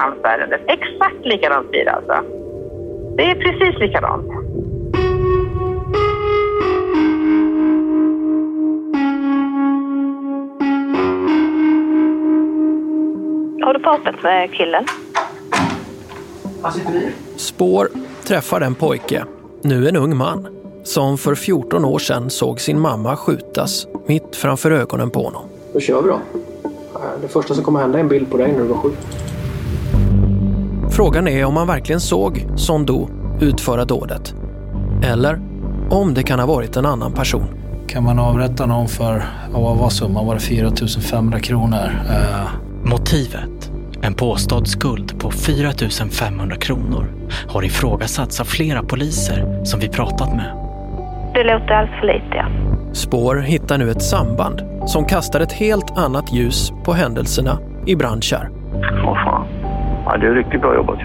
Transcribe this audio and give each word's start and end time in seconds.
hans 0.00 0.24
ärende. 0.24 0.56
Exakt 0.66 1.26
likadant 1.26 1.70
blir 1.70 1.84
det 1.84 1.92
alltså. 1.92 2.14
Det 3.16 3.30
är 3.30 3.34
precis 3.34 3.80
likadant. 3.80 4.26
Har 13.64 13.74
du 13.74 13.80
pratat 13.80 14.22
med 14.22 14.52
killen? 14.52 14.84
Spår 17.36 17.88
träffar 18.24 18.60
en 18.60 18.74
pojke, 18.74 19.24
nu 19.62 19.88
en 19.88 19.96
ung 19.96 20.16
man, 20.16 20.46
som 20.84 21.18
för 21.18 21.34
14 21.34 21.84
år 21.84 21.98
sedan 21.98 22.30
såg 22.30 22.60
sin 22.60 22.80
mamma 22.80 23.16
skjutas 23.16 23.86
mitt 24.06 24.36
framför 24.36 24.70
ögonen 24.70 25.10
på 25.10 25.22
honom. 25.22 25.42
Då 25.72 25.80
kör 25.80 26.02
vi 26.02 26.08
då. 26.08 26.20
Det 27.22 27.28
första 27.28 27.54
som 27.54 27.64
kommer 27.64 27.80
hända 27.80 27.98
är 27.98 28.02
en 28.02 28.08
bild 28.08 28.30
på 28.30 28.36
dig 28.36 28.52
när 28.52 28.58
du 28.58 28.64
var 28.64 28.76
sju. 28.76 28.90
Frågan 31.00 31.28
är 31.28 31.44
om 31.44 31.56
han 31.56 31.66
verkligen 31.66 32.00
såg 32.00 32.46
Sondo 32.56 33.08
utföra 33.40 33.84
dådet. 33.84 34.34
Eller 35.04 35.40
om 35.90 36.14
det 36.14 36.22
kan 36.22 36.38
ha 36.38 36.46
varit 36.46 36.76
en 36.76 36.86
annan 36.86 37.12
person. 37.12 37.46
Kan 37.86 38.04
man 38.04 38.18
avrätta 38.18 38.66
någon 38.66 38.88
för, 38.88 39.22
vad 39.52 39.76
var 39.76 39.88
summan? 39.88 40.26
Var 40.26 40.34
det 40.34 40.40
4 40.40 40.70
500 41.10 41.40
kronor? 41.40 42.02
Uh... 42.10 42.48
Motivet, 42.84 43.70
en 44.02 44.14
påstådd 44.14 44.68
skuld 44.68 45.20
på 45.20 45.30
4 45.30 45.70
500 46.10 46.56
kronor, 46.56 47.06
har 47.48 47.64
ifrågasatts 47.64 48.40
av 48.40 48.44
flera 48.44 48.82
poliser 48.82 49.64
som 49.64 49.80
vi 49.80 49.88
pratat 49.88 50.36
med. 50.36 50.56
Det 51.34 51.44
låter 51.44 51.70
alls 51.70 51.90
för 52.00 52.06
lite, 52.06 52.36
ja. 52.36 52.46
Spår 52.92 53.36
hittar 53.36 53.78
nu 53.78 53.90
ett 53.90 54.02
samband 54.02 54.62
som 54.86 55.04
kastar 55.04 55.40
ett 55.40 55.52
helt 55.52 55.98
annat 55.98 56.32
ljus 56.32 56.72
på 56.84 56.92
händelserna 56.92 57.58
i 57.86 57.96
Brandkärr. 57.96 58.59
Ja, 60.12 60.16
det 60.16 60.26
är 60.26 60.34
riktigt 60.34 60.60
bra 60.60 60.74
jobbat. 60.74 60.98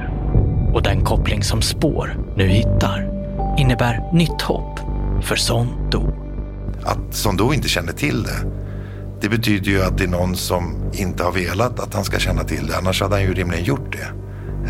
Och 0.73 0.83
den 0.83 1.01
koppling 1.03 1.43
som 1.43 1.61
Spår 1.61 2.17
nu 2.35 2.47
hittar 2.47 3.09
innebär 3.57 4.09
nytt 4.13 4.41
hopp 4.41 4.79
för 5.21 5.35
Son 5.35 5.67
Do. 5.91 6.01
Att 6.83 7.15
Son 7.15 7.37
Do 7.37 7.53
inte 7.53 7.67
känner 7.67 7.93
till 7.93 8.23
det, 8.23 8.51
det 9.21 9.29
betyder 9.29 9.71
ju 9.71 9.81
att 9.81 9.97
det 9.97 10.03
är 10.03 10.07
någon 10.07 10.35
som 10.35 10.75
inte 10.93 11.23
har 11.23 11.31
velat 11.31 11.79
att 11.79 11.93
han 11.93 12.03
ska 12.03 12.19
känna 12.19 12.43
till 12.43 12.67
det. 12.67 12.77
Annars 12.77 13.01
hade 13.01 13.15
han 13.15 13.23
ju 13.23 13.33
rimligen 13.33 13.65
gjort 13.65 13.91
det. 13.91 14.07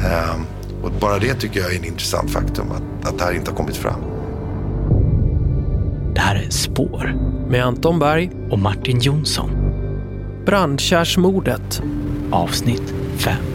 Ehm, 0.08 0.42
och 0.83 0.92
bara 1.02 1.20
det 1.20 1.33
tycker 1.33 1.59
jag 1.59 1.73
är 1.73 1.80
en 1.80 1.86
intressant 1.86 2.31
faktum, 2.31 2.66
att, 2.72 3.09
att 3.09 3.20
det 3.20 3.25
här 3.25 3.33
inte 3.33 3.52
har 3.52 3.58
kommit 3.58 3.77
fram. 3.77 3.99
Det 6.16 6.22
här 6.22 6.36
är 6.36 6.49
Spår. 6.49 7.14
Med 7.49 7.66
Anton 7.66 7.99
Berg 7.99 8.31
och 8.52 8.59
Martin 8.59 8.99
Jonsson. 8.99 9.49
Brandkärrsmordet. 10.45 11.81
Avsnitt 12.31 12.94
5. 13.17 13.55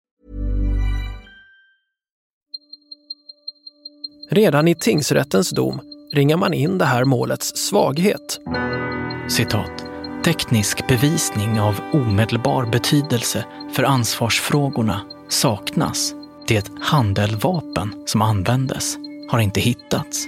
Redan 4.33 4.67
i 4.67 4.75
tingsrättens 4.75 5.49
dom 5.49 5.81
ringar 6.11 6.37
man 6.37 6.53
in 6.53 6.77
det 6.77 6.85
här 6.85 7.05
målets 7.05 7.55
svaghet. 7.55 8.39
Citat. 9.29 9.85
Teknisk 10.25 10.87
bevisning 10.87 11.59
av 11.59 11.79
omedelbar 11.93 12.65
betydelse 12.65 13.45
för 13.73 13.83
ansvarsfrågorna 13.83 15.01
saknas. 15.29 16.13
Det 16.47 16.71
handeldvapen 16.81 17.93
som 18.05 18.21
användes 18.21 18.97
har 19.29 19.39
inte 19.39 19.59
hittats. 19.59 20.27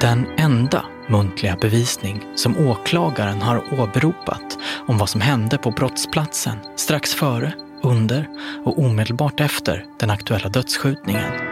Den 0.00 0.26
enda 0.36 0.84
muntliga 1.08 1.56
bevisning 1.60 2.24
som 2.36 2.68
åklagaren 2.68 3.42
har 3.42 3.80
åberopat 3.80 4.58
om 4.86 4.98
vad 4.98 5.08
som 5.08 5.20
hände 5.20 5.58
på 5.58 5.70
brottsplatsen 5.70 6.56
strax 6.76 7.14
före, 7.14 7.52
under 7.82 8.28
och 8.64 8.78
omedelbart 8.78 9.40
efter 9.40 9.84
den 10.00 10.10
aktuella 10.10 10.48
dödsskjutningen 10.48 11.51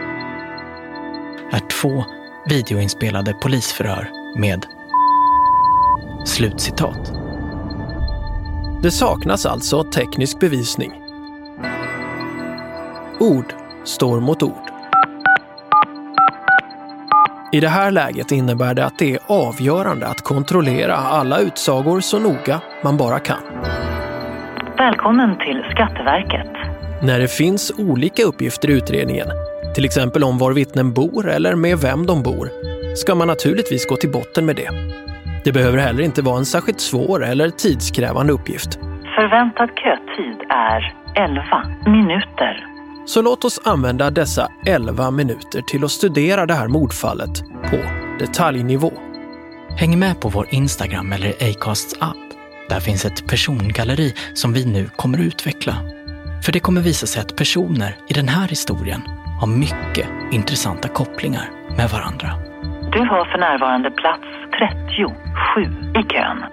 två 1.81 2.05
videoinspelade 2.45 3.33
polisförhör 3.33 4.09
med 4.37 4.65
slutcitat. 6.25 7.13
Det 8.83 8.91
saknas 8.91 9.45
alltså 9.45 9.83
teknisk 9.83 10.39
bevisning. 10.39 10.91
Ord 13.19 13.53
står 13.83 14.19
mot 14.19 14.43
ord. 14.43 14.71
I 17.51 17.59
det 17.59 17.67
här 17.67 17.91
läget 17.91 18.31
innebär 18.31 18.73
det 18.73 18.85
att 18.85 18.99
det 18.99 19.13
är 19.13 19.19
avgörande 19.27 20.07
att 20.07 20.21
kontrollera 20.21 20.95
alla 20.95 21.39
utsagor 21.39 21.99
så 21.99 22.19
noga 22.19 22.61
man 22.83 22.97
bara 22.97 23.19
kan. 23.19 23.41
Välkommen 24.77 25.37
till 25.37 25.63
Skatteverket. 25.71 26.51
När 27.03 27.19
det 27.19 27.27
finns 27.27 27.71
olika 27.77 28.23
uppgifter 28.23 28.69
i 28.69 28.73
utredningen, 28.73 29.27
till 29.75 29.85
exempel 29.85 30.23
om 30.23 30.37
var 30.37 30.53
vittnen 30.53 30.93
bor 30.93 31.29
eller 31.29 31.55
med 31.55 31.77
vem 31.77 32.05
de 32.05 32.23
bor, 32.23 32.49
ska 32.95 33.15
man 33.15 33.27
naturligtvis 33.27 33.85
gå 33.87 33.95
till 33.95 34.11
botten 34.11 34.45
med 34.45 34.55
det. 34.55 34.69
Det 35.43 35.51
behöver 35.51 35.77
heller 35.77 36.03
inte 36.03 36.21
vara 36.21 36.37
en 36.37 36.45
särskilt 36.45 36.81
svår 36.81 37.25
eller 37.25 37.49
tidskrävande 37.49 38.33
uppgift. 38.33 38.79
Förväntad 39.15 39.69
kötid 39.69 40.47
är 40.49 40.95
11 41.15 41.43
minuter. 41.85 42.67
Så 43.05 43.21
låt 43.21 43.45
oss 43.45 43.59
använda 43.63 44.09
dessa 44.09 44.51
11 44.65 45.11
minuter 45.11 45.61
till 45.61 45.83
att 45.83 45.91
studera 45.91 46.45
det 46.45 46.53
här 46.53 46.67
mordfallet 46.67 47.41
på 47.69 47.77
detaljnivå. 48.19 48.93
Häng 49.77 49.99
med 49.99 50.21
på 50.21 50.29
vår 50.29 50.47
Instagram 50.49 51.13
eller 51.13 51.33
Acasts 51.49 51.95
app. 51.99 52.17
Där 52.69 52.79
finns 52.79 53.05
ett 53.05 53.27
persongalleri 53.27 54.13
som 54.33 54.53
vi 54.53 54.65
nu 54.65 54.89
kommer 54.95 55.17
att 55.17 55.25
utveckla. 55.25 55.75
För 56.45 56.51
det 56.51 56.59
kommer 56.59 56.81
visa 56.81 57.07
sig 57.07 57.21
att 57.21 57.35
personer 57.35 57.95
i 58.07 58.13
den 58.13 58.27
här 58.27 58.47
historien 58.47 59.01
har 59.41 59.47
mycket 59.47 60.07
intressanta 60.31 60.87
kopplingar 60.87 61.49
med 61.77 61.89
varandra. 61.89 62.27
Du 62.91 62.99
har 62.99 63.31
för 63.31 63.37
närvarande 63.37 63.91
plats 63.91 64.23
37 64.95 65.61
i 65.99 66.03
kön. 66.13 66.43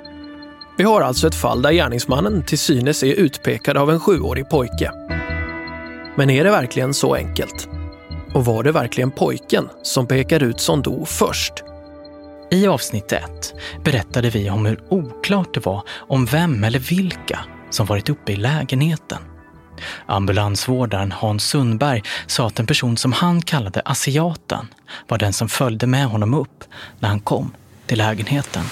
Vi 0.76 0.84
har 0.84 1.00
alltså 1.00 1.26
ett 1.26 1.34
fall 1.34 1.62
där 1.62 1.72
gärningsmannen 1.72 2.42
till 2.42 2.58
synes 2.58 3.02
är 3.02 3.14
utpekad 3.14 3.76
av 3.76 3.90
en 3.90 4.00
sjuårig 4.00 4.48
pojke. 4.48 4.90
Men 6.16 6.30
är 6.30 6.44
det 6.44 6.50
verkligen 6.50 6.94
så 6.94 7.14
enkelt? 7.14 7.68
Och 8.34 8.44
var 8.44 8.62
det 8.62 8.72
verkligen 8.72 9.10
pojken 9.10 9.68
som 9.82 10.06
pekar 10.06 10.42
ut 10.42 10.60
Sondo 10.60 11.04
först? 11.04 11.52
I 12.50 12.66
avsnitt 12.66 13.12
1 13.12 13.24
berättade 13.84 14.30
vi 14.30 14.50
om 14.50 14.66
hur 14.66 14.80
oklart 14.88 15.54
det 15.54 15.66
var 15.66 15.82
om 15.96 16.26
vem 16.26 16.64
eller 16.64 16.78
vilka 16.78 17.38
som 17.70 17.86
varit 17.86 18.08
uppe 18.08 18.32
i 18.32 18.36
lägenheten. 18.36 19.18
Ambulansvårdaren 20.06 21.12
Hans 21.12 21.44
Sundberg 21.44 22.02
sa 22.26 22.46
att 22.46 22.58
en 22.58 22.66
person 22.66 22.96
som 22.96 23.12
han 23.12 23.42
kallade 23.42 23.82
asiaten 23.84 24.66
var 25.08 25.18
den 25.18 25.32
som 25.32 25.48
följde 25.48 25.86
med 25.86 26.06
honom 26.06 26.34
upp 26.34 26.64
när 26.98 27.08
han 27.08 27.20
kom 27.20 27.50
till 27.86 27.98
lägenheten. 27.98 28.64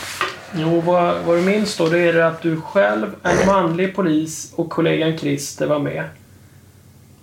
Jo, 0.54 0.80
vad, 0.80 1.24
vad 1.24 1.36
du 1.36 1.42
minns 1.42 1.76
då 1.76 1.88
det 1.88 1.98
är 1.98 2.12
det 2.12 2.26
att 2.26 2.42
du 2.42 2.60
själv, 2.60 3.06
en 3.22 3.46
manlig 3.46 3.96
polis 3.96 4.52
och 4.56 4.70
kollegan 4.70 5.18
Christer 5.18 5.66
var 5.66 5.78
med. 5.78 6.04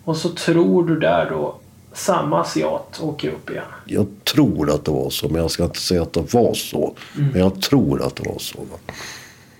Och 0.04 0.18
så 0.18 0.30
tror 0.30 0.88
du 0.88 1.00
där 1.00 1.30
då 1.30 1.56
samma 1.94 2.42
asiat 2.42 3.00
åker 3.02 3.30
upp 3.30 3.50
igen. 3.50 3.64
Jag 3.86 4.08
tror 4.24 4.72
att 4.72 4.86
det 4.86 4.92
var 4.92 5.10
så, 5.10 5.30
men 5.30 5.42
jag 5.42 5.52
ska 5.52 5.64
inte 5.64 5.80
säga 5.80 6.02
att 6.02 6.14
det 6.14 6.34
var 6.34 6.54
så. 6.54 6.96
Mm. 7.18 7.30
Men 7.30 7.42
jag 7.42 7.62
tror 7.62 8.02
att 8.02 8.16
det 8.16 8.30
var 8.30 8.40
så. 8.40 8.58
Va? 8.58 8.94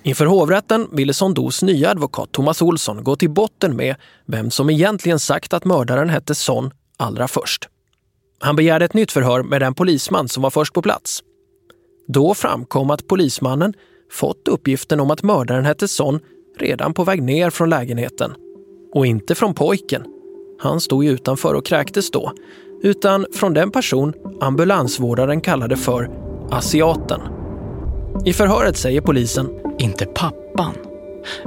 Inför 0.04 0.26
hovrätten 0.26 0.88
ville 0.92 1.14
Sondos 1.14 1.64
nya 1.64 1.90
advokat 1.90 2.32
Thomas 2.32 2.62
Olsson 2.62 3.04
gå 3.04 3.16
till 3.16 3.30
botten 3.30 3.76
med 3.76 3.96
vem 4.26 4.52
som 4.52 4.70
egentligen 4.70 5.20
sagt 5.20 5.54
att 5.54 5.66
mördaren 5.66 6.10
hette 6.10 6.36
Son 6.36 6.72
allra 6.98 7.28
först. 7.28 7.70
Han 8.40 8.56
begärde 8.56 8.86
ett 8.86 8.94
nytt 8.94 9.12
förhör 9.12 9.44
med 9.44 9.62
den 9.62 9.74
polisman 9.74 10.28
som 10.28 10.44
var 10.44 10.50
först 10.50 10.74
på 10.74 10.82
plats. 10.82 11.24
Då 12.08 12.34
framkom 12.34 12.90
att 12.90 13.08
polismannen 13.08 13.74
fått 14.12 14.48
uppgiften 14.48 15.00
om 15.00 15.12
att 15.12 15.24
mördaren 15.24 15.66
hette 15.66 15.88
Son 15.88 16.20
redan 16.60 16.94
på 16.94 17.04
väg 17.04 17.24
ner 17.24 17.50
från 17.50 17.70
lägenheten. 17.70 18.34
Och 18.94 19.06
inte 19.06 19.36
från 19.36 19.54
pojken. 19.54 20.04
Han 20.60 20.82
stod 20.82 21.04
ju 21.04 21.10
utanför 21.12 21.54
och 21.54 21.66
kräktes 21.66 22.12
då. 22.12 22.32
Utan 22.82 23.26
från 23.34 23.54
den 23.54 23.72
person 23.72 24.14
ambulansvårdaren 24.42 25.42
kallade 25.42 25.78
för 25.78 26.10
asiaten. 26.52 27.22
I 28.26 28.34
förhöret 28.34 28.78
säger 28.78 29.02
polisen 29.02 29.50
Inte 29.80 30.06
pappan. 30.06 30.74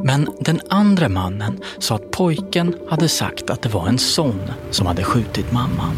Men 0.04 0.28
den 0.40 0.60
andra 0.68 1.08
mannen 1.08 1.60
sa 1.78 1.94
att 1.94 2.10
pojken 2.10 2.74
hade 2.88 3.08
sagt 3.08 3.50
att 3.50 3.62
det 3.62 3.68
var 3.68 3.88
en 3.88 3.98
son 3.98 4.40
som 4.70 4.86
hade 4.86 5.04
skjutit 5.04 5.52
mamman. 5.52 5.96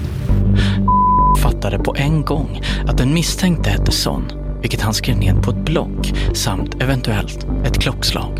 fattade 1.42 1.78
på 1.78 1.94
en 1.96 2.24
gång 2.24 2.62
att 2.86 2.98
den 2.98 3.14
misstänkte 3.14 3.70
hette 3.70 3.92
Son, 3.92 4.32
vilket 4.60 4.80
han 4.80 4.94
skrev 4.94 5.18
ned 5.18 5.42
på 5.42 5.50
ett 5.50 5.64
block 5.64 6.14
samt 6.34 6.82
eventuellt 6.82 7.46
ett 7.64 7.78
klockslag. 7.78 8.38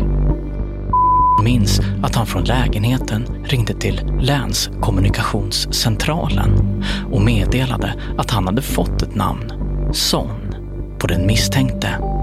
minns 1.43 1.81
att 2.03 2.15
han 2.15 2.25
från 2.25 2.43
lägenheten 2.43 3.45
ringde 3.45 3.73
till 3.73 4.01
länskommunikationscentralen 4.21 6.83
och 7.11 7.21
meddelade 7.21 7.93
att 8.17 8.31
han 8.31 8.45
hade 8.45 8.61
fått 8.61 9.01
ett 9.01 9.15
namn, 9.15 9.51
Son, 9.93 10.55
på 10.99 11.07
den 11.07 11.27
misstänkte. 11.27 12.18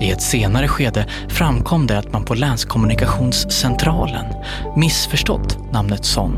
I 0.00 0.10
ett 0.10 0.22
senare 0.22 0.68
skede 0.68 1.06
framkom 1.28 1.86
det 1.86 1.98
att 1.98 2.12
man 2.12 2.24
på 2.24 2.34
länskommunikationscentralen 2.34 4.24
missförstått 4.76 5.58
namnet 5.72 6.04
Son 6.04 6.36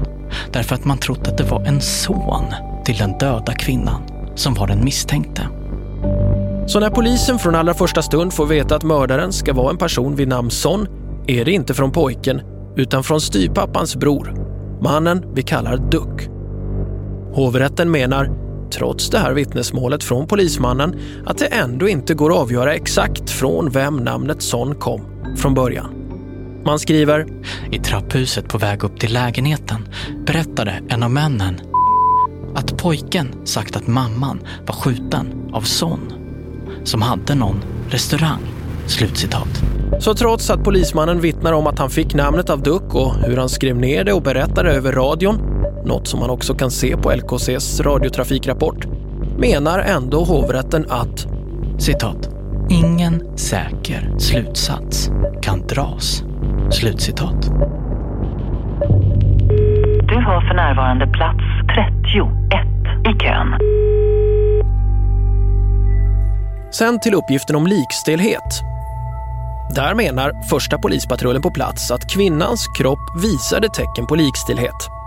därför 0.53 0.75
att 0.75 0.85
man 0.85 0.99
trott 0.99 1.29
att 1.29 1.39
det 1.39 1.45
var 1.45 1.65
en 1.65 1.81
son 1.81 2.45
till 2.85 2.97
den 2.97 3.19
döda 3.19 3.55
kvinnan 3.55 4.03
som 4.35 4.55
var 4.55 4.67
den 4.67 4.85
misstänkte. 4.85 5.43
Så 6.67 6.81
när 6.81 6.91
polisen 6.91 7.39
från 7.39 7.55
allra 7.55 7.75
första 7.75 8.03
stund 8.03 8.33
får 8.33 8.47
veta 8.47 8.77
att 8.77 8.83
mördaren 8.83 9.33
ska 9.33 9.53
vara 9.53 9.71
en 9.71 9.77
person 9.77 10.17
vid 10.17 10.29
namn 10.29 10.51
Son 10.51 10.89
är 11.27 11.45
det 11.45 11.53
inte 11.53 11.75
från 11.75 11.93
pojken 11.93 12.43
utan 12.77 13.05
från 13.05 13.21
styrpappans 13.21 13.97
bror, 13.97 14.35
mannen 14.81 15.25
vi 15.35 15.43
kallar 15.43 15.77
Duck. 15.77 16.29
Hovrätten 17.35 17.91
menar, 17.91 18.31
trots 18.73 19.11
det 19.11 19.19
här 19.19 19.33
vittnesmålet 19.33 20.05
från 20.05 20.27
polismannen, 20.27 21.01
att 21.27 21.39
det 21.39 21.47
ändå 21.47 21.89
inte 21.89 22.15
går 22.15 22.31
att 22.31 22.39
avgöra 22.39 22.75
exakt 22.75 23.31
från 23.31 23.71
vem 23.71 23.97
namnet 23.97 24.43
Son 24.43 24.75
kom 24.75 25.01
från 25.37 25.55
början. 25.55 25.95
Man 26.65 26.79
skriver 26.79 27.27
I 27.71 27.79
trapphuset 27.79 28.49
på 28.49 28.59
väg 28.59 28.85
upp 28.85 29.01
till 29.01 29.13
lägenheten 29.13 29.89
berättade 30.27 30.83
en 30.89 31.03
av 31.03 31.11
männen 31.11 31.61
att 32.55 32.79
pojken 32.79 33.35
sagt 33.45 33.77
att 33.77 33.87
mamman 33.87 34.41
var 34.67 34.75
skjuten 34.75 35.51
av 35.53 35.61
Son 35.61 36.13
som 36.85 37.03
hade 37.03 37.35
någon 37.35 37.65
restaurang. 37.91 38.41
Slutcitat. 38.87 39.63
Så 40.01 40.15
trots 40.15 40.51
att 40.51 40.65
polismannen 40.65 41.21
vittnar 41.21 41.53
om 41.53 41.67
att 41.67 41.79
han 41.79 41.91
fick 41.91 42.15
namnet 42.15 42.51
av 42.51 42.63
Duck 42.63 42.95
och 42.95 43.15
hur 43.15 43.37
han 43.37 43.49
skrev 43.49 43.77
ner 43.77 44.05
det 44.05 44.13
och 44.13 44.23
berättade 44.23 44.71
över 44.73 44.93
radion, 44.93 45.39
något 45.85 46.09
som 46.09 46.21
man 46.21 46.31
också 46.31 46.55
kan 46.55 46.71
se 46.71 46.97
på 46.97 47.13
LKCs 47.13 47.81
radiotrafikrapport, 47.81 48.87
menar 49.39 49.79
ändå 49.79 50.25
hovrätten 50.25 50.87
att 50.89 51.27
Citat. 51.79 52.29
Ingen 52.71 53.39
säker 53.39 54.19
slutsats 54.19 55.11
kan 55.43 55.67
dras. 55.67 56.23
Slutcitat. 56.71 57.43
Du 60.09 60.17
har 60.17 60.49
för 60.49 60.55
närvarande 60.55 61.07
plats 61.07 61.43
31 61.75 62.67
i 63.07 63.19
kön. 63.19 63.55
Sen 66.73 67.01
till 67.01 67.15
uppgiften 67.15 67.57
om 67.57 67.67
likstelhet. 67.67 68.63
Där 69.75 69.95
menar 69.95 70.49
första 70.51 70.79
polispatrullen 70.79 71.43
på 71.43 71.51
plats 71.51 71.91
att 71.91 72.11
kvinnans 72.11 72.67
kropp 72.79 73.23
visade 73.23 73.69
tecken 73.69 74.07
på 74.07 74.15
likstelhet. 74.15 75.02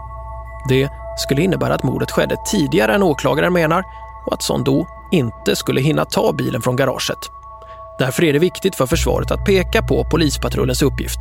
Det 0.70 0.90
skulle 1.18 1.42
innebära 1.42 1.74
att 1.74 1.84
mordet 1.84 2.12
skedde 2.12 2.38
tidigare 2.52 2.96
än 2.96 3.04
åklagaren 3.04 3.54
menar 3.54 3.84
och 4.26 4.34
att 4.34 4.44
Sondo 4.44 4.88
inte 5.12 5.56
skulle 5.56 5.82
hinna 5.82 6.06
ta 6.06 6.34
bilen 6.34 6.62
från 6.62 6.76
garaget. 6.76 7.18
Därför 8.00 8.24
är 8.24 8.34
det 8.34 8.40
viktigt 8.40 8.76
för 8.76 8.86
försvaret 8.86 9.32
att 9.32 9.46
peka 9.46 9.82
på 9.82 10.04
polispatrullens 10.12 10.82
uppgift, 10.82 11.20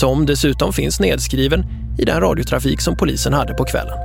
som 0.00 0.26
dessutom 0.26 0.72
finns 0.72 1.00
nedskriven 1.00 1.64
i 1.98 2.04
den 2.04 2.20
radiotrafik 2.20 2.80
som 2.80 2.96
polisen 2.96 3.32
hade 3.32 3.54
på 3.54 3.64
kvällen. 3.64 3.98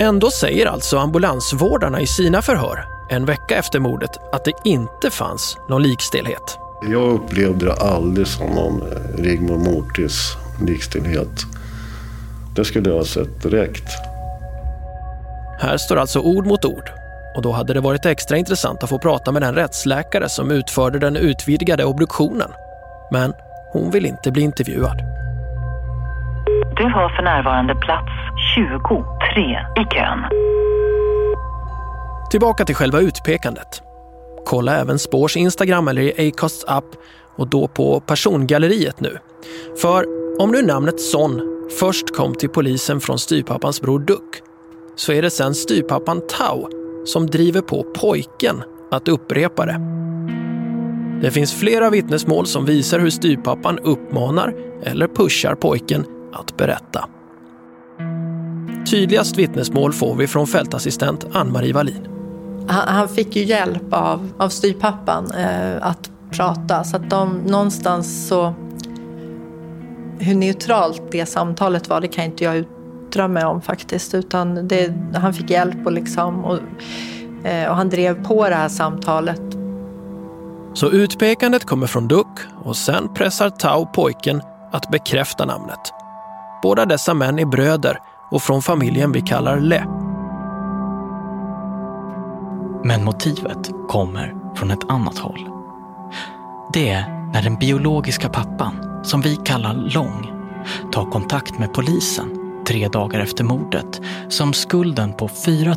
Ändå 0.00 0.30
säger 0.30 0.66
alltså 0.66 0.98
ambulansvårdarna 0.98 2.00
i 2.00 2.06
sina 2.06 2.42
förhör 2.42 2.96
en 3.10 3.24
vecka 3.24 3.56
efter 3.56 3.80
mordet 3.80 4.10
att 4.32 4.44
det 4.44 4.52
inte 4.64 5.10
fanns 5.10 5.56
någon 5.68 5.82
likstelhet. 5.82 6.58
Jag 6.82 7.12
upplevde 7.12 7.66
det 7.66 7.72
aldrig 7.72 8.26
som 8.26 8.46
någon 8.46 8.82
eh, 8.82 9.22
Rigmor 9.22 9.58
Mortis 9.58 10.36
likstelhet. 10.66 11.55
Det 12.56 12.64
skulle 12.64 12.90
jag 12.90 12.96
ha 12.96 13.04
sett 13.04 13.42
direkt. 13.42 13.88
Här 15.60 15.76
står 15.76 15.96
alltså 15.96 16.20
ord 16.20 16.46
mot 16.46 16.64
ord 16.64 16.90
och 17.36 17.42
då 17.42 17.52
hade 17.52 17.74
det 17.74 17.80
varit 17.80 18.06
extra 18.06 18.36
intressant 18.36 18.82
att 18.82 18.88
få 18.88 18.98
prata 18.98 19.32
med 19.32 19.42
den 19.42 19.54
rättsläkare 19.54 20.28
som 20.28 20.50
utförde 20.50 20.98
den 20.98 21.16
utvidgade 21.16 21.84
obduktionen. 21.84 22.50
Men 23.10 23.32
hon 23.72 23.90
vill 23.90 24.06
inte 24.06 24.32
bli 24.32 24.42
intervjuad. 24.42 24.98
Du 26.76 26.84
har 26.84 27.16
för 27.16 27.22
närvarande 27.22 27.74
plats 27.74 28.10
23 28.54 29.42
i 29.76 29.94
kön. 29.94 30.24
Tillbaka 32.30 32.64
till 32.64 32.74
själva 32.74 33.00
utpekandet. 33.00 33.82
Kolla 34.46 34.76
även 34.76 34.98
Spårs 34.98 35.36
Instagram 35.36 35.88
eller 35.88 36.20
i 36.20 36.28
Acasts 36.28 36.64
app 36.68 36.84
och 37.36 37.48
då 37.48 37.68
på 37.68 38.00
persongalleriet 38.00 39.00
nu. 39.00 39.18
För 39.82 40.04
om 40.38 40.50
nu 40.50 40.62
namnet 40.62 41.00
Son 41.00 41.55
först 41.70 42.14
kom 42.14 42.34
till 42.34 42.48
polisen 42.48 43.00
från 43.00 43.18
styrpappans 43.18 43.80
bror 43.80 43.98
Duck 43.98 44.42
så 44.96 45.12
är 45.12 45.22
det 45.22 45.30
sen 45.30 45.54
styrpappan 45.54 46.22
Tau 46.28 46.68
som 47.04 47.26
driver 47.26 47.60
på 47.60 47.86
pojken 47.94 48.62
att 48.90 49.08
upprepa 49.08 49.66
det. 49.66 49.80
Det 51.22 51.30
finns 51.30 51.54
flera 51.54 51.90
vittnesmål 51.90 52.46
som 52.46 52.64
visar 52.64 52.98
hur 52.98 53.10
styrpappan 53.10 53.78
uppmanar 53.78 54.54
eller 54.82 55.08
pushar 55.08 55.54
pojken 55.54 56.04
att 56.32 56.56
berätta. 56.56 57.08
Tydligast 58.90 59.38
vittnesmål 59.38 59.92
får 59.92 60.14
vi 60.14 60.26
från 60.26 60.46
fältassistent 60.46 61.26
Ann-Marie 61.32 61.72
Wallin. 61.72 62.08
Han, 62.68 62.88
han 62.88 63.08
fick 63.08 63.36
ju 63.36 63.44
hjälp 63.44 63.92
av, 63.92 64.28
av 64.38 64.48
styrpappan 64.48 65.30
eh, 65.30 65.86
att 65.86 66.10
prata. 66.30 66.84
Så 66.84 66.96
att 66.96 67.10
de 67.10 67.38
någonstans 67.46 68.28
så... 68.28 68.54
Hur 70.18 70.34
neutralt 70.34 71.02
det 71.10 71.26
samtalet 71.26 71.88
var, 71.88 72.00
det 72.00 72.08
kan 72.08 72.24
inte 72.24 72.44
jag 72.44 72.64
yttra 73.08 73.28
mig 73.28 73.44
om 73.44 73.62
faktiskt. 73.62 74.14
Utan 74.14 74.68
det, 74.68 74.92
han 75.14 75.34
fick 75.34 75.50
hjälp 75.50 75.86
och, 75.86 75.92
liksom, 75.92 76.44
och, 76.44 76.58
eh, 77.46 77.70
och 77.70 77.76
han 77.76 77.88
drev 77.88 78.24
på 78.24 78.48
det 78.48 78.54
här 78.54 78.68
samtalet. 78.68 79.42
Så 80.74 80.90
utpekandet 80.90 81.64
kommer 81.64 81.86
från 81.86 82.08
Duck 82.08 82.38
och 82.64 82.76
sen 82.76 83.14
pressar 83.14 83.50
Tau 83.50 83.86
pojken 83.86 84.42
att 84.72 84.90
bekräfta 84.90 85.44
namnet. 85.44 85.92
Båda 86.62 86.84
dessa 86.84 87.14
män 87.14 87.38
är 87.38 87.44
bröder 87.44 87.98
och 88.30 88.42
från 88.42 88.62
familjen 88.62 89.12
vi 89.12 89.20
kallar 89.20 89.60
Le. 89.60 89.84
Men 92.84 93.04
motivet 93.04 93.70
kommer 93.88 94.34
från 94.56 94.70
ett 94.70 94.90
annat 94.90 95.18
håll. 95.18 95.50
Det 96.72 96.88
är 96.88 97.30
när 97.32 97.42
den 97.42 97.58
biologiska 97.58 98.28
pappan, 98.28 98.95
som 99.06 99.20
vi 99.20 99.36
kallar 99.36 99.74
Lång, 99.74 100.32
tar 100.92 101.10
kontakt 101.10 101.58
med 101.58 101.74
polisen 101.74 102.46
tre 102.66 102.88
dagar 102.88 103.20
efter 103.20 103.44
mordet 103.44 104.00
som 104.28 104.52
skulden 104.52 105.12
på 105.12 105.28
4 105.28 105.76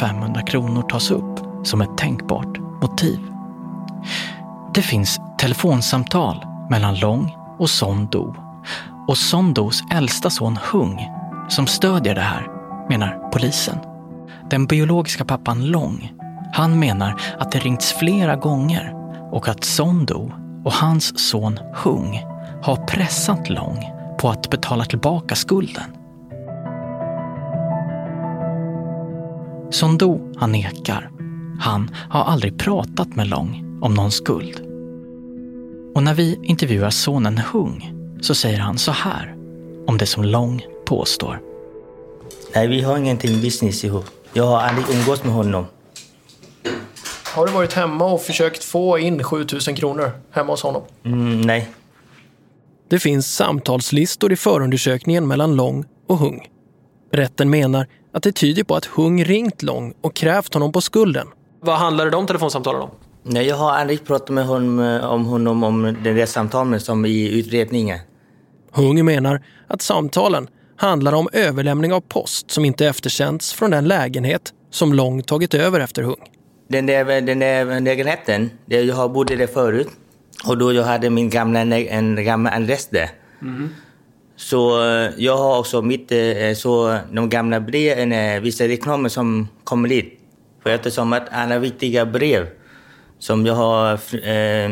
500 0.00 0.42
kronor 0.42 0.82
tas 0.82 1.10
upp 1.10 1.40
som 1.62 1.80
ett 1.80 1.98
tänkbart 1.98 2.58
motiv. 2.82 3.18
Det 4.74 4.82
finns 4.82 5.20
telefonsamtal 5.38 6.46
mellan 6.70 6.98
Long 6.98 7.36
och 7.58 7.70
Son 7.70 8.06
Do 8.06 8.34
och 9.08 9.18
Son 9.18 9.54
Dos 9.54 9.82
äldsta 9.90 10.30
son 10.30 10.58
Hung 10.72 11.08
som 11.48 11.66
stödjer 11.66 12.14
det 12.14 12.20
här, 12.20 12.48
menar 12.88 13.30
polisen. 13.32 13.78
Den 14.50 14.66
biologiska 14.66 15.24
pappan 15.24 15.66
Long, 15.66 16.12
han 16.52 16.78
menar 16.78 17.20
att 17.38 17.52
det 17.52 17.58
ringts 17.58 17.92
flera 17.92 18.36
gånger 18.36 18.94
och 19.32 19.48
att 19.48 19.64
Son 19.64 20.04
Do 20.04 20.32
och 20.64 20.72
hans 20.72 21.30
son 21.30 21.58
Hung 21.74 22.33
har 22.64 22.76
pressat 22.76 23.50
Long 23.50 23.84
på 24.18 24.28
att 24.28 24.50
betala 24.50 24.84
tillbaka 24.84 25.34
skulden. 25.34 25.84
Son 29.70 29.98
Do, 29.98 30.32
han 30.36 30.52
nekar. 30.52 31.10
Han 31.60 31.90
har 32.10 32.24
aldrig 32.24 32.58
pratat 32.58 33.16
med 33.16 33.26
Long 33.26 33.78
om 33.82 33.94
någon 33.94 34.10
skuld. 34.10 34.60
Och 35.94 36.02
när 36.02 36.14
vi 36.14 36.40
intervjuar 36.42 36.90
sonen 36.90 37.38
Hung 37.38 37.92
så 38.20 38.34
säger 38.34 38.58
han 38.58 38.78
så 38.78 38.92
här 38.92 39.34
om 39.86 39.98
det 39.98 40.06
som 40.06 40.24
Long 40.24 40.62
påstår. 40.84 41.40
Nej, 42.54 42.68
vi 42.68 42.82
har 42.82 42.98
ingenting 42.98 43.40
business 43.40 43.84
ihop. 43.84 44.06
Jag 44.32 44.46
har 44.46 44.60
aldrig 44.60 44.86
umgåtts 44.90 45.24
med 45.24 45.32
honom. 45.32 45.66
Har 47.34 47.46
du 47.46 47.52
varit 47.52 47.72
hemma 47.72 48.04
och 48.04 48.22
försökt 48.22 48.64
få 48.64 48.98
in 48.98 49.24
7000 49.24 49.74
kronor 49.74 50.10
hemma 50.30 50.52
hos 50.52 50.62
honom? 50.62 50.82
Mm, 51.04 51.40
nej. 51.40 51.68
Det 52.94 53.00
finns 53.00 53.34
samtalslistor 53.36 54.32
i 54.32 54.36
förundersökningen 54.36 55.28
mellan 55.28 55.56
Long 55.56 55.84
och 56.08 56.18
Hung. 56.18 56.48
Rätten 57.12 57.50
menar 57.50 57.86
att 58.12 58.22
det 58.22 58.32
tyder 58.32 58.64
på 58.64 58.76
att 58.76 58.84
Hung 58.84 59.24
ringt 59.24 59.62
Long 59.62 59.94
och 60.00 60.14
krävt 60.14 60.54
honom 60.54 60.72
på 60.72 60.80
skulden. 60.80 61.26
Vad 61.60 61.76
handlade 61.76 62.10
de 62.10 62.26
telefonsamtalen 62.26 62.82
om? 62.82 62.90
Nej, 63.22 63.46
jag 63.46 63.56
har 63.56 63.70
aldrig 63.70 64.04
pratat 64.04 64.28
med 64.28 64.46
honom 64.46 65.00
om 65.02 65.26
honom 65.26 65.64
om 65.64 65.96
det 66.04 66.12
där 66.12 66.26
samtalet 66.26 66.82
som 66.82 67.04
i 67.04 67.38
utredningen. 67.38 67.98
Hung 68.72 69.04
menar 69.04 69.42
att 69.68 69.82
samtalen 69.82 70.48
handlar 70.76 71.12
om 71.12 71.28
överlämning 71.32 71.92
av 71.92 72.00
post 72.00 72.50
som 72.50 72.64
inte 72.64 72.86
eftersänts 72.86 73.52
från 73.52 73.70
den 73.70 73.88
lägenhet 73.88 74.52
som 74.70 74.92
Long 74.92 75.22
tagit 75.22 75.54
över 75.54 75.80
efter 75.80 76.02
Hung. 76.02 76.30
Den 76.68 76.86
där, 76.86 77.20
den 77.20 77.38
där 77.38 77.80
lägenheten, 77.80 78.50
där 78.66 78.82
jag 78.82 78.94
har 78.94 79.08
bodde 79.08 79.36
där 79.36 79.46
förut, 79.46 79.88
och 80.46 80.58
då 80.58 80.72
jag 80.72 80.84
hade 80.84 81.10
min 81.10 81.30
gamla, 81.30 81.60
en 81.60 82.24
gammal 82.24 82.52
adress 82.52 82.86
där. 82.86 83.08
Mm. 83.42 83.68
Så 84.36 84.84
eh, 84.84 85.10
jag 85.16 85.36
har 85.36 85.58
också 85.58 85.82
mitt, 85.82 86.12
eh, 86.12 86.54
så 86.56 86.98
de 87.12 87.28
gamla 87.28 87.60
breven, 87.60 88.12
eh, 88.12 88.40
vissa 88.40 88.64
reklamer 88.64 89.08
som 89.08 89.48
kommer 89.64 89.88
dit. 89.88 90.20
För 90.62 90.70
eftersom 90.70 91.12
att 91.12 91.28
alla 91.32 91.58
viktiga 91.58 92.06
brev 92.06 92.46
som 93.18 93.46
jag 93.46 93.54
har 93.54 93.92
eh, 94.28 94.70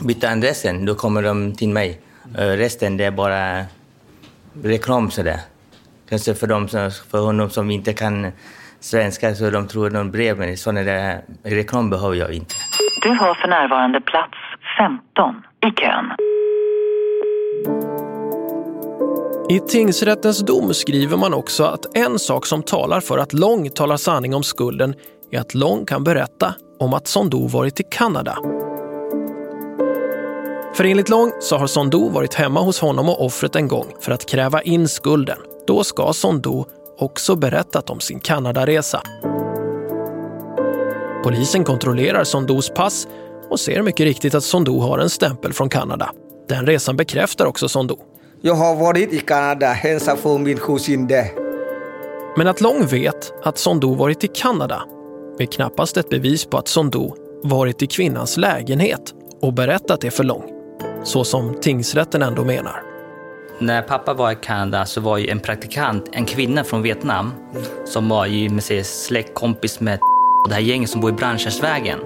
bytt 0.00 0.24
adressen, 0.24 0.84
då 0.84 0.94
kommer 0.94 1.22
de 1.22 1.52
till 1.52 1.68
mig. 1.68 2.00
Resten 2.34 2.96
det 2.96 3.04
är 3.04 3.10
bara 3.10 3.64
reklam 4.62 5.10
sådär. 5.10 5.40
Kanske 6.08 6.34
för, 6.34 6.46
dem 6.46 6.68
som, 6.68 6.90
för 7.10 7.18
honom 7.18 7.50
som 7.50 7.70
inte 7.70 7.92
kan 7.92 8.32
svenska 8.80 9.34
så 9.34 9.50
de 9.50 9.68
tror 9.68 9.86
att 9.86 9.92
de 9.92 10.10
brev, 10.10 10.38
men 10.38 10.56
sådana 10.56 10.82
där 10.82 11.20
reklam 11.42 11.90
behöver 11.90 12.16
jag 12.16 12.32
inte. 12.32 12.54
Du 13.02 13.08
har 13.08 13.34
för 13.34 13.48
närvarande 13.48 14.00
plats 14.00 14.38
15 14.80 15.34
i 15.66 15.70
kön. 15.80 16.04
I 19.48 19.60
tingsrättens 19.60 20.40
dom 20.40 20.74
skriver 20.74 21.16
man 21.16 21.34
också 21.34 21.64
att 21.64 21.96
en 21.96 22.18
sak 22.18 22.46
som 22.46 22.62
talar 22.62 23.00
för 23.00 23.18
att 23.18 23.32
Long 23.32 23.70
talar 23.70 23.96
sanning 23.96 24.34
om 24.34 24.42
skulden 24.42 24.94
är 25.30 25.40
att 25.40 25.54
Long 25.54 25.86
kan 25.86 26.04
berätta 26.04 26.54
om 26.78 26.94
att 26.94 27.06
Sondo 27.06 27.46
varit 27.46 27.80
i 27.80 27.82
Kanada. 27.90 28.38
För 30.74 30.84
enligt 30.84 31.08
Long 31.08 31.32
så 31.40 31.56
har 31.56 31.66
Sondo 31.66 32.08
varit 32.08 32.34
hemma 32.34 32.60
hos 32.60 32.80
honom 32.80 33.08
och 33.08 33.24
offret 33.24 33.56
en 33.56 33.68
gång 33.68 33.86
för 34.00 34.12
att 34.12 34.28
kräva 34.28 34.62
in 34.62 34.88
skulden. 34.88 35.38
Då 35.66 35.84
ska 35.84 36.12
Sondo 36.12 36.66
också 36.98 37.36
berättat 37.36 37.90
om 37.90 38.00
sin 38.00 38.20
Kanadaresa. 38.20 39.02
Polisen 41.24 41.64
kontrollerar 41.64 42.24
Sondos 42.24 42.70
pass 42.70 43.06
och 43.50 43.60
ser 43.60 43.82
mycket 43.82 44.04
riktigt 44.04 44.34
att 44.34 44.44
Sondo 44.44 44.80
har 44.80 44.98
en 44.98 45.10
stämpel 45.10 45.52
från 45.52 45.68
Kanada. 45.68 46.10
Den 46.48 46.66
resan 46.66 46.96
bekräftar 46.96 47.46
också 47.46 47.68
Sondo. 47.68 47.98
Jag 48.40 48.54
har 48.54 48.76
varit 48.76 49.12
i 49.12 49.18
Kanada, 49.18 49.66
hälsat 49.66 50.22
på 50.22 50.38
min 50.38 50.56
kusin 50.56 51.06
där. 51.06 51.26
Men 52.36 52.46
att 52.46 52.60
Long 52.60 52.86
vet 52.86 53.32
att 53.42 53.58
Sondo 53.58 53.94
varit 53.94 54.24
i 54.24 54.28
Kanada 54.28 54.82
är 55.38 55.46
knappast 55.46 55.96
ett 55.96 56.08
bevis 56.08 56.44
på 56.44 56.58
att 56.58 56.68
Sondo 56.68 57.16
varit 57.42 57.82
i 57.82 57.86
kvinnans 57.86 58.36
lägenhet 58.36 59.14
och 59.42 59.52
berättat 59.52 60.00
det 60.00 60.10
för 60.10 60.24
Long, 60.24 60.44
så 61.04 61.24
som 61.24 61.60
tingsrätten 61.60 62.22
ändå 62.22 62.44
menar. 62.44 62.82
När 63.58 63.82
pappa 63.82 64.14
var 64.14 64.32
i 64.32 64.36
Kanada 64.42 64.86
så 64.86 65.00
var 65.00 65.18
ju 65.18 65.28
en 65.28 65.40
praktikant 65.40 66.08
en 66.12 66.24
kvinna 66.24 66.64
från 66.64 66.82
Vietnam 66.82 67.32
som 67.84 68.08
var 68.08 68.26
ju 68.26 68.48
med 68.48 68.64
sig 68.64 68.84
släktkompis 68.84 69.80
med 69.80 69.98
det 70.48 70.54
här 70.54 70.60
gänget 70.60 70.90
som 70.90 71.00
bor 71.00 71.10
i 71.10 71.12
Brandkärrsvägen. 71.12 71.98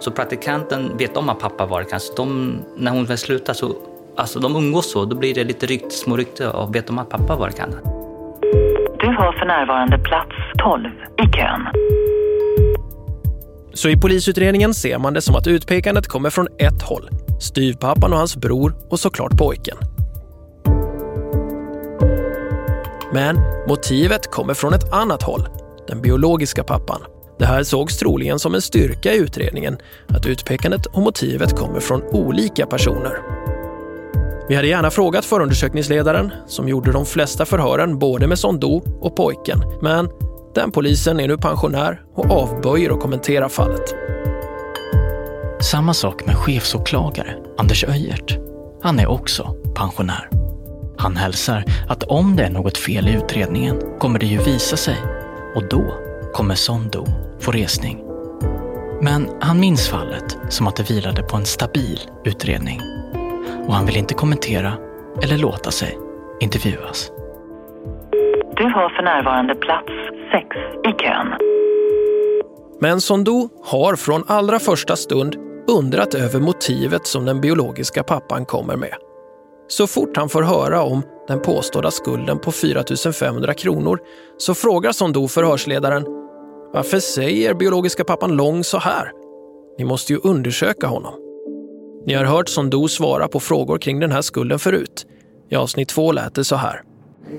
Så 0.00 0.10
praktikanten 0.10 0.96
vet 0.96 1.16
om 1.16 1.28
att 1.28 1.38
pappa 1.38 1.66
var 1.66 1.82
Kanada. 1.82 2.14
De, 2.16 2.58
när 2.76 2.90
hon 2.90 3.04
väl 3.04 3.18
slutar 3.18 3.52
så, 3.52 3.72
alltså 4.16 4.38
de 4.38 4.56
umgås 4.56 4.92
så, 4.92 5.04
då 5.04 5.16
blir 5.16 5.34
det 5.34 5.44
lite 5.44 5.66
rykt, 5.66 5.92
små 5.92 6.16
rykte 6.16 6.48
och 6.48 6.74
vet 6.74 6.90
om 6.90 6.98
att 6.98 7.10
pappa 7.10 7.36
var 7.36 7.50
Kanada. 7.50 7.80
Du 9.00 9.06
har 9.06 9.32
för 9.38 9.46
närvarande 9.46 9.98
plats 9.98 10.34
12 10.58 10.86
i 11.18 11.36
kön. 11.36 11.68
Så 13.74 13.88
i 13.88 13.96
polisutredningen 13.96 14.74
ser 14.74 14.98
man 14.98 15.14
det 15.14 15.20
som 15.20 15.34
att 15.34 15.46
utpekandet 15.46 16.08
kommer 16.08 16.30
från 16.30 16.46
ett 16.58 16.82
håll. 16.82 17.08
Styvpappan 17.40 18.12
och 18.12 18.18
hans 18.18 18.36
bror 18.36 18.74
och 18.90 19.00
såklart 19.00 19.38
pojken. 19.38 19.76
Men 23.12 23.36
motivet 23.68 24.30
kommer 24.30 24.54
från 24.54 24.74
ett 24.74 24.92
annat 24.92 25.22
håll, 25.22 25.48
den 25.88 26.02
biologiska 26.02 26.64
pappan. 26.64 27.00
Det 27.40 27.46
här 27.46 27.62
sågs 27.62 27.98
troligen 27.98 28.38
som 28.38 28.54
en 28.54 28.62
styrka 28.62 29.12
i 29.12 29.16
utredningen, 29.16 29.78
att 30.08 30.26
utpekandet 30.26 30.86
och 30.86 31.02
motivet 31.02 31.56
kommer 31.56 31.80
från 31.80 32.02
olika 32.02 32.66
personer. 32.66 33.18
Vi 34.48 34.56
hade 34.56 34.68
gärna 34.68 34.90
frågat 34.90 35.24
förundersökningsledaren, 35.24 36.32
som 36.46 36.68
gjorde 36.68 36.92
de 36.92 37.06
flesta 37.06 37.44
förhören 37.44 37.98
både 37.98 38.26
med 38.26 38.38
Sondo 38.38 38.82
och 39.00 39.16
pojken, 39.16 39.62
men 39.82 40.08
den 40.54 40.72
polisen 40.72 41.20
är 41.20 41.28
nu 41.28 41.38
pensionär 41.38 42.02
och 42.14 42.30
avböjer 42.30 42.90
att 42.90 43.00
kommentera 43.00 43.48
fallet. 43.48 43.94
Samma 45.60 45.94
sak 45.94 46.26
med 46.26 46.36
chefsåklagare 46.36 47.36
Anders 47.58 47.84
Öjert. 47.84 48.38
Han 48.82 48.98
är 48.98 49.06
också 49.06 49.54
pensionär. 49.74 50.28
Han 50.98 51.16
hälsar 51.16 51.64
att 51.88 52.02
om 52.02 52.36
det 52.36 52.42
är 52.42 52.50
något 52.50 52.78
fel 52.78 53.08
i 53.08 53.12
utredningen 53.12 53.80
kommer 53.98 54.18
det 54.18 54.26
ju 54.26 54.38
visa 54.38 54.76
sig 54.76 54.96
och 55.54 55.68
då 55.68 55.94
kommer 56.32 56.54
Sondo 56.54 57.29
få 57.40 57.50
resning. 57.50 58.04
Men 59.02 59.28
han 59.40 59.60
minns 59.60 59.88
fallet 59.88 60.38
som 60.48 60.66
att 60.66 60.76
det 60.76 60.90
vilade 60.90 61.22
på 61.22 61.36
en 61.36 61.44
stabil 61.44 62.00
utredning 62.24 62.80
och 63.66 63.74
han 63.74 63.86
vill 63.86 63.96
inte 63.96 64.14
kommentera 64.14 64.72
eller 65.22 65.38
låta 65.38 65.70
sig 65.70 65.98
intervjuas. 66.40 67.10
Du 68.56 68.64
har 68.64 68.96
för 68.96 69.02
närvarande 69.02 69.54
plats 69.54 69.92
6 70.32 70.46
i 70.88 71.02
kön. 71.02 71.26
Men 72.80 73.00
Sondo 73.00 73.48
har 73.64 73.96
från 73.96 74.24
allra 74.26 74.58
första 74.58 74.96
stund 74.96 75.36
undrat 75.68 76.14
över 76.14 76.40
motivet 76.40 77.06
som 77.06 77.24
den 77.24 77.40
biologiska 77.40 78.02
pappan 78.02 78.44
kommer 78.44 78.76
med. 78.76 78.94
Så 79.68 79.86
fort 79.86 80.16
han 80.16 80.28
får 80.28 80.42
höra 80.42 80.82
om 80.82 81.02
den 81.28 81.40
påstådda 81.40 81.90
skulden 81.90 82.38
på 82.38 82.52
4 82.52 82.82
500 83.20 83.54
kronor 83.54 83.98
så 84.36 84.54
frågar 84.54 84.92
Sondo 84.92 85.28
förhörsledaren 85.28 86.04
varför 86.72 86.98
säger 86.98 87.54
biologiska 87.54 88.04
pappan 88.04 88.36
Lång 88.36 88.64
så 88.64 88.78
här? 88.78 89.12
Ni 89.78 89.84
måste 89.84 90.12
ju 90.12 90.18
undersöka 90.22 90.86
honom. 90.86 91.14
Ni 92.06 92.14
har 92.14 92.24
hört 92.24 92.48
Sondo 92.48 92.88
svara 92.88 93.28
på 93.28 93.40
frågor 93.40 93.78
kring 93.78 94.00
den 94.00 94.12
här 94.12 94.22
skulden 94.22 94.58
förut. 94.58 95.06
I 95.50 95.56
avsnitt 95.56 95.88
två 95.88 96.12
lät 96.12 96.34
det 96.34 96.44
så 96.44 96.56
här. 96.56 96.82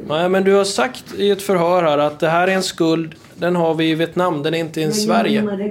Nej, 0.08 0.30
men 0.30 0.44
du 0.44 0.54
har 0.54 0.64
sagt 0.64 1.14
i 1.18 1.32
ett 1.32 1.42
förhör 1.42 1.84
här 1.84 1.98
att 1.98 2.20
det 2.20 2.30
här 2.30 2.48
är 2.48 2.52
en 2.52 2.64
skuld, 2.64 3.16
den 3.36 3.56
har 3.56 3.74
vi 3.74 3.90
i 3.90 3.96
Vietnam, 3.96 4.44
den 4.44 4.54
är 4.54 4.58
inte 4.58 4.82
i 4.82 4.92
Sverige. 4.92 5.42
Nej, 5.42 5.70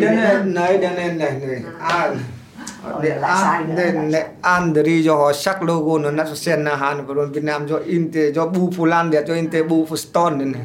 den 0.00 0.18
är... 0.18 0.44
Nej, 0.44 0.78
den 0.78 0.98
är... 0.98 1.14
Nej, 3.74 4.08
nej. 4.10 4.26
Aldrig 4.40 5.00
jag 5.00 5.16
har 5.16 5.32
sagt 5.32 5.62
någon 5.62 6.20
att 6.20 6.38
känna 6.38 6.70
han 6.70 7.06
från 7.06 7.32
Vietnam. 7.32 7.68
Jag, 7.68 7.86
inte, 7.86 8.18
jag 8.18 8.52
bor 8.52 8.72
på 8.72 8.86
landet, 8.86 9.24
jag 9.28 9.38
inte 9.38 9.62
bor 9.64 9.86
på 9.86 9.96
staden. 9.96 10.56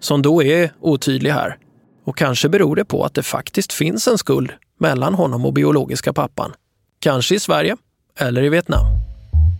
Som 0.00 0.22
då 0.22 0.42
är 0.42 0.72
otydlig 0.80 1.30
här. 1.30 1.56
Och 2.04 2.16
kanske 2.16 2.48
beror 2.48 2.76
det 2.76 2.84
på 2.84 3.04
att 3.04 3.14
det 3.14 3.22
faktiskt 3.22 3.72
finns 3.72 4.08
en 4.08 4.18
skuld 4.18 4.52
mellan 4.78 5.14
honom 5.14 5.46
och 5.46 5.52
biologiska 5.52 6.12
pappan. 6.12 6.52
Kanske 7.00 7.34
i 7.34 7.40
Sverige 7.40 7.76
eller 8.18 8.42
i 8.42 8.48
Vietnam. 8.48 8.86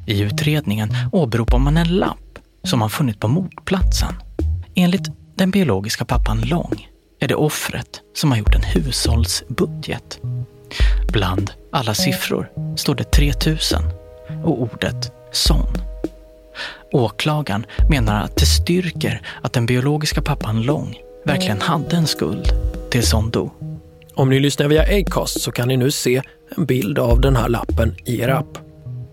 I 0.07 0.21
utredningen 0.21 0.88
åberopar 1.12 1.59
man 1.59 1.76
en 1.76 1.88
lapp 1.88 2.38
som 2.62 2.78
man 2.78 2.90
funnit 2.90 3.21
på 3.21 3.28
mordplatsen. 3.28 4.14
Enligt 4.75 5.09
den 5.35 5.50
biologiska 5.50 6.05
pappan 6.05 6.40
Lång 6.40 6.88
är 7.21 7.28
det 7.28 7.35
offret 7.35 8.00
som 8.14 8.31
har 8.31 8.38
gjort 8.38 8.55
en 8.55 8.62
hushållsbudget. 8.62 10.21
Bland 11.12 11.50
alla 11.73 11.95
siffror 11.95 12.50
står 12.76 12.95
det 12.95 13.05
3000 13.05 13.83
och 14.45 14.62
ordet 14.62 15.12
son. 15.33 15.96
Åklagaren 16.93 17.67
menar 17.91 18.25
att 18.25 18.37
det 18.37 18.47
styrker 18.47 19.23
att 19.43 19.53
den 19.53 19.67
biologiska 19.67 20.23
pappan 20.23 20.63
Lång 20.63 20.97
verkligen 21.25 21.61
hade 21.61 21.97
en 21.97 22.07
skuld 22.07 22.49
till 22.91 23.07
Son 23.07 23.31
Do. 23.31 23.51
Om 24.15 24.31
ni 24.31 24.41
lyssnar 24.41 24.69
via 24.69 24.83
Acast 24.83 25.41
så 25.41 25.53
kan 25.53 25.69
ni 25.69 25.77
nu 25.77 25.91
se 25.91 26.23
en 26.57 26.67
bild 26.67 26.99
av 26.99 27.21
den 27.21 27.37
här 27.37 27.49
lappen 27.49 27.95
i 28.05 28.21
er 28.21 28.29
app. 28.29 28.59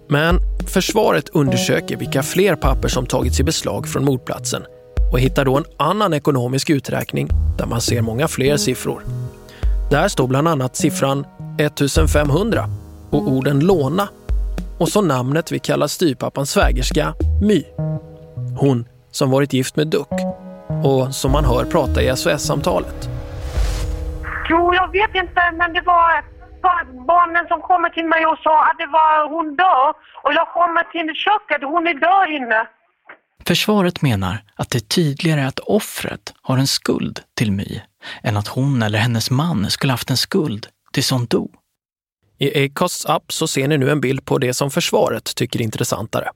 Men 0.10 0.40
försvaret 0.68 1.30
undersöker 1.30 1.98
vilka 1.98 2.24
fler 2.24 2.56
papper 2.56 2.88
som 2.88 3.06
tagits 3.06 3.40
i 3.40 3.44
beslag 3.44 3.88
från 3.88 4.06
mordplatsen 4.06 4.64
och 5.12 5.20
hittar 5.20 5.46
då 5.46 5.58
en 5.58 5.66
annan 5.78 6.14
ekonomisk 6.14 6.70
uträkning 6.70 7.30
där 7.58 7.66
man 7.66 7.82
ser 7.82 8.02
många 8.02 8.28
fler 8.28 8.58
siffror. 8.58 9.04
Där 9.92 10.08
står 10.08 10.28
bland 10.28 10.48
annat 10.48 10.76
siffran 10.76 11.26
1500 11.60 12.70
och 13.10 13.28
orden 13.28 13.60
låna 13.60 14.08
och 14.80 14.90
så 14.90 15.02
namnet 15.02 15.52
vi 15.52 15.60
kallar 15.60 15.88
styrpappans 15.88 16.52
svägerska 16.52 17.14
My. 17.42 17.64
Hon 18.58 18.86
som 19.12 19.32
varit 19.32 19.54
gift 19.54 19.76
med 19.76 19.88
Duck 19.88 20.12
och 20.84 21.16
som 21.16 21.32
man 21.32 21.46
hör 21.46 21.66
prata 21.66 22.02
i 22.02 22.16
SOS-samtalet. 22.18 23.10
Jo, 24.50 24.74
jag 24.74 24.92
vet 24.92 25.16
inte, 25.16 25.42
men 25.58 25.74
det 25.74 25.82
var 25.82 26.24
barnen 27.08 27.48
som 27.48 27.62
kommer 27.62 27.90
till 27.90 28.06
mig 28.06 28.26
och 28.26 28.38
sa 28.38 28.64
att 28.64 28.78
det 28.78 28.88
var 28.88 29.30
hon 29.30 29.56
dör. 29.56 29.90
Och 30.24 30.34
jag 30.34 30.48
kommer 30.54 30.84
till 30.92 31.16
köket, 31.16 31.70
hon 31.74 31.88
är 31.88 31.94
död 31.94 32.42
inne. 32.42 32.68
Försvaret 33.48 34.02
menar 34.02 34.38
att 34.56 34.70
det 34.70 34.78
är 34.78 34.88
tydligare 34.98 35.46
att 35.46 35.60
offret 35.60 36.34
har 36.42 36.58
en 36.58 36.68
skuld 36.68 37.20
till 37.36 37.52
My 37.52 37.82
än 38.24 38.38
att 38.38 38.48
hon 38.48 38.84
eller 38.84 39.00
hennes 39.00 39.32
man 39.32 39.70
skulle 39.70 39.94
haft 39.94 40.10
en 40.10 40.18
skuld 40.18 40.68
till 40.94 41.04
Son 41.04 41.26
Do. 41.26 41.48
I 42.44 42.66
Acasts 42.66 43.06
app 43.06 43.32
så 43.32 43.48
ser 43.48 43.68
ni 43.68 43.78
nu 43.78 43.90
en 43.90 44.02
bild 44.02 44.26
på 44.26 44.38
det 44.38 44.54
som 44.54 44.72
försvaret 44.72 45.36
tycker 45.36 45.60
är 45.60 45.64
intressantare. 45.64 46.30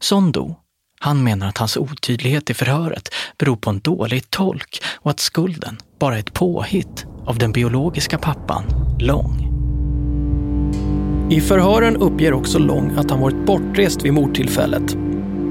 Son 0.00 0.32
Do, 0.32 0.56
han 1.00 1.24
menar 1.24 1.48
att 1.48 1.58
hans 1.58 1.76
otydlighet 1.76 2.50
i 2.50 2.54
förhöret 2.54 3.08
beror 3.38 3.56
på 3.56 3.70
en 3.70 3.80
dålig 3.80 4.30
tolk 4.30 4.82
och 4.94 5.10
att 5.10 5.20
skulden 5.20 5.78
bara 5.98 6.14
är 6.16 6.20
ett 6.20 6.32
påhitt 6.32 7.06
av 7.26 7.38
den 7.38 7.52
biologiska 7.52 8.18
pappan 8.18 8.64
Lång. 9.00 9.48
I 11.30 11.40
förhören 11.40 11.96
uppger 11.96 12.32
också 12.32 12.58
Lång 12.58 12.90
att 12.96 13.10
han 13.10 13.20
varit 13.20 13.46
bortrest 13.46 14.04
vid 14.04 14.12
mordtillfället. 14.12 14.96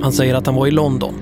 Han 0.02 0.14
säger 0.14 0.36
att 0.36 0.46
han 0.46 0.56
var 0.56 0.68
i 0.68 0.72
London. 0.72 1.14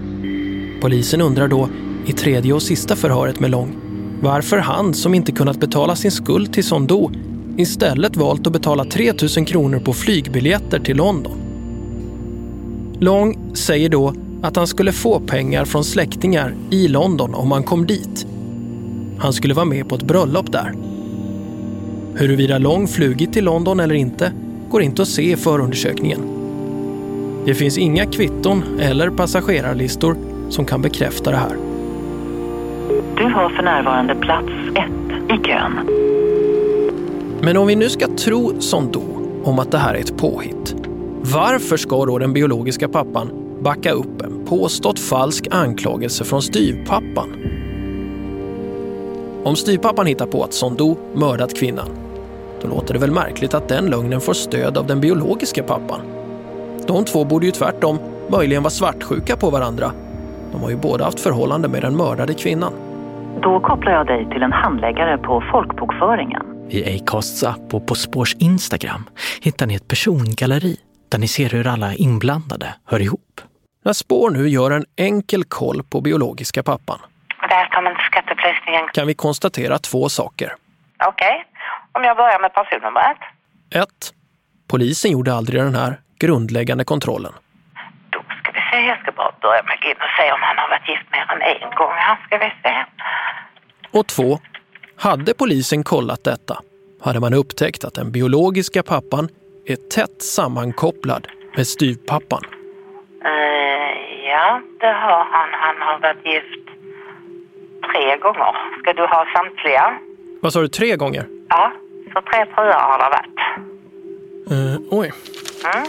Polisen 0.81 1.21
undrar 1.21 1.47
då, 1.47 1.69
i 2.05 2.13
tredje 2.13 2.53
och 2.53 2.63
sista 2.63 2.95
förhöret 2.95 3.39
med 3.39 3.51
Lång, 3.51 3.75
varför 4.21 4.57
han, 4.57 4.93
som 4.93 5.13
inte 5.13 5.31
kunnat 5.31 5.59
betala 5.59 5.95
sin 5.95 6.11
skuld 6.11 6.53
till 6.53 6.63
Sondo, 6.63 7.11
istället 7.59 8.17
valt 8.17 8.47
att 8.47 8.53
betala 8.53 8.85
3 8.85 9.13
000 9.37 9.45
kronor 9.45 9.79
på 9.79 9.93
flygbiljetter 9.93 10.79
till 10.79 10.97
London. 10.97 11.37
Long 12.99 13.55
säger 13.55 13.89
då 13.89 14.13
att 14.41 14.55
han 14.55 14.67
skulle 14.67 14.91
få 14.91 15.19
pengar 15.19 15.65
från 15.65 15.83
släktingar 15.83 16.53
i 16.69 16.87
London 16.87 17.35
om 17.35 17.51
han 17.51 17.63
kom 17.63 17.85
dit. 17.85 18.27
Han 19.19 19.33
skulle 19.33 19.53
vara 19.53 19.65
med 19.65 19.89
på 19.89 19.95
ett 19.95 20.03
bröllop 20.03 20.51
där. 20.51 20.73
Huruvida 22.15 22.57
Long 22.57 22.87
flugit 22.87 23.33
till 23.33 23.45
London 23.45 23.79
eller 23.79 23.95
inte 23.95 24.31
går 24.69 24.81
inte 24.81 25.01
att 25.01 25.07
se 25.07 25.31
i 25.31 25.35
förundersökningen. 25.35 26.19
Det 27.45 27.53
finns 27.53 27.77
inga 27.77 28.05
kvitton 28.05 28.63
eller 28.79 29.09
passagerarlistor 29.09 30.15
som 30.49 30.65
kan 30.65 30.81
bekräfta 30.81 31.31
det 31.31 31.37
här. 31.37 31.57
Du 33.17 33.23
har 33.23 33.49
för 33.49 33.63
närvarande 33.63 34.15
plats 34.15 34.51
ett 34.75 35.39
i 35.39 35.47
kön. 35.47 35.79
Men 37.41 37.57
om 37.57 37.67
vi 37.67 37.75
nu 37.75 37.89
ska 37.89 38.07
tro 38.07 38.61
Sondo 38.61 39.01
om 39.43 39.59
att 39.59 39.71
det 39.71 39.77
här 39.77 39.93
är 39.93 39.99
ett 39.99 40.17
påhitt, 40.17 40.75
varför 41.21 41.77
ska 41.77 42.05
då 42.05 42.17
den 42.17 42.33
biologiska 42.33 42.87
pappan 42.87 43.31
backa 43.61 43.91
upp 43.91 44.21
en 44.21 44.45
påstått 44.45 44.99
falsk 44.99 45.47
anklagelse 45.51 46.23
från 46.23 46.41
styvpappan? 46.41 47.29
Om 49.43 49.55
styvpappan 49.55 50.05
hittar 50.05 50.25
på 50.25 50.43
att 50.43 50.53
Sondo 50.53 50.97
mördat 51.13 51.59
kvinnan, 51.59 51.87
då 52.61 52.67
låter 52.67 52.93
det 52.93 52.99
väl 52.99 53.11
märkligt 53.11 53.53
att 53.53 53.67
den 53.67 53.85
lögnen 53.85 54.21
får 54.21 54.33
stöd 54.33 54.77
av 54.77 54.87
den 54.87 55.01
biologiska 55.01 55.63
pappan. 55.63 55.99
De 56.87 57.05
två 57.05 57.25
borde 57.25 57.45
ju 57.45 57.51
tvärtom 57.51 57.97
möjligen 58.27 58.63
vara 58.63 58.71
svartsjuka 58.71 59.35
på 59.35 59.49
varandra. 59.49 59.91
De 60.51 60.61
har 60.61 60.69
ju 60.69 60.77
båda 60.77 61.05
haft 61.05 61.19
förhållande 61.19 61.67
med 61.67 61.81
den 61.81 61.97
mördade 61.97 62.33
kvinnan. 62.33 62.73
Då 63.41 63.59
kopplar 63.59 63.91
jag 63.91 64.07
dig 64.07 64.27
till 64.31 64.43
en 64.43 64.53
handläggare 64.53 65.17
på 65.17 65.43
folkbokföringen. 65.51 66.48
I 66.69 66.99
Acasts 67.01 67.43
app 67.43 67.73
och 67.73 67.87
På 67.87 67.95
spårs 67.95 68.35
Instagram 68.39 69.09
hittar 69.41 69.65
ni 69.67 69.75
ett 69.75 69.87
persongalleri 69.87 70.77
där 71.11 71.17
ni 71.19 71.27
ser 71.27 71.49
hur 71.49 71.67
alla 71.67 71.93
inblandade 71.93 72.75
hör 72.85 72.99
ihop. 73.01 73.41
När 73.85 73.93
Spår 73.93 74.29
nu 74.29 74.49
gör 74.49 74.71
en 74.71 74.85
enkel 74.97 75.43
koll 75.43 75.83
på 75.83 76.01
biologiska 76.01 76.63
pappan 76.63 76.99
Välkommen 77.49 77.95
till 77.95 78.03
skatteupplysningen. 78.05 78.83
kan 78.93 79.07
vi 79.07 79.13
konstatera 79.13 79.77
två 79.79 80.09
saker. 80.09 80.53
Okej, 81.07 81.45
om 81.91 82.03
jag 82.03 82.17
börjar 82.17 82.39
med 82.41 82.53
personnumret. 82.53 83.17
1. 83.75 83.87
Polisen 84.67 85.11
gjorde 85.11 85.33
aldrig 85.33 85.61
den 85.61 85.75
här 85.75 85.99
grundläggande 86.19 86.83
kontrollen. 86.83 87.33
Ska 88.43 88.51
vi 88.51 88.59
se, 88.71 88.77
jag 88.87 88.99
ska 89.01 89.11
bara 89.11 89.31
börja 89.41 89.63
med 89.63 89.77
in 89.91 89.97
och 90.05 90.11
se 90.17 90.31
om 90.31 90.39
han 90.41 90.57
har 90.57 90.69
varit 90.69 90.89
gift 90.89 91.07
mer 91.11 91.25
än 91.33 91.41
en 91.41 91.69
gång. 91.75 91.93
Här 91.95 92.17
ska 92.25 92.37
vi 92.37 92.51
se. 92.63 92.85
Och 93.91 94.07
2. 94.07 94.39
Hade 94.99 95.33
polisen 95.33 95.83
kollat 95.83 96.23
detta 96.23 96.61
hade 97.01 97.19
man 97.19 97.33
upptäckt 97.33 97.83
att 97.83 97.93
den 97.93 98.11
biologiska 98.11 98.83
pappan 98.83 99.29
är 99.65 99.75
tätt 99.75 100.21
sammankopplad 100.21 101.27
med 101.55 101.67
styvpappan. 101.67 102.41
Eh, 103.25 104.29
ja, 104.29 104.61
det 104.79 104.85
har 104.85 105.27
han. 105.31 105.49
Han 105.51 105.75
har 105.77 105.99
varit 105.99 106.25
gift 106.25 106.67
tre 107.93 108.17
gånger. 108.17 108.55
Ska 108.81 108.93
du 108.93 109.01
ha 109.01 109.25
samtliga? 109.35 109.99
Vad 110.41 110.53
sa 110.53 110.61
du, 110.61 110.67
tre 110.67 110.95
gånger? 110.95 111.27
Ja, 111.49 111.71
så 112.13 112.21
tre 112.21 112.45
fruar 112.55 112.81
har 112.89 112.97
det 112.97 113.09
varit. 113.17 113.39
Eh, 114.51 114.81
oj. 114.91 115.11
Mm. 115.75 115.87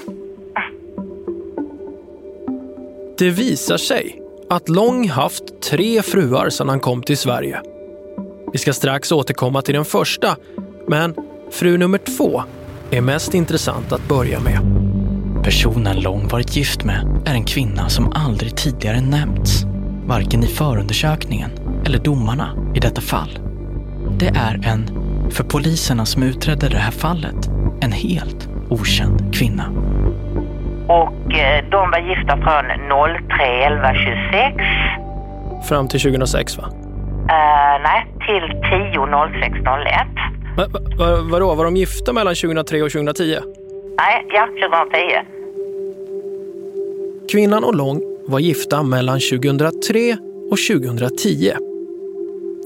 Det 3.19 3.31
visar 3.31 3.77
sig 3.77 4.23
att 4.51 4.69
Lång 4.69 5.09
haft 5.09 5.63
tre 5.63 6.03
fruar 6.03 6.51
sedan 6.51 6.69
han 6.69 6.81
kom 6.81 7.03
till 7.03 7.19
Sverige. 7.19 7.61
Vi 8.53 8.59
ska 8.59 8.73
strax 8.73 9.13
återkomma 9.13 9.63
till 9.63 9.75
den 9.75 9.85
första, 9.85 10.37
men 10.89 11.15
fru 11.51 11.79
nummer 11.79 11.99
två 11.99 12.43
är 12.91 13.01
mest 13.01 13.35
intressant 13.35 13.93
att 13.93 14.09
börja 14.09 14.41
med. 14.41 14.59
Personen 15.45 16.01
Lång 16.01 16.29
varit 16.29 16.57
gift 16.57 16.85
med 16.85 17.23
är 17.27 17.35
en 17.35 17.45
kvinna 17.45 17.89
som 17.89 18.13
aldrig 18.13 18.57
tidigare 18.57 19.01
nämnts, 19.01 19.65
varken 20.07 20.43
i 20.45 20.47
förundersökningen 20.47 21.51
eller 21.87 21.99
domarna 21.99 22.73
i 22.75 22.81
detta 22.81 23.01
fall. 23.01 23.39
Det 24.19 24.29
är 24.29 24.61
en, 24.67 24.91
för 25.31 25.45
poliserna 25.45 26.07
som 26.07 26.23
utredde 26.23 26.69
det 26.69 26.79
här 26.79 26.91
fallet, 26.91 27.49
en 27.81 27.93
helt 27.93 28.49
okänd 28.69 29.35
kvinna. 29.35 29.65
Och 30.89 31.33
eh, 31.35 31.65
de 31.71 31.91
var 31.91 32.09
gifta 32.09 32.37
från 32.37 32.65
03 33.29 33.65
11 33.65 33.95
26. 33.95 35.69
Fram 35.69 35.89
till 35.89 36.01
2006 36.01 36.59
va? 36.59 36.80
Eh, 37.31 37.83
nej, 37.83 38.07
till 38.27 38.47
10 38.93 39.07
06 39.41 39.55
01. 39.57 39.65
Va, 40.57 40.67
va, 40.73 40.81
va, 40.99 41.23
vadå, 41.31 41.55
var 41.55 41.65
de 41.65 41.77
gifta 41.77 42.13
mellan 42.13 42.35
2003 42.35 42.83
och 42.83 42.91
2010? 42.91 43.39
Nej, 43.99 44.27
ja, 44.29 44.47
2010. 44.47 45.01
Kvinnan 47.33 47.65
och 47.65 47.75
Lång 47.75 48.03
var 48.27 48.39
gifta 48.39 48.83
mellan 48.83 49.21
2003 49.21 50.17
och 50.51 50.59
2010. 50.69 51.53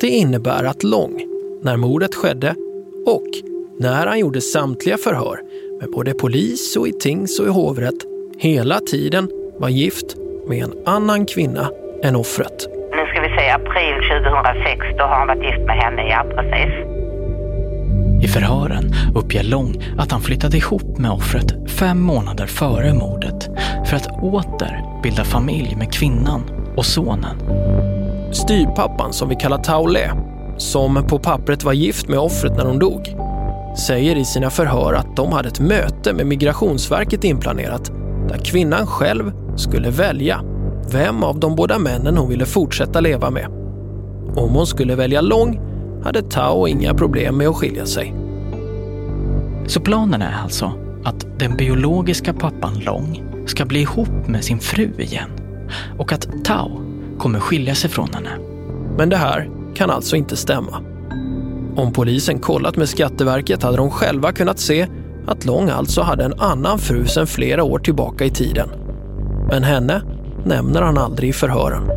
Det 0.01 0.09
innebär 0.09 0.65
att 0.65 0.83
Lång, 0.83 1.23
när 1.63 1.77
mordet 1.77 2.15
skedde 2.15 2.55
och 3.07 3.29
när 3.79 4.07
han 4.07 4.19
gjorde 4.19 4.41
samtliga 4.41 4.97
förhör 4.97 5.41
med 5.81 5.91
både 5.91 6.15
polis 6.15 6.77
och 6.77 6.89
i 6.89 6.93
tings 6.93 7.41
och 7.41 7.47
i 7.47 7.51
hovrätt 7.51 8.07
hela 8.39 8.81
tiden 8.81 9.31
var 9.59 9.69
gift 9.69 10.17
med 10.49 10.63
en 10.63 10.73
annan 10.87 11.27
kvinna 11.27 11.71
än 12.03 12.17
offret. 12.17 12.69
Se, 13.45 13.51
april 13.51 13.95
2006, 14.23 14.81
då 14.99 15.05
har 15.05 15.17
han 15.19 15.27
varit 15.27 15.43
gift 15.43 15.67
med 15.67 15.77
henne, 15.77 16.09
ja 16.09 16.25
precis. 16.37 16.75
I 18.25 18.29
förhören 18.29 18.93
uppger 19.15 19.43
Lång 19.43 19.75
att 19.99 20.13
han 20.13 20.21
flyttade 20.21 20.57
ihop 20.57 20.99
med 20.99 21.11
offret 21.11 21.71
fem 21.71 22.01
månader 22.01 22.47
före 22.47 22.95
mordet 22.95 23.49
för 23.87 23.97
att 23.97 24.23
åter 24.23 25.03
bilda 25.03 25.25
familj 25.25 25.77
med 25.77 25.93
kvinnan 25.93 26.43
och 26.77 26.87
sonen. 26.87 27.37
Styrpappan, 28.33 29.13
som 29.13 29.29
vi 29.29 29.35
kallar 29.35 29.59
Taule, 29.59 30.13
som 30.57 31.07
på 31.09 31.19
pappret 31.19 31.65
var 31.65 31.73
gift 31.73 32.09
med 32.09 32.19
offret 32.19 32.57
när 32.57 32.65
hon 32.65 32.79
dog, 32.79 33.15
säger 33.87 34.17
i 34.17 34.25
sina 34.25 34.51
förhör 34.51 34.93
att 34.93 35.17
de 35.17 35.33
hade 35.33 35.49
ett 35.49 35.61
möte 35.61 36.13
med 36.13 36.27
Migrationsverket 36.27 37.25
inplanerat 37.25 37.93
där 38.29 38.39
kvinnan 38.45 38.87
själv 38.87 39.33
skulle 39.57 39.91
välja 39.91 40.41
vem 40.91 41.25
av 41.25 41.41
de 41.41 41.57
båda 41.57 41.79
männen 41.79 42.17
hon 42.17 42.29
ville 42.29 42.47
fortsätta 42.47 43.01
leva 43.01 43.31
med. 43.31 43.47
Om 44.37 44.51
hon 44.55 44.67
skulle 44.67 44.95
välja 44.95 45.21
Long 45.21 45.61
hade 46.05 46.23
Tao 46.23 46.69
inga 46.69 46.95
problem 46.95 47.37
med 47.37 47.49
att 47.49 47.57
skilja 47.57 47.87
sig. 47.87 48.15
Så 49.67 49.81
planen 49.81 50.23
är 50.23 50.43
alltså 50.43 50.73
att 51.05 51.27
den 51.39 51.57
biologiska 51.57 52.33
pappan 52.33 52.79
Long 52.79 53.23
ska 53.47 53.65
bli 53.65 53.81
ihop 53.81 54.29
med 54.29 54.45
sin 54.45 54.59
fru 54.59 54.91
igen 54.99 55.31
och 55.99 56.13
att 56.13 56.29
Tao 56.45 56.81
kommer 57.19 57.41
skilja 57.41 57.75
sig 57.75 57.91
från 57.91 58.09
henne. 58.15 58.31
Men 58.99 59.09
det 59.09 59.17
här 59.17 59.51
kan 59.75 59.91
alltså 59.91 60.17
inte 60.17 60.37
stämma. 60.37 60.81
Om 61.77 61.93
polisen 61.93 62.39
kollat 62.39 62.77
med 62.77 62.89
Skatteverket 62.89 63.63
hade 63.63 63.77
de 63.77 63.91
själva 63.91 64.33
kunnat 64.33 64.59
se 64.59 64.87
att 65.27 65.45
Long 65.45 65.69
alltså 65.69 66.03
hade 66.03 66.25
en 66.25 66.41
annan 66.41 66.79
fru 66.79 67.07
sedan 67.07 67.27
flera 67.27 67.65
år 67.65 67.79
tillbaka 67.79 68.25
i 68.25 68.31
tiden. 68.31 68.69
Men 69.49 69.63
henne 69.63 70.03
nämner 70.47 70.83
han 70.83 70.99
aldrig 70.99 71.31
i 71.31 71.33
förhören. 71.33 71.91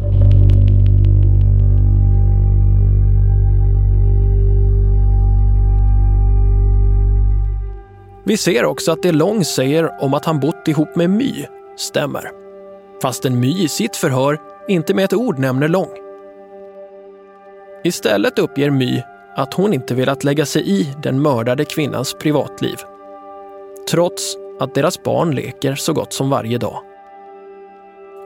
Vi 8.27 8.37
ser 8.37 8.65
också 8.65 8.91
att 8.91 9.01
det 9.01 9.11
Long 9.11 9.45
säger 9.45 10.03
om 10.03 10.13
att 10.13 10.25
han 10.25 10.39
bott 10.39 10.67
ihop 10.67 10.95
med 10.95 11.09
My 11.09 11.45
stämmer. 11.77 12.31
Fastän 13.01 13.39
My 13.39 13.63
i 13.63 13.67
sitt 13.67 13.95
förhör 13.95 14.39
inte 14.67 14.93
med 14.93 15.05
ett 15.05 15.13
ord 15.13 15.39
nämner 15.39 15.67
Long. 15.67 15.89
Istället 17.83 18.39
uppger 18.39 18.69
My 18.69 19.03
att 19.35 19.53
hon 19.53 19.73
inte 19.73 19.95
velat 19.95 20.23
lägga 20.23 20.45
sig 20.45 20.69
i 20.69 20.93
den 21.03 21.21
mördade 21.21 21.65
kvinnans 21.65 22.13
privatliv. 22.13 22.77
Trots 23.91 24.35
att 24.59 24.75
deras 24.75 25.03
barn 25.03 25.35
leker 25.35 25.75
så 25.75 25.93
gott 25.93 26.13
som 26.13 26.29
varje 26.29 26.57
dag. 26.57 26.86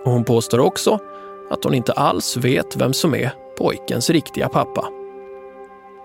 Och 0.06 0.12
hon 0.12 0.24
påstår 0.24 0.60
också 0.60 1.00
att 1.52 1.64
hon 1.64 1.74
inte 1.74 1.94
alls 1.94 2.38
vet 2.38 2.76
vem 2.76 2.94
som 2.94 3.16
är 3.16 3.32
pojkens 3.58 4.10
riktiga 4.10 4.50
pappa. 4.50 4.86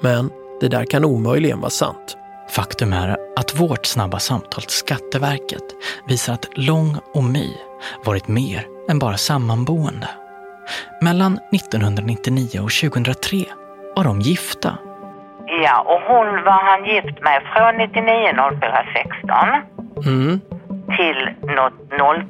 Men 0.01 0.31
det 0.61 0.69
där 0.69 0.85
kan 0.85 1.05
omöjligen 1.05 1.61
vara 1.61 1.71
sant. 1.71 2.17
Faktum 2.51 2.93
är 2.93 3.17
att 3.37 3.61
vårt 3.61 3.87
snabba 3.87 4.19
samtal 4.19 4.63
till 4.63 4.71
Skatteverket 4.71 5.65
visar 6.09 6.33
att 6.33 6.49
Long 6.55 6.97
och 7.15 7.25
My 7.25 7.51
varit 8.05 8.29
mer 8.29 8.67
än 8.89 8.99
bara 8.99 9.17
sammanboende. 9.17 10.09
Mellan 11.03 11.39
1999 11.53 12.61
och 12.63 12.71
2003 12.71 13.45
var 13.97 14.05
de 14.05 14.21
gifta. 14.21 14.79
Ja, 15.47 15.81
och 15.81 16.01
hon 16.15 16.45
var 16.45 16.63
han 16.71 16.85
gift 16.85 17.23
med 17.23 17.43
från 17.55 17.77
99 17.77 18.61
04 18.61 18.85
16 18.95 19.77
Mm. 20.07 20.41
Till 20.87 21.47
nå- 21.57 21.71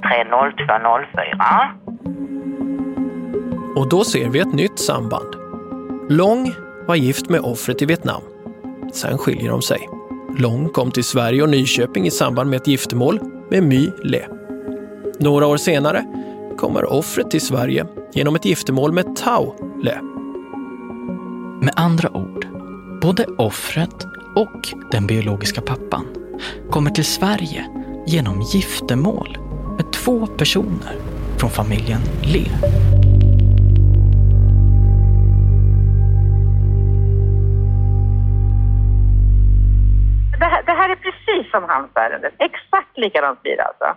03 0.02 0.24
02 0.30 0.76
04. 1.14 1.70
Och 3.76 3.88
då 3.88 4.04
ser 4.04 4.28
vi 4.28 4.38
ett 4.38 4.54
nytt 4.54 4.78
samband. 4.78 5.36
Long 6.08 6.52
var 6.86 6.94
gift 6.94 7.28
med 7.28 7.40
offret 7.40 7.82
i 7.82 7.86
Vietnam. 7.86 8.22
Sen 8.92 9.18
skiljer 9.18 9.50
de 9.50 9.62
sig. 9.62 9.88
Long 10.38 10.68
kom 10.68 10.90
till 10.90 11.04
Sverige 11.04 11.42
och 11.42 11.48
Nyköping 11.48 12.06
i 12.06 12.10
samband 12.10 12.50
med 12.50 12.56
ett 12.56 12.66
giftermål 12.66 13.20
med 13.50 13.62
My 13.62 13.90
Le. 14.02 14.26
Några 15.18 15.46
år 15.46 15.56
senare 15.56 16.04
kommer 16.58 16.92
offret 16.92 17.30
till 17.30 17.40
Sverige 17.40 17.86
genom 18.12 18.36
ett 18.36 18.44
giftermål 18.44 18.92
med 18.92 19.16
Tao 19.16 19.54
Le. 19.82 19.94
Med 21.62 21.72
andra 21.76 22.16
ord, 22.16 22.46
både 23.02 23.24
offret 23.38 24.06
och 24.36 24.68
den 24.90 25.06
biologiska 25.06 25.60
pappan 25.60 26.06
kommer 26.70 26.90
till 26.90 27.04
Sverige 27.04 27.66
genom 28.08 28.40
giftermål 28.40 29.38
med 29.76 29.92
två 29.92 30.26
personer 30.26 30.94
från 31.40 31.50
familjen 31.50 32.00
Le. 32.22 32.44
Det 40.38 40.44
här, 40.44 40.62
det 40.62 40.72
här 40.72 40.88
är 40.88 40.96
precis 40.96 41.50
som 41.50 41.64
hans 41.68 41.90
ärende. 41.94 42.30
Exakt 42.38 42.98
likadant 42.98 43.42
blir 43.42 43.56
det 43.56 43.64
alltså. 43.64 43.96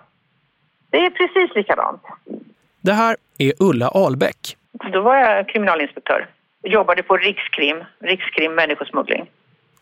Det 0.90 0.98
är 0.98 1.10
precis 1.10 1.56
likadant. 1.56 2.02
Det 2.82 2.94
här 2.94 3.16
är 3.38 3.54
Ulla 3.60 3.88
Ahlbäck. 3.88 4.58
Då 4.94 5.02
var 5.02 5.16
jag 5.16 5.50
kriminalinspektör. 5.50 6.28
Jobbade 6.64 7.04
på 7.04 7.18
Rikskrim, 7.18 7.84
Rikskrim 8.00 8.56
människosmuggling. 8.56 9.30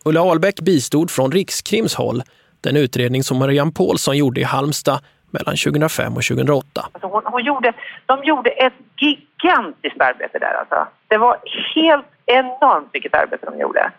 Ulla 0.04 0.20
Ahlbäck 0.20 0.60
bistod 0.60 1.10
från 1.10 1.32
Rikskrims 1.32 1.94
håll 1.94 2.22
den 2.60 2.76
utredning 2.76 3.22
som 3.22 3.38
Marianne 3.38 3.72
Paulsson 3.72 4.16
gjorde 4.16 4.40
i 4.40 4.44
Halmstad 4.44 5.00
mellan 5.30 5.56
2005 5.56 6.16
och 6.16 6.22
2008. 6.22 6.88
Alltså 6.92 7.08
hon, 7.08 7.22
hon 7.24 7.44
gjorde, 7.44 7.72
de 8.06 8.24
gjorde 8.24 8.50
ett 8.50 8.72
gigantiskt 9.00 10.00
arbete 10.00 10.38
där 10.38 10.54
alltså. 10.60 10.86
Det 11.08 11.18
var 11.18 11.36
helt 11.74 12.06
enormt 12.26 12.88
vilket 12.92 13.14
arbete 13.14 13.46
de 13.50 13.60
gjorde. 13.60 13.92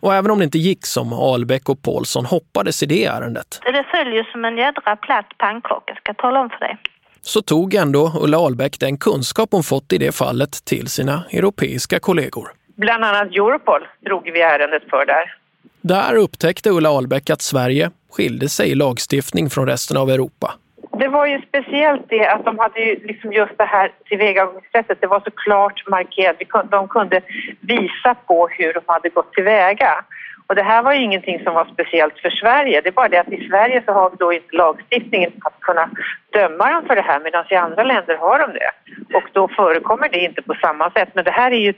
Och 0.00 0.14
även 0.14 0.30
om 0.30 0.38
det 0.38 0.44
inte 0.44 0.58
gick 0.58 0.86
som 0.86 1.12
Ahlbäck 1.12 1.68
och 1.68 1.82
Paulsson 1.82 2.24
hoppades 2.26 2.82
i 2.82 2.86
det 2.86 3.04
ärendet 3.04 3.60
Det 3.64 3.84
följer 3.90 4.24
som 4.32 4.44
en 4.44 4.56
jädra 4.56 4.96
platt 4.96 5.26
pannkaka, 5.38 5.94
ska 5.94 6.02
jag 6.04 6.16
tala 6.16 6.40
om 6.40 6.50
för 6.50 6.58
dig. 6.58 6.76
så 7.20 7.42
tog 7.42 7.74
ändå 7.74 8.12
Ulla 8.20 8.38
Ahlbäck 8.38 8.80
den 8.80 8.98
kunskap 8.98 9.48
hon 9.52 9.62
fått 9.62 9.92
i 9.92 9.98
det 9.98 10.14
fallet 10.14 10.64
till 10.64 10.88
sina 10.88 11.24
europeiska 11.32 12.00
kollegor. 12.00 12.48
Bland 12.76 13.04
annat 13.04 13.28
Europol 13.28 13.86
drog 14.00 14.24
vi 14.24 14.40
ärendet 14.42 14.82
för 14.90 15.06
där. 15.06 15.34
Där 15.80 16.14
upptäckte 16.14 16.70
Ulla 16.70 16.90
Ahlbäck 16.90 17.30
att 17.30 17.42
Sverige 17.42 17.90
skilde 18.10 18.48
sig 18.48 18.70
i 18.70 18.74
lagstiftning 18.74 19.50
från 19.50 19.66
resten 19.66 19.96
av 19.96 20.10
Europa. 20.10 20.54
Det 20.98 21.08
var 21.08 21.26
ju 21.26 21.40
speciellt 21.48 22.08
det 22.08 22.28
att 22.28 22.44
de 22.44 22.58
hade 22.58 22.80
ju 22.80 23.06
liksom 23.06 23.32
just 23.32 23.58
det 23.58 23.64
här 23.64 23.92
tillvägagångssättet, 24.08 24.98
det 25.00 25.06
var 25.06 25.20
så 25.20 25.30
klart 25.30 25.88
markerat. 25.88 26.36
De 26.70 26.88
kunde 26.88 27.20
visa 27.60 28.14
på 28.14 28.48
hur 28.48 28.72
de 28.72 28.80
hade 28.86 29.08
gått 29.08 29.32
tillväga. 29.32 30.04
Och 30.48 30.54
det 30.54 30.62
här 30.62 30.82
var 30.82 30.92
ju 30.94 31.02
ingenting 31.02 31.40
som 31.44 31.54
var 31.54 31.68
speciellt 31.72 32.18
för 32.18 32.30
Sverige. 32.30 32.80
Det 32.80 32.88
är 32.88 32.92
bara 32.92 33.08
det 33.08 33.20
att 33.20 33.32
i 33.32 33.48
Sverige 33.48 33.82
så 33.86 33.92
har 33.92 34.10
vi 34.10 34.16
då 34.16 34.32
inte 34.32 34.56
lagstiftningen 34.56 35.32
att 35.40 35.60
kunna 35.60 35.90
döma 36.32 36.70
dem 36.72 36.84
för 36.86 36.96
det 36.96 37.02
här 37.02 37.20
medan 37.20 37.44
i 37.50 37.54
andra 37.54 37.82
länder 37.82 38.16
har 38.16 38.38
de 38.38 38.52
det. 38.52 38.70
Och 39.16 39.28
då 39.32 39.48
förekommer 39.48 40.08
det 40.08 40.18
inte 40.18 40.42
på 40.42 40.54
samma 40.54 40.90
sätt. 40.90 41.08
Men 41.14 41.24
det 41.24 41.30
här 41.30 41.50
är 41.50 41.58
ju 41.58 41.70
ett, 41.70 41.76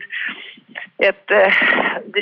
ett 0.98 1.30
eh, 1.30 1.52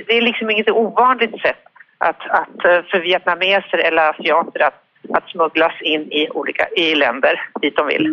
det 0.07 0.17
är 0.19 0.23
liksom 0.23 0.51
inget 0.51 0.71
ovanligt 0.71 1.41
sätt 1.41 1.63
att, 1.99 2.31
att 2.31 2.65
eh, 2.65 2.83
för 2.91 3.01
vietnameser 3.01 3.79
eller 3.79 4.11
asiater 4.11 4.63
att, 4.63 4.83
att 5.15 5.29
smugglas 5.31 5.83
in 5.83 6.13
i 6.13 6.29
olika 6.31 6.69
i 6.77 6.95
länder 6.95 7.41
dit 7.63 7.77
de 7.77 7.87
vill. 7.87 8.07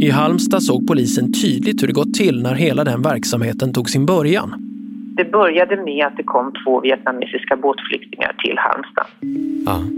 I 0.00 0.10
Halmstad 0.10 0.62
såg 0.62 0.86
polisen 0.86 1.32
tydligt 1.32 1.82
hur 1.82 1.86
det 1.86 1.92
gått 1.92 2.14
till 2.14 2.42
när 2.42 2.54
hela 2.54 2.84
den 2.84 3.02
verksamheten 3.02 3.72
tog 3.72 3.90
sin 3.90 4.06
början. 4.06 4.65
Det 5.16 5.24
började 5.24 5.76
med 5.76 6.06
att 6.06 6.16
det 6.16 6.22
kom 6.22 6.52
två 6.64 6.80
vietnamesiska 6.80 7.56
båtflyktingar 7.56 8.32
till 8.44 8.58
Halmstad. 8.58 9.06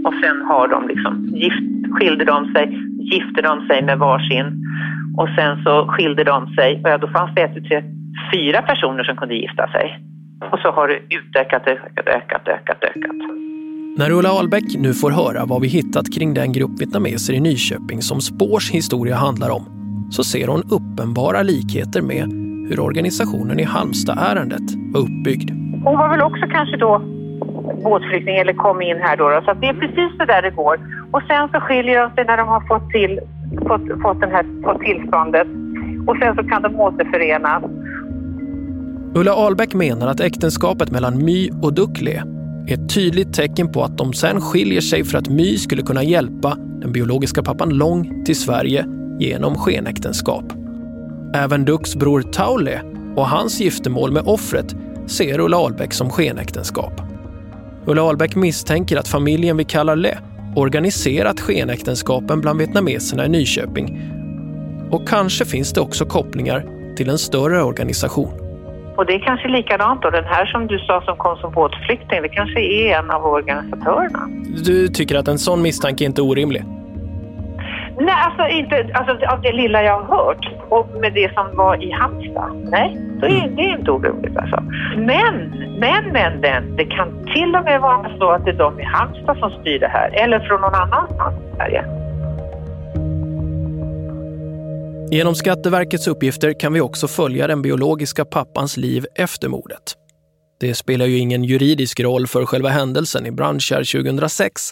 Och 0.05 0.13
sen 0.21 0.41
har 0.41 0.67
de 0.67 0.87
liksom 0.87 1.13
gift, 1.25 1.93
skilde 1.93 2.25
de 2.25 2.53
sig, 2.53 2.65
gifte 2.99 3.41
de 3.41 3.67
sig 3.67 3.81
med 3.81 3.97
varsin 3.99 4.45
och 5.17 5.29
sen 5.37 5.63
så 5.63 5.87
skilde 5.87 6.23
de 6.23 6.47
sig 6.55 6.81
och 6.83 6.89
ja, 6.89 6.97
då 6.97 7.07
fanns 7.07 7.35
det 7.35 7.41
ett, 7.41 7.65
tre, 7.67 7.83
fyra 8.33 8.61
personer 8.61 9.03
som 9.03 9.15
kunde 9.17 9.35
gifta 9.35 9.67
sig. 9.67 9.99
Och 10.51 10.59
så 10.59 10.71
har 10.71 10.87
det 10.87 10.99
utökat, 11.15 11.67
ökat, 11.67 12.07
ökat, 12.07 12.47
ökat, 12.47 12.83
ökat. 12.83 13.15
När 13.97 14.11
Ulla 14.11 14.29
Ahlbäck 14.29 14.77
nu 14.77 14.93
får 14.93 15.11
höra 15.11 15.45
vad 15.45 15.61
vi 15.61 15.67
hittat 15.67 16.13
kring 16.13 16.33
den 16.33 16.51
grupp 16.51 16.81
vietnameser 16.81 17.33
i 17.33 17.39
Nyköping 17.39 18.01
som 18.01 18.21
Spårs 18.21 18.71
historia 18.71 19.15
handlar 19.15 19.49
om, 19.49 19.65
så 20.11 20.23
ser 20.23 20.47
hon 20.47 20.63
uppenbara 20.71 21.41
likheter 21.41 22.01
med 22.01 22.48
hur 22.69 22.79
organisationen 22.79 23.59
i 23.59 23.63
Halmstad-ärendet 23.63 24.67
var 24.93 25.01
uppbyggd. 25.01 25.51
Hon 25.83 25.97
var 25.97 26.09
väl 26.09 26.21
också 26.21 26.45
kanske 26.51 26.77
då 26.77 27.01
båtflykting 27.83 28.35
eller 28.35 28.53
kom 28.53 28.81
in 28.81 28.97
här 28.97 29.17
då, 29.17 29.29
då. 29.29 29.41
så 29.45 29.51
att 29.51 29.61
det 29.61 29.67
är 29.67 29.73
precis 29.73 30.17
så 30.17 30.25
där 30.25 30.41
det 30.41 30.51
går. 30.51 30.75
Och 31.11 31.21
sen 31.27 31.49
så 31.53 31.59
skiljer 31.59 32.01
de 32.01 32.15
sig 32.15 32.25
när 32.25 32.37
de 32.37 32.47
har 32.47 32.61
fått, 32.67 32.89
till, 32.89 33.19
fått, 33.67 34.01
fått, 34.01 34.19
den 34.21 34.31
här, 34.31 34.45
fått 34.63 34.81
tillståndet 34.81 35.47
och 36.07 36.17
sen 36.21 36.35
så 36.35 36.43
kan 36.43 36.61
de 36.61 36.79
återförenas. 36.79 37.63
Ulla 39.15 39.33
Ahlbäck 39.33 39.73
menar 39.73 40.07
att 40.07 40.19
äktenskapet 40.19 40.91
mellan 40.91 41.25
My 41.25 41.49
och 41.61 41.73
Dukle 41.73 42.23
är 42.67 42.73
ett 42.73 42.93
tydligt 42.93 43.33
tecken 43.33 43.71
på 43.71 43.83
att 43.83 43.97
de 43.97 44.13
sen 44.13 44.41
skiljer 44.41 44.81
sig 44.81 45.03
för 45.03 45.17
att 45.17 45.29
My 45.29 45.57
skulle 45.57 45.81
kunna 45.81 46.03
hjälpa 46.03 46.57
den 46.81 46.91
biologiska 46.91 47.43
pappan 47.43 47.69
Long 47.69 48.25
till 48.25 48.35
Sverige 48.35 48.85
genom 49.19 49.55
skenäktenskap. 49.55 50.58
Även 51.33 51.65
Ducks 51.65 51.95
bror 51.95 52.21
Taule 52.21 52.81
och 53.15 53.27
hans 53.27 53.59
giftermål 53.59 54.11
med 54.11 54.23
offret 54.25 54.75
ser 55.07 55.39
Ulla 55.39 55.57
Ahlbäck 55.57 55.93
som 55.93 56.09
skenäktenskap. 56.09 57.01
Ulla 57.85 58.01
Ahlbäck 58.01 58.35
misstänker 58.35 58.97
att 58.97 59.07
familjen 59.07 59.57
vi 59.57 59.63
kallar 59.63 59.95
Le 59.95 60.17
organiserat 60.55 61.39
skenäktenskapen 61.39 62.41
bland 62.41 62.59
vietnameserna 62.59 63.25
i 63.25 63.29
Nyköping. 63.29 64.01
Och 64.91 65.07
kanske 65.07 65.45
finns 65.45 65.73
det 65.73 65.81
också 65.81 66.05
kopplingar 66.05 66.65
till 66.97 67.09
en 67.09 67.17
större 67.17 67.63
organisation. 67.63 68.33
Och 68.97 69.05
det 69.05 69.13
är 69.13 69.19
kanske 69.19 69.47
likadant 69.47 70.01
då, 70.01 70.09
den 70.09 70.23
här 70.23 70.45
som 70.45 70.67
du 70.67 70.79
sa 70.79 71.01
som 71.05 71.17
kom 71.17 71.37
som 71.37 71.53
båtflykting, 71.53 72.21
det 72.21 72.29
kanske 72.29 72.59
är 72.59 72.99
en 72.99 73.11
av 73.11 73.25
organisatörerna. 73.25 74.29
Du 74.65 74.87
tycker 74.87 75.15
att 75.15 75.27
en 75.27 75.39
sån 75.39 75.61
misstanke 75.61 76.05
inte 76.05 76.21
är 76.21 76.23
orimlig? 76.23 76.63
Nej, 77.99 78.15
alltså 78.25 78.47
inte 78.47 78.89
alltså, 78.93 79.25
av 79.25 79.41
det 79.41 79.51
lilla 79.51 79.83
jag 79.83 79.99
har 79.99 80.17
hört 80.17 80.45
och 80.69 80.87
med 81.01 81.13
det 81.13 81.33
som 81.33 81.55
var 81.55 81.83
i 81.83 81.91
Halmstad. 81.91 82.51
Nej, 82.71 82.97
så 83.19 83.25
är, 83.25 83.49
det 83.55 83.61
är 83.61 83.77
inte 83.79 83.91
oroligt 83.91 84.37
alltså. 84.37 84.63
Men, 84.97 85.35
men, 85.79 86.11
men, 86.11 86.39
men, 86.41 86.75
det 86.75 86.85
kan 86.85 87.25
till 87.33 87.55
och 87.55 87.63
med 87.63 87.81
vara 87.81 88.17
så 88.17 88.31
att 88.31 88.45
det 88.45 88.51
är 88.51 88.57
de 88.57 88.79
i 88.79 88.83
Halmstad 88.83 89.37
som 89.37 89.51
styr 89.61 89.79
det 89.79 89.87
här 89.87 90.09
eller 90.23 90.39
från 90.39 90.61
någon 90.61 90.75
annanstans 90.75 91.35
i 91.35 91.55
Sverige. 91.55 91.85
Genom 95.11 95.35
Skatteverkets 95.35 96.07
uppgifter 96.07 96.59
kan 96.59 96.73
vi 96.73 96.81
också 96.81 97.07
följa 97.07 97.47
den 97.47 97.61
biologiska 97.61 98.25
pappans 98.25 98.77
liv 98.77 99.05
efter 99.15 99.47
mordet. 99.47 99.95
Det 100.59 100.73
spelar 100.73 101.05
ju 101.05 101.17
ingen 101.17 101.43
juridisk 101.43 101.99
roll 101.99 102.27
för 102.27 102.45
själva 102.45 102.69
händelsen 102.69 103.25
i 103.25 103.31
Brandkärr 103.31 104.01
2006, 104.03 104.71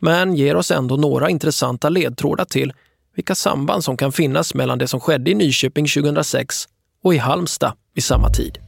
men 0.00 0.34
ger 0.34 0.56
oss 0.56 0.70
ändå 0.70 0.96
några 0.96 1.30
intressanta 1.30 1.88
ledtrådar 1.88 2.44
till 2.44 2.72
vilka 3.14 3.34
samband 3.34 3.84
som 3.84 3.96
kan 3.96 4.12
finnas 4.12 4.54
mellan 4.54 4.78
det 4.78 4.88
som 4.88 5.00
skedde 5.00 5.30
i 5.30 5.34
Nyköping 5.34 5.86
2006 5.86 6.68
och 7.04 7.14
i 7.14 7.18
Halmstad 7.18 7.72
vid 7.94 8.04
samma 8.04 8.30
tid. 8.30 8.58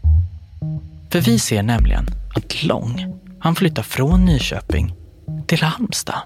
För 1.12 1.20
vi 1.20 1.38
ser 1.38 1.62
nämligen 1.62 2.06
att 2.36 2.62
Lång, 2.62 3.20
han 3.40 3.54
flyttar 3.54 3.82
från 3.82 4.24
Nyköping 4.24 4.94
till 5.46 5.62
Halmstad. 5.62 6.20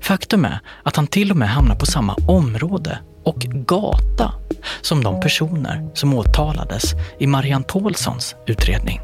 Faktum 0.00 0.44
är 0.44 0.60
att 0.82 0.96
han 0.96 1.06
till 1.06 1.30
och 1.30 1.36
med 1.36 1.48
hamnar 1.48 1.74
på 1.74 1.86
samma 1.86 2.16
område 2.28 2.98
och 3.24 3.38
gata 3.40 4.32
som 4.80 5.04
de 5.04 5.20
personer 5.20 5.90
som 5.94 6.14
åtalades 6.14 6.92
i 7.18 7.26
Marianne 7.26 7.64
Paulssons 7.64 8.36
utredning. 8.46 9.00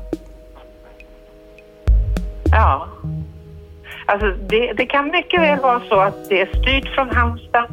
Ja. 2.45 2.89
Alltså 4.09 4.27
det, 4.27 4.73
det 4.73 4.87
kan 4.87 5.11
mycket 5.11 5.41
väl 5.41 5.61
vara 5.61 5.81
så 5.89 6.01
att 6.01 6.29
det 6.29 6.41
är 6.41 6.47
styrt 6.47 6.95
från 6.95 7.11
Halmstad 7.11 7.65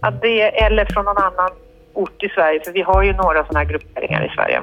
att 0.00 0.20
det, 0.20 0.62
eller 0.62 0.84
från 0.84 1.04
någon 1.04 1.18
annan 1.18 1.50
ort 1.92 2.22
i 2.22 2.28
Sverige, 2.28 2.60
för 2.64 2.72
vi 2.72 2.82
har 2.82 3.02
ju 3.02 3.12
några 3.12 3.44
sådana 3.44 3.58
här 3.58 3.66
grupperingar 3.66 4.24
i 4.24 4.28
Sverige. 4.34 4.62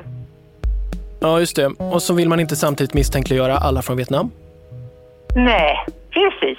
Ja, 1.19 1.39
just 1.39 1.55
det. 1.55 1.65
Och 1.65 2.01
så 2.01 2.13
vill 2.13 2.29
man 2.29 2.39
inte 2.39 2.55
samtidigt 2.55 2.93
misstänkliggöra 2.93 3.58
alla 3.58 3.82
från 3.82 3.97
Vietnam? 3.97 4.32
Nej, 5.36 5.86
precis. 6.10 6.58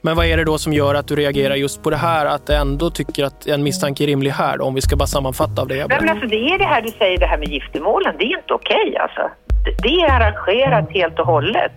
Men 0.00 0.16
vad 0.16 0.26
är 0.26 0.36
det 0.36 0.44
då 0.44 0.58
som 0.58 0.72
gör 0.72 0.94
att 0.94 1.08
du 1.08 1.16
reagerar 1.16 1.54
just 1.54 1.82
på 1.82 1.90
det 1.90 1.96
här, 1.96 2.26
att 2.26 2.46
du 2.46 2.54
ändå 2.54 2.90
tycker 2.90 3.24
att 3.24 3.46
en 3.46 3.62
misstanke 3.62 4.04
är 4.04 4.06
rimlig 4.06 4.30
här, 4.30 4.58
då, 4.58 4.64
om 4.64 4.74
vi 4.74 4.80
ska 4.80 4.96
bara 4.96 5.06
sammanfatta 5.06 5.62
av 5.62 5.68
det 5.68 5.86
Nej, 5.86 5.98
men 6.00 6.08
alltså, 6.08 6.26
det 6.26 6.36
är 6.36 6.58
det 6.58 6.64
här 6.64 6.82
du 6.82 6.90
säger, 6.90 7.18
det 7.18 7.26
här 7.26 7.38
med 7.38 7.48
giftermålen, 7.48 8.14
det 8.18 8.24
är 8.24 8.38
inte 8.38 8.54
okej 8.54 8.88
okay, 8.88 8.96
alltså. 8.96 9.30
Det 9.82 9.88
är 9.88 10.10
arrangerat 10.10 10.90
helt 10.90 11.18
och 11.18 11.26
hållet. 11.26 11.72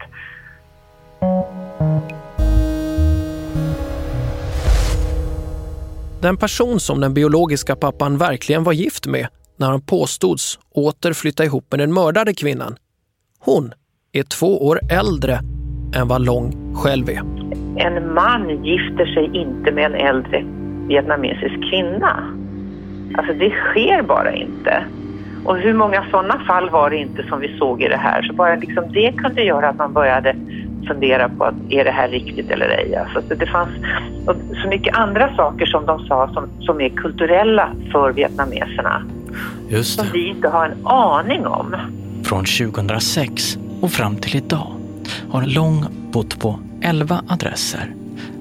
Den 6.22 6.38
person 6.38 6.80
som 6.80 7.00
den 7.00 7.14
biologiska 7.14 7.76
pappan 7.76 8.18
verkligen 8.18 8.64
var 8.64 8.74
gift 8.74 9.08
med 9.08 9.28
när 9.58 9.68
han 9.68 9.82
påstods 9.82 10.60
åter 10.76 11.14
flytta 11.14 11.46
ihop 11.46 11.66
med 11.72 11.80
den 11.80 11.94
mördade 11.94 12.34
kvinnan. 12.34 12.76
Hon 13.40 13.72
är 14.12 14.24
två 14.24 14.68
år 14.68 14.80
äldre 14.92 15.40
än 15.96 16.08
vad 16.08 16.26
Long 16.26 16.76
själv 16.76 17.10
är. 17.10 17.22
En 17.78 18.14
man 18.14 18.64
gifter 18.64 19.06
sig 19.06 19.26
inte 19.34 19.72
med 19.72 19.86
en 19.86 19.96
äldre 19.96 20.44
vietnamesisk 20.88 21.70
kvinna. 21.70 22.38
Alltså 23.18 23.34
det 23.34 23.50
sker 23.50 24.02
bara 24.02 24.34
inte. 24.34 24.86
Och 25.46 25.58
hur 25.58 25.74
många 25.74 26.06
sådana 26.12 26.40
fall 26.40 26.70
var 26.70 26.90
det 26.90 26.98
inte 26.98 27.24
som 27.24 27.40
vi 27.40 27.58
såg 27.58 27.82
i 27.82 27.88
det 27.88 27.98
här? 27.98 28.22
Så 28.22 28.34
bara 28.34 28.56
liksom 28.56 28.92
det 28.92 29.12
kunde 29.12 29.44
göra 29.44 29.70
att 29.70 29.78
man 29.78 29.94
började 29.94 30.36
fundera 30.88 31.30
på 31.30 31.44
att 31.44 31.56
är 31.70 31.84
det 31.84 31.92
här 31.92 32.08
riktigt 32.08 32.52
eller 32.52 32.70
ej. 32.70 32.96
Alltså 32.96 33.36
det 33.36 33.46
fanns 33.46 33.70
så 34.64 34.70
mycket 34.70 34.96
andra 34.96 35.36
saker 35.36 35.66
som 35.66 35.86
de 35.86 36.08
sa 36.08 36.30
som, 36.34 36.50
som 36.60 36.82
är 36.82 36.90
kulturella 36.90 37.70
för 37.92 38.12
vietnameserna. 38.12 39.04
Just 39.70 40.00
det. 40.00 40.04
Som 40.04 40.14
vi 40.14 40.28
inte 40.28 40.48
har 40.48 40.66
en 40.66 40.88
aning 40.88 41.48
om. 41.48 41.76
Från 42.24 42.46
2006 42.46 43.58
och 43.82 43.92
fram 43.92 44.16
till 44.16 44.36
idag 44.36 44.68
har 45.32 45.46
Long 45.46 45.86
bott 46.12 46.40
på 46.40 46.60
11 46.82 47.22
adresser 47.28 47.94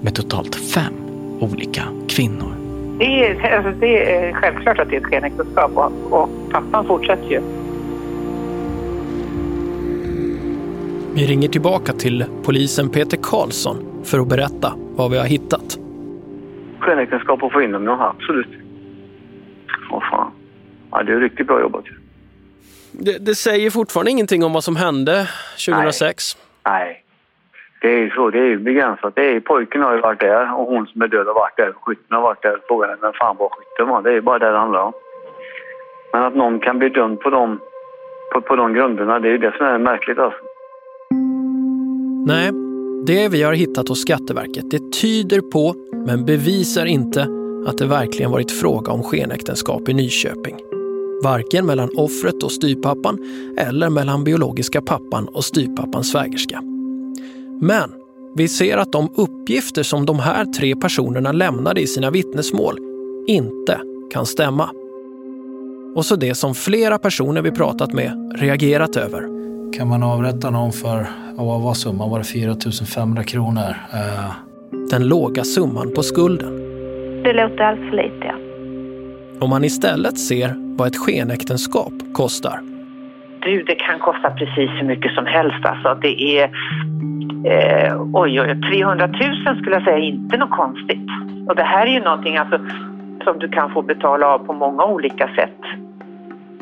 med 0.02 0.14
totalt 0.14 0.54
fem 0.54 0.92
olika 1.40 1.82
kvinnor. 2.08 2.52
Det 2.98 3.04
är, 3.04 3.56
alltså 3.56 3.80
det 3.80 4.14
är 4.14 4.32
självklart 4.32 4.78
att 4.78 4.90
det 4.90 4.96
är 4.96 5.00
ett 5.00 5.06
skenäktenskap 5.06 5.70
och, 5.74 5.92
och 6.10 6.30
pappan 6.52 6.86
fortsätter 6.86 7.30
ju. 7.30 7.40
Vi 11.16 11.26
ringer 11.26 11.48
tillbaka 11.48 11.92
till 11.92 12.24
polisen 12.44 12.90
Peter 12.90 13.18
Karlsson 13.22 14.04
för 14.04 14.18
att 14.18 14.28
berätta 14.28 14.72
vad 14.96 15.10
vi 15.10 15.18
har 15.18 15.24
hittat. 15.24 15.78
Skenäktenskap 16.80 17.42
och 17.42 17.52
få 17.52 17.62
in 17.62 17.72
dem, 17.72 17.84
ja 17.84 18.14
absolut. 18.18 18.48
Åh 19.90 20.02
fan. 20.10 20.30
Ja, 20.90 21.02
det 21.02 21.12
är 21.12 21.20
riktigt 21.20 21.46
bra 21.46 21.60
jobbat. 21.60 21.84
Det, 22.92 23.26
det, 23.26 23.34
säger 23.34 23.70
fortfarande 23.70 24.10
ingenting 24.10 24.44
om 24.44 24.52
vad 24.52 24.64
som 24.64 24.76
hände 24.76 25.28
2006? 25.66 26.36
Nej. 26.64 26.84
Nej. 26.84 27.02
Det 27.80 27.94
är 27.94 27.98
ju 27.98 28.10
så, 28.10 28.30
det 28.30 28.38
är 28.38 28.48
ju 28.48 28.58
begränsat. 28.58 29.14
Det 29.14 29.36
är, 29.36 29.40
pojken 29.40 29.82
har 29.82 29.94
ju 29.94 30.00
varit 30.00 30.20
där 30.20 30.54
och 30.58 30.66
hon 30.66 30.86
som 30.86 31.02
är 31.02 31.08
död 31.08 31.26
har 31.26 31.34
varit 31.34 31.56
där. 31.56 31.72
Skytten 31.82 32.14
har 32.16 32.22
varit 32.22 32.42
där. 32.42 32.58
Frågan 32.68 32.90
är 32.90 32.96
vem 32.96 33.12
fan 33.12 33.36
var 33.36 33.48
skytten 33.48 33.88
var. 33.88 34.02
Det 34.02 34.10
är 34.10 34.14
ju 34.14 34.20
bara 34.20 34.38
det 34.38 34.50
det 34.50 34.58
handlar 34.58 34.80
om. 34.80 34.92
Men 36.12 36.22
att 36.22 36.34
någon 36.34 36.60
kan 36.60 36.78
bli 36.78 36.88
dömd 36.88 37.20
på 37.20 37.30
de, 37.30 37.60
på, 38.32 38.40
på 38.40 38.56
de 38.56 38.74
grunderna, 38.74 39.18
det 39.18 39.28
är 39.28 39.32
ju 39.32 39.38
det 39.38 39.54
som 39.56 39.66
är 39.66 39.78
märkligt 39.78 40.18
alltså. 40.18 40.45
Nej, 42.26 42.50
det 43.06 43.28
vi 43.28 43.42
har 43.42 43.52
hittat 43.52 43.88
hos 43.88 44.00
Skatteverket 44.00 44.70
det 44.70 44.92
tyder 44.92 45.40
på, 45.40 45.74
men 46.06 46.24
bevisar 46.24 46.86
inte, 46.86 47.28
att 47.66 47.78
det 47.78 47.86
verkligen 47.86 48.30
varit 48.30 48.50
fråga 48.50 48.92
om 48.92 49.02
skenäktenskap 49.02 49.88
i 49.88 49.94
Nyköping. 49.94 50.56
Varken 51.22 51.66
mellan 51.66 51.90
offret 51.96 52.42
och 52.42 52.52
styrpappan 52.52 53.18
eller 53.58 53.90
mellan 53.90 54.24
biologiska 54.24 54.82
pappan 54.82 55.28
och 55.28 55.44
styrpappans 55.44 56.10
svägerska. 56.10 56.62
Men 57.60 57.90
vi 58.34 58.48
ser 58.48 58.76
att 58.76 58.92
de 58.92 59.10
uppgifter 59.16 59.82
som 59.82 60.06
de 60.06 60.18
här 60.18 60.44
tre 60.44 60.76
personerna 60.76 61.32
lämnade 61.32 61.80
i 61.80 61.86
sina 61.86 62.10
vittnesmål 62.10 62.78
inte 63.26 63.80
kan 64.12 64.26
stämma. 64.26 64.70
Och 65.94 66.06
så 66.06 66.16
det 66.16 66.34
som 66.34 66.54
flera 66.54 66.98
personer 66.98 67.42
vi 67.42 67.50
pratat 67.50 67.92
med 67.92 68.32
reagerat 68.36 68.96
över. 68.96 69.20
Kan 69.72 69.88
man 69.88 70.02
avrätta 70.02 70.50
någon 70.50 70.72
för, 70.72 71.06
vad 71.44 71.60
var 71.60 71.74
summan? 71.74 72.10
Var 72.10 72.18
det 72.18 72.24
4 72.24 72.54
500 72.94 73.24
kronor? 73.24 73.76
Uh... 73.94 74.46
Den 74.90 75.08
låga 75.08 75.44
summan 75.44 75.92
på 75.94 76.02
skulden. 76.02 76.56
Det 77.24 77.32
låter 77.32 77.60
alldeles 77.64 77.90
för 77.90 77.96
lite, 77.96 78.26
ja. 78.26 78.34
Om 79.40 79.50
man 79.50 79.64
istället 79.64 80.18
ser 80.18 80.76
vad 80.78 80.88
ett 80.88 80.96
skenäktenskap 80.96 81.92
kostar. 82.12 82.60
Du, 83.40 83.62
det 83.62 83.74
kan 83.74 83.98
kosta 83.98 84.30
precis 84.30 84.70
hur 84.70 84.86
mycket 84.86 85.14
som 85.14 85.26
helst. 85.26 85.64
Alltså, 85.64 85.98
det 86.02 86.38
är 86.38 86.44
eh, 87.44 88.00
oj, 88.12 88.40
oj, 88.40 88.60
300 88.70 89.06
000 89.06 89.16
skulle 89.60 89.76
jag 89.76 89.84
säga 89.84 89.98
inte 89.98 90.36
något 90.36 90.50
konstigt. 90.50 91.08
Och 91.48 91.56
det 91.56 91.62
här 91.62 91.86
är 91.86 91.90
ju 91.90 92.00
någonting 92.00 92.36
alltså, 92.36 92.58
som 93.24 93.38
du 93.38 93.48
kan 93.48 93.72
få 93.72 93.82
betala 93.82 94.26
av 94.26 94.38
på 94.38 94.52
många 94.52 94.84
olika 94.84 95.28
sätt. 95.28 95.60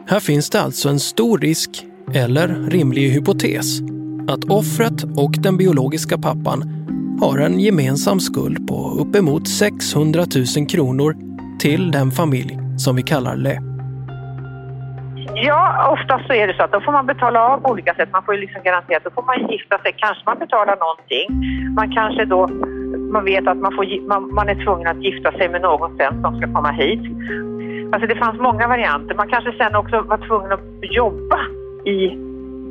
Här 0.08 0.20
finns 0.20 0.50
det 0.50 0.60
alltså 0.60 0.88
en 0.88 1.00
stor 1.00 1.38
risk, 1.38 1.70
eller 2.14 2.48
rimlig 2.48 3.10
hypotes, 3.10 3.80
att 4.28 4.44
offret 4.44 5.02
och 5.16 5.32
den 5.38 5.56
biologiska 5.56 6.18
pappan 6.18 6.62
har 7.20 7.38
en 7.38 7.60
gemensam 7.60 8.20
skuld 8.20 8.68
på 8.68 8.96
uppemot 9.00 9.48
600 9.48 10.24
000 10.56 10.66
kronor 10.66 11.16
till 11.60 11.90
den 11.90 12.10
familj 12.10 12.58
som 12.78 12.96
vi 12.96 13.02
kallar 13.02 13.36
Le. 13.36 13.58
Ja, 15.34 15.96
oftast 15.96 16.26
så 16.26 16.32
är 16.32 16.46
det 16.46 16.54
så 16.56 16.62
att 16.62 16.72
då 16.72 16.80
får 16.80 16.92
man 16.92 17.06
betala 17.06 17.48
av 17.48 17.58
på 17.58 17.70
olika 17.70 17.94
sätt. 17.94 18.08
Man 18.12 18.24
får 18.24 18.34
ju 18.34 18.40
liksom 18.40 18.62
garanterat, 18.64 19.04
då 19.04 19.10
får 19.10 19.22
man 19.22 19.50
gifta 19.50 19.78
sig. 19.78 19.94
Kanske 19.96 20.22
man 20.26 20.38
betalar 20.38 20.76
någonting. 20.76 21.26
Man 21.74 21.94
kanske 21.94 22.24
då, 22.24 22.46
man 23.12 23.24
vet 23.24 23.46
att 23.46 23.58
man, 23.58 23.72
får, 23.76 24.08
man, 24.08 24.34
man 24.34 24.48
är 24.48 24.64
tvungen 24.64 24.86
att 24.88 25.04
gifta 25.04 25.32
sig 25.32 25.48
med 25.48 25.62
någon 25.62 25.96
sen 25.96 26.22
som 26.22 26.36
ska 26.38 26.52
komma 26.52 26.70
hit. 26.70 27.04
Alltså 27.92 28.06
det 28.06 28.16
fanns 28.16 28.40
många 28.40 28.68
varianter. 28.68 29.14
Man 29.14 29.28
kanske 29.28 29.52
sen 29.52 29.74
också 29.74 30.00
var 30.00 30.18
tvungen 30.28 30.52
att 30.52 30.64
jobba 30.80 31.38
i 31.84 31.98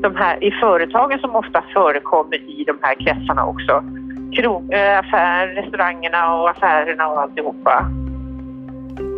de 0.04 0.16
här, 0.16 0.44
i 0.44 0.52
företagen 0.52 1.20
som 1.20 1.36
ofta 1.36 1.64
förekommer 1.74 2.36
i 2.36 2.64
de 2.68 2.78
här 2.82 2.96
kretsarna 2.96 3.46
också. 3.46 3.84
Krog, 4.36 4.74
äh, 4.74 5.00
affär, 5.00 5.48
restaurangerna 5.48 6.36
och 6.36 6.50
affärerna 6.50 7.08
och 7.08 7.22
alltihopa. 7.22 7.86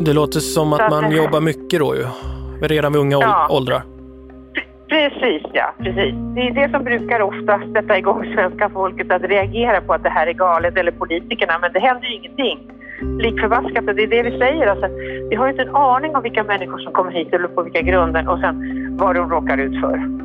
Det 0.06 0.14
låter 0.14 0.40
som 0.40 0.74
att 0.74 0.90
man 0.90 1.12
jobbar 1.12 1.42
mycket 1.42 1.80
då 1.80 1.96
ju 1.96 2.06
redan 2.62 2.92
vid 2.94 3.02
unga 3.02 3.18
ja. 3.22 3.48
åldrar. 3.52 3.82
Precis, 4.88 5.44
ja. 5.54 5.74
Precis. 5.78 6.14
Det 6.36 6.42
är 6.42 6.52
det 6.52 6.72
som 6.72 6.84
brukar 6.84 7.22
ofta 7.22 7.62
sätta 7.74 7.98
igång 7.98 8.34
svenska 8.36 8.70
folket 8.70 9.12
att 9.12 9.22
reagera 9.22 9.82
på 9.82 9.94
att 9.94 10.04
det 10.04 10.10
här 10.10 10.28
är 10.28 10.34
galet, 10.34 10.78
eller 10.78 10.92
politikerna, 10.92 11.60
men 11.62 11.74
det 11.74 11.80
händer 11.80 12.08
ju 12.08 12.16
ingenting. 12.16 12.72
Likförbaskat, 13.20 13.86
det 13.86 14.04
är 14.04 14.08
det 14.08 14.24
vi 14.24 14.40
säger. 14.40 14.68
Alltså, 14.68 14.88
vi 15.30 15.36
har 15.36 15.50
inte 15.50 15.62
en 15.62 15.76
aning 15.76 16.16
om 16.16 16.24
vilka 16.24 16.44
människor 16.44 16.78
som 16.78 16.94
kommer 16.94 17.12
hit 17.12 17.34
eller 17.34 17.48
på 17.48 17.64
vilka 17.64 17.82
grunder 17.82 18.30
och 18.30 18.40
sen 18.40 18.56
vad 19.00 19.16
de 19.16 19.30
råkar 19.30 19.58
ut 19.58 19.82
för. 19.82 20.25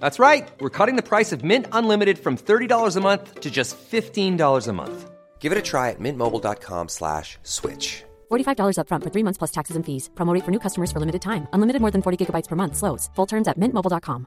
That's 0.00 0.18
right. 0.18 0.50
We're 0.60 0.70
cutting 0.78 0.96
the 0.96 1.08
price 1.08 1.32
of 1.32 1.44
Mint 1.44 1.66
Unlimited 1.72 2.18
from 2.18 2.36
$30 2.36 2.96
a 2.96 3.00
month 3.00 3.40
to 3.40 3.50
just 3.50 3.76
$15 3.76 4.68
a 4.68 4.72
month. 4.72 5.10
Give 5.40 5.52
it 5.52 5.58
a 5.58 5.62
try 5.62 5.90
at 5.90 6.00
mintmobile.com 6.00 6.88
slash 6.88 7.38
switch. 7.42 8.04
$45 8.30 8.76
upfront 8.78 9.02
for 9.04 9.10
three 9.10 9.24
months 9.24 9.38
plus 9.38 9.50
taxes 9.50 9.76
and 9.76 9.84
fees. 9.86 10.10
Promo 10.14 10.34
rate 10.34 10.44
for 10.44 10.52
new 10.52 10.60
customers 10.60 10.92
for 10.92 11.00
limited 11.00 11.22
time. 11.22 11.46
Unlimited 11.52 11.80
more 11.80 11.92
than 11.92 12.02
40 12.02 12.16
gigabytes 12.16 12.48
per 12.48 12.56
month. 12.56 12.76
Slows. 12.76 13.10
Full 13.16 13.26
terms 13.26 13.48
at 13.48 13.58
mintmobile.com. 13.58 14.26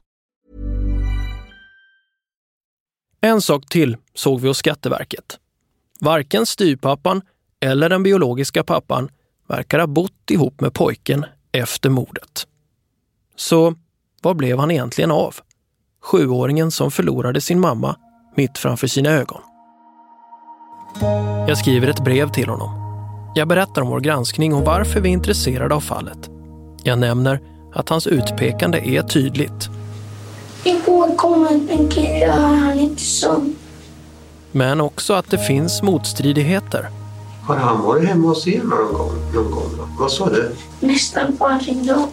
En 3.22 3.42
sak 3.42 3.70
till 3.70 3.98
såg 4.14 4.42
vi 4.42 4.48
hos 4.48 4.58
Skatteverket. 4.58 5.40
Varken 6.02 6.46
styrpappan 6.46 7.22
eller 7.60 7.90
den 7.90 8.04
biologiska 8.04 8.64
pappan 8.64 9.10
verkar 9.48 9.80
ha 9.80 9.88
bott 9.88 10.32
ihop 10.32 10.62
med 10.62 10.74
pojken 10.74 11.26
efter 11.52 11.90
mordet. 11.90 12.48
Så 13.36 13.76
vad 14.22 14.38
blev 14.38 14.60
han 14.60 14.72
egentligen 14.72 15.12
av? 15.12 15.36
Sjuåringen 16.04 16.72
som 16.72 16.92
förlorade 16.92 17.42
sin 17.42 17.60
mamma 17.60 17.96
mitt 18.36 18.58
framför 18.58 18.88
sina 18.88 19.10
ögon. 19.10 19.42
Jag 21.48 21.58
skriver 21.58 21.88
ett 21.88 22.04
brev 22.04 22.32
till 22.32 22.50
honom. 22.50 22.70
Jag 23.36 23.48
berättar 23.48 23.82
om 23.82 23.90
vår 23.90 24.00
granskning 24.00 24.54
och 24.54 24.66
varför 24.66 25.00
vi 25.00 25.10
är 25.10 25.14
intresserade 25.14 25.76
av 25.76 25.80
fallet. 25.82 26.30
Jag 26.84 27.00
nämner 27.00 27.40
att 27.74 27.90
hans 27.90 28.08
utpekande 28.08 28.78
är 28.90 29.02
tydligt. 29.02 29.70
Igår 30.64 31.16
kom 31.16 31.48
en 31.70 31.90
kille 31.90 32.28
och 32.28 32.42
han 32.42 32.80
inte 32.80 33.02
som. 33.02 33.56
Men 34.52 34.82
också 34.82 35.14
att 35.14 35.30
det 35.30 35.38
finns 35.38 35.82
motstridigheter. 35.82 36.90
Har 37.44 37.56
han 37.56 37.82
varit 37.82 38.08
hemma 38.08 38.28
hos 38.28 38.48
er 38.48 38.64
någon 38.64 38.94
gång? 38.94 39.12
Någon 39.34 39.52
gång? 39.52 39.96
Vad 40.00 40.12
sa 40.12 40.30
du? 40.30 40.56
Nästan 40.80 41.38
varje 41.40 41.74
dag. 41.74 42.08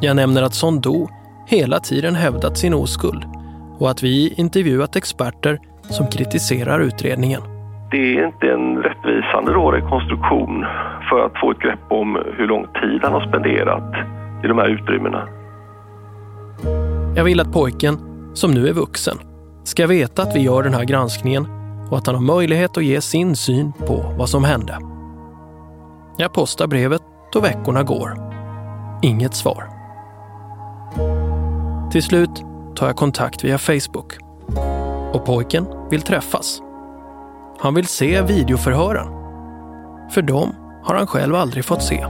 Jag 0.00 0.16
nämner 0.16 0.42
att 0.42 0.54
Sondo 0.54 1.08
hela 1.50 1.80
tiden 1.80 2.14
hävdat 2.14 2.58
sin 2.58 2.74
oskuld 2.74 3.24
och 3.78 3.90
att 3.90 4.02
vi 4.02 4.34
intervjuat 4.36 4.96
experter 4.96 5.58
som 5.82 6.06
kritiserar 6.06 6.80
utredningen. 6.80 7.40
Det 7.90 7.96
är 7.96 8.26
inte 8.26 8.46
en 8.46 8.76
rättvisande 8.76 9.52
då 9.52 9.70
rekonstruktion 9.70 10.64
för 11.10 11.26
att 11.26 11.40
få 11.40 11.50
ett 11.50 11.58
grepp 11.58 11.80
om 11.88 12.18
hur 12.36 12.46
lång 12.46 12.66
tid 12.66 13.00
han 13.02 13.12
har 13.12 13.28
spenderat 13.28 13.94
i 14.44 14.48
de 14.48 14.58
här 14.58 14.68
utrymmena. 14.68 15.28
Jag 17.16 17.24
vill 17.24 17.40
att 17.40 17.52
pojken, 17.52 17.98
som 18.34 18.50
nu 18.50 18.68
är 18.68 18.72
vuxen, 18.72 19.16
ska 19.64 19.86
veta 19.86 20.22
att 20.22 20.36
vi 20.36 20.40
gör 20.40 20.62
den 20.62 20.74
här 20.74 20.84
granskningen 20.84 21.46
och 21.90 21.98
att 21.98 22.06
han 22.06 22.14
har 22.14 22.22
möjlighet 22.22 22.76
att 22.76 22.84
ge 22.84 23.00
sin 23.00 23.36
syn 23.36 23.72
på 23.86 24.14
vad 24.18 24.28
som 24.28 24.44
hände. 24.44 24.78
Jag 26.16 26.32
postar 26.32 26.66
brevet 26.66 27.02
och 27.34 27.44
veckorna 27.44 27.82
går. 27.82 28.12
Inget 29.02 29.34
svar. 29.34 29.79
Till 31.90 32.02
slut 32.02 32.44
tar 32.76 32.86
jag 32.86 32.96
kontakt 32.96 33.44
via 33.44 33.58
Facebook. 33.58 34.18
Och 35.12 35.24
pojken 35.24 35.66
vill 35.90 36.02
träffas. 36.02 36.62
Han 37.58 37.74
vill 37.74 37.86
se 37.86 38.22
videoförhören. 38.22 39.06
För 40.10 40.22
dem 40.22 40.54
har 40.84 40.94
han 40.94 41.06
själv 41.06 41.34
aldrig 41.34 41.64
fått 41.64 41.82
se. 41.82 42.06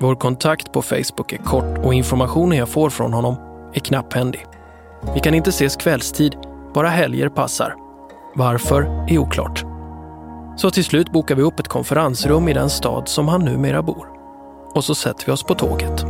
Vår 0.00 0.14
kontakt 0.14 0.72
på 0.72 0.82
Facebook 0.82 1.32
är 1.32 1.36
kort 1.36 1.78
och 1.84 1.94
informationen 1.94 2.58
jag 2.58 2.68
får 2.68 2.90
från 2.90 3.12
honom 3.12 3.36
är 3.74 3.80
knapphändig. 3.80 4.46
Vi 5.14 5.20
kan 5.20 5.34
inte 5.34 5.50
ses 5.50 5.76
kvällstid, 5.76 6.36
bara 6.74 6.88
helger 6.88 7.28
passar. 7.28 7.74
Varför 8.34 9.06
är 9.08 9.18
oklart. 9.18 9.64
Så 10.56 10.70
till 10.70 10.84
slut 10.84 11.12
bokar 11.12 11.34
vi 11.34 11.42
upp 11.42 11.60
ett 11.60 11.68
konferensrum 11.68 12.48
i 12.48 12.52
den 12.52 12.70
stad 12.70 13.08
som 13.08 13.28
han 13.28 13.44
numera 13.44 13.82
bor. 13.82 14.08
Och 14.74 14.84
så 14.84 14.94
sätter 14.94 15.26
vi 15.26 15.32
oss 15.32 15.42
på 15.42 15.54
tåget. 15.54 16.04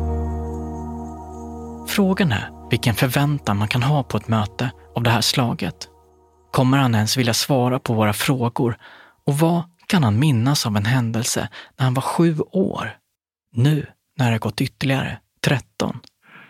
Frågan 1.97 2.33
är 2.33 2.69
vilken 2.71 2.95
förväntan 2.95 3.59
man 3.59 3.69
kan 3.69 3.83
ha 3.83 4.03
på 4.03 4.17
ett 4.17 4.29
möte 4.29 4.71
av 4.97 5.03
det 5.03 5.11
här 5.11 5.21
slaget. 5.21 5.75
Kommer 6.53 6.79
han 6.79 6.95
ens 6.95 7.17
vilja 7.17 7.33
svara 7.35 7.79
på 7.79 7.93
våra 7.93 8.13
frågor? 8.13 8.77
Och 9.27 9.35
vad 9.35 9.63
kan 9.87 10.05
han 10.05 10.19
minnas 10.19 10.67
av 10.67 10.77
en 10.77 10.85
händelse 10.85 11.49
när 11.79 11.85
han 11.85 11.95
var 11.95 12.03
sju 12.03 12.35
år? 12.53 12.87
Nu, 13.53 13.87
när 14.19 14.33
det 14.33 14.39
gått 14.39 14.61
ytterligare 14.61 15.19
13. 15.47 15.97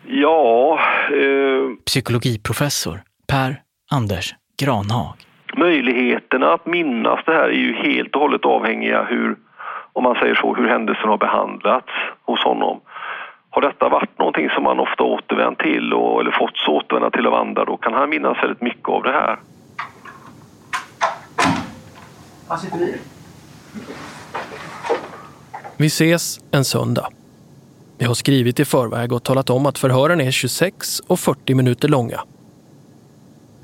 Ja... 0.07 0.79
Eh, 1.11 1.77
Psykologiprofessor 1.87 3.01
Per 3.29 3.63
Anders 3.91 4.35
Granhag. 4.63 5.15
möjligheterna 5.57 6.53
att 6.53 6.67
minnas 6.67 7.21
det 7.27 7.33
här 7.33 7.49
är 7.49 7.53
ju 7.53 7.75
helt 7.75 8.15
och 8.15 8.21
hållet 8.21 8.45
avhängiga 8.45 9.05
hur, 9.05 9.37
om 9.93 10.03
man 10.03 10.15
säger 10.15 10.35
så, 10.35 10.55
hur 10.55 10.69
händelsen 10.69 11.09
har 11.09 11.19
behandlats 11.19 11.93
hos 12.27 12.41
honom. 12.45 12.81
Har 13.51 13.63
detta 13.63 13.89
varit 13.89 14.19
någonting 14.19 14.49
som 14.51 14.65
man 14.65 14.81
ofta 14.81 15.03
återvänt 15.03 15.59
till 15.59 15.93
och, 15.93 16.21
eller 16.21 16.31
fått 16.31 16.57
så 16.57 16.73
återvända 16.73 17.11
till 17.11 17.27
av 17.27 17.35
andra, 17.35 17.65
då 17.65 17.77
kan 17.77 17.93
han 17.93 18.11
minnas 18.11 18.43
väldigt 18.43 18.61
mycket 18.61 18.89
av 18.89 19.03
det 19.03 19.13
här. 19.13 19.39
Han. 22.49 22.59
Vi 25.77 25.87
ses 25.87 26.41
en 26.51 26.65
söndag. 26.65 27.09
Jag 27.99 28.09
har 28.09 28.15
skrivit 28.15 28.61
i 28.61 28.65
förväg 28.65 29.13
och 29.13 29.23
talat 29.25 29.51
om 29.51 29.67
att 29.67 29.79
förhören 29.79 30.21
är 30.21 30.31
26 30.31 31.01
och 31.01 31.21
40 31.21 31.55
minuter 31.55 31.89
långa. 31.89 32.21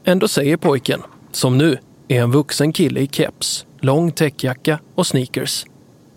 Ändå 0.05 0.29
säger 0.29 0.57
pojken, 0.57 1.03
som 1.31 1.59
nu 1.59 1.79
är 2.09 2.23
en 2.23 2.31
vuxen 2.31 2.73
kille 2.73 3.01
i 3.01 3.07
keps, 3.07 3.67
lång 3.81 4.13
täckjacka 4.13 4.79
och 4.95 5.07
sneakers, 5.07 5.67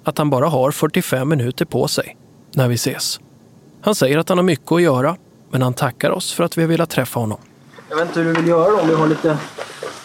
att 0.04 0.18
han 0.18 0.30
bara 0.30 0.48
har 0.48 0.72
45 0.72 1.30
minuter 1.30 1.66
på 1.66 1.88
sig 1.88 2.18
när 2.56 2.68
vi 2.68 2.76
ses. 2.76 3.20
Han 3.88 3.95
säger 3.95 4.17
att 4.17 4.30
han 4.30 4.38
har 4.38 4.45
mycket 4.45 4.71
att 4.71 4.82
göra, 4.82 5.17
men 5.52 5.62
han 5.62 5.73
tackar 5.73 6.12
oss 6.12 6.34
för 6.34 6.43
att 6.43 6.58
vi 6.58 6.62
har 6.62 6.69
velat 6.69 6.89
träffa 6.89 7.19
honom. 7.19 7.38
Jag 7.89 7.97
vet 7.97 8.08
inte 8.08 8.19
hur 8.19 8.34
du 8.34 8.41
vill 8.41 8.50
göra 8.50 8.71
då, 8.71 8.80
om 8.80 8.88
vi 8.88 8.93
har 8.93 9.08
lite... 9.08 9.38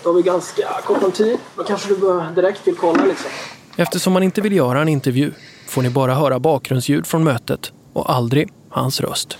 Då 0.03 0.09
har 0.09 0.15
vi 0.15 0.23
ganska 0.23 0.63
kort 0.85 1.03
om 1.03 1.13
tid. 1.13 1.39
Då 1.57 1.65
kanske 1.65 1.89
du 1.89 1.97
bör 1.97 2.31
direkt 2.35 2.67
vill 2.69 2.77
kolla 2.77 3.05
liksom. 3.05 3.31
Eftersom 3.77 4.13
han 4.13 4.23
inte 4.23 4.41
vill 4.41 4.53
göra 4.53 4.83
en 4.83 4.89
intervju 4.89 5.33
får 5.69 5.83
ni 5.83 5.91
bara 5.91 6.15
höra 6.15 6.39
bakgrundsljud 6.39 7.07
från 7.07 7.25
mötet 7.25 7.73
och 7.93 8.13
aldrig 8.13 8.53
hans 8.69 9.01
röst. 9.01 9.39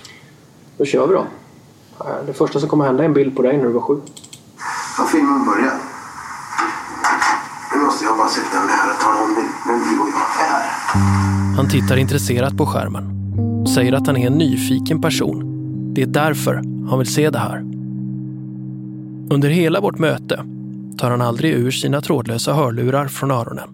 Då 0.77 0.85
kör 0.85 1.07
vi 1.07 1.13
då. 1.13 1.25
Det 2.25 2.33
första 2.33 2.59
som 2.59 2.69
kommer 2.69 2.85
hända 2.85 3.03
är 3.03 3.07
en 3.07 3.13
bild 3.13 3.35
på 3.35 3.41
dig 3.41 3.57
när 3.57 3.63
du 3.63 3.71
var 3.71 3.81
sju. 3.81 4.01
Har 4.97 5.05
filmen 5.05 5.45
börjat? 5.45 5.81
Nu 7.73 7.79
måste 7.79 8.05
jag 8.05 8.17
bara 8.17 8.29
sitta 8.29 8.55
med 8.55 8.95
och 8.95 9.01
tala 9.01 9.23
om 9.23 9.35
vem 9.67 9.79
du 9.79 10.01
och 10.01 10.07
jag 10.07 10.47
är. 10.47 10.63
Han 11.55 11.69
tittar 11.69 11.97
intresserat 11.97 12.57
på 12.57 12.65
skärmen 12.65 13.22
säger 13.67 13.93
att 13.93 14.07
han 14.07 14.17
är 14.17 14.27
en 14.27 14.37
nyfiken 14.37 15.01
person. 15.01 15.53
Det 15.93 16.01
är 16.01 16.07
därför 16.07 16.53
han 16.89 16.99
vill 16.99 17.07
se 17.07 17.29
det 17.29 17.39
här. 17.39 17.59
Under 19.29 19.49
hela 19.49 19.81
vårt 19.81 19.99
möte 19.99 20.43
tar 20.97 21.11
han 21.11 21.21
aldrig 21.21 21.53
ur 21.53 21.71
sina 21.71 22.01
trådlösa 22.01 22.53
hörlurar 22.53 23.07
från 23.07 23.31
öronen. 23.31 23.69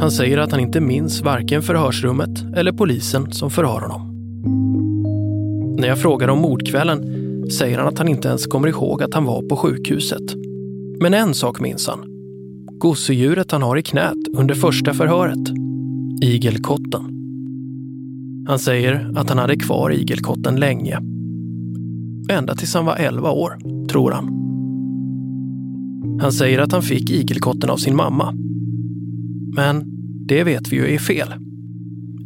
Han 0.00 0.10
säger 0.10 0.38
att 0.38 0.50
han 0.50 0.60
inte 0.60 0.80
minns 0.80 1.22
varken 1.22 1.62
förhörsrummet 1.62 2.44
eller 2.56 2.72
polisen 2.72 3.32
som 3.32 3.50
förhör 3.50 3.80
honom. 3.80 4.12
När 5.78 5.88
jag 5.88 5.98
frågar 5.98 6.28
om 6.28 6.38
mordkvällen 6.38 7.00
säger 7.50 7.78
han 7.78 7.88
att 7.88 7.98
han 7.98 8.08
inte 8.08 8.28
ens 8.28 8.46
kommer 8.46 8.68
ihåg 8.68 9.02
att 9.02 9.14
han 9.14 9.24
var 9.24 9.42
på 9.42 9.56
sjukhuset. 9.56 10.34
Men 11.00 11.14
en 11.14 11.34
sak 11.34 11.60
minns 11.60 11.88
han. 11.88 12.04
Gosedjuret 12.78 13.50
han 13.50 13.62
har 13.62 13.76
i 13.76 13.82
knät 13.82 14.28
under 14.36 14.54
första 14.54 14.94
förhöret. 14.94 15.48
Igelkotten. 16.22 17.21
Han 18.46 18.58
säger 18.58 19.10
att 19.14 19.28
han 19.28 19.38
hade 19.38 19.56
kvar 19.56 19.90
igelkotten 19.92 20.56
länge. 20.56 20.98
Ända 22.30 22.54
tills 22.54 22.74
han 22.74 22.84
var 22.84 22.96
11 22.96 23.30
år, 23.30 23.58
tror 23.88 24.10
han. 24.10 24.38
Han 26.20 26.32
säger 26.32 26.58
att 26.58 26.72
han 26.72 26.82
fick 26.82 27.10
igelkotten 27.10 27.70
av 27.70 27.76
sin 27.76 27.96
mamma. 27.96 28.34
Men 29.56 29.84
det 30.26 30.44
vet 30.44 30.72
vi 30.72 30.76
ju 30.76 30.94
är 30.94 30.98
fel. 30.98 31.34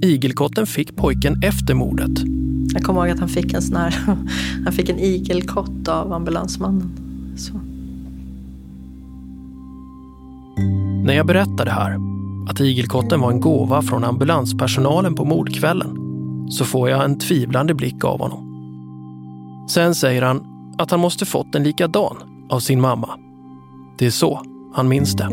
Igelkotten 0.03 0.67
fick 0.67 0.97
pojken 0.97 1.43
efter 1.43 1.75
mordet. 1.75 2.23
Jag 2.75 2.83
kommer 2.83 3.01
ihåg 3.01 3.11
att 3.11 3.21
han 3.21 3.29
fick 3.29 3.53
en 3.53 3.63
sån 3.63 3.77
här, 3.77 3.95
han 4.65 4.73
fick 4.73 4.89
en 4.89 4.99
igelkott 4.99 5.89
av 5.89 6.13
ambulansmannen. 6.13 6.91
Så. 7.37 7.53
När 11.05 11.15
jag 11.15 11.27
berättar 11.27 11.65
det 11.65 11.71
här, 11.71 11.99
att 12.49 12.61
igelkotten 12.61 13.21
var 13.21 13.31
en 13.31 13.41
gåva 13.41 13.83
från 13.83 14.05
ambulanspersonalen 14.05 15.15
på 15.15 15.25
mordkvällen, 15.25 16.06
så 16.51 16.65
får 16.65 16.91
jag 16.91 17.05
en 17.05 17.19
tvivlande 17.19 17.75
blick 17.75 18.05
av 18.05 18.19
honom. 18.21 18.47
Sen 19.71 19.95
säger 19.95 20.23
han 20.23 20.47
att 20.79 20.91
han 20.91 21.01
måste 21.01 21.27
fått 21.27 21.55
en 21.55 21.63
likadan 21.63 22.17
av 22.51 22.61
sin 22.61 22.81
mamma. 22.81 23.19
Det 23.99 24.07
är 24.07 24.11
så 24.11 24.43
han 24.75 24.89
minns 24.89 25.15
det. 25.15 25.29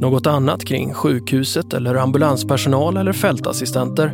Något 0.00 0.26
annat 0.26 0.64
kring 0.64 0.94
sjukhuset 0.94 1.74
eller 1.74 1.94
ambulanspersonal 1.94 2.96
eller 2.96 3.12
fältassistenter 3.12 4.12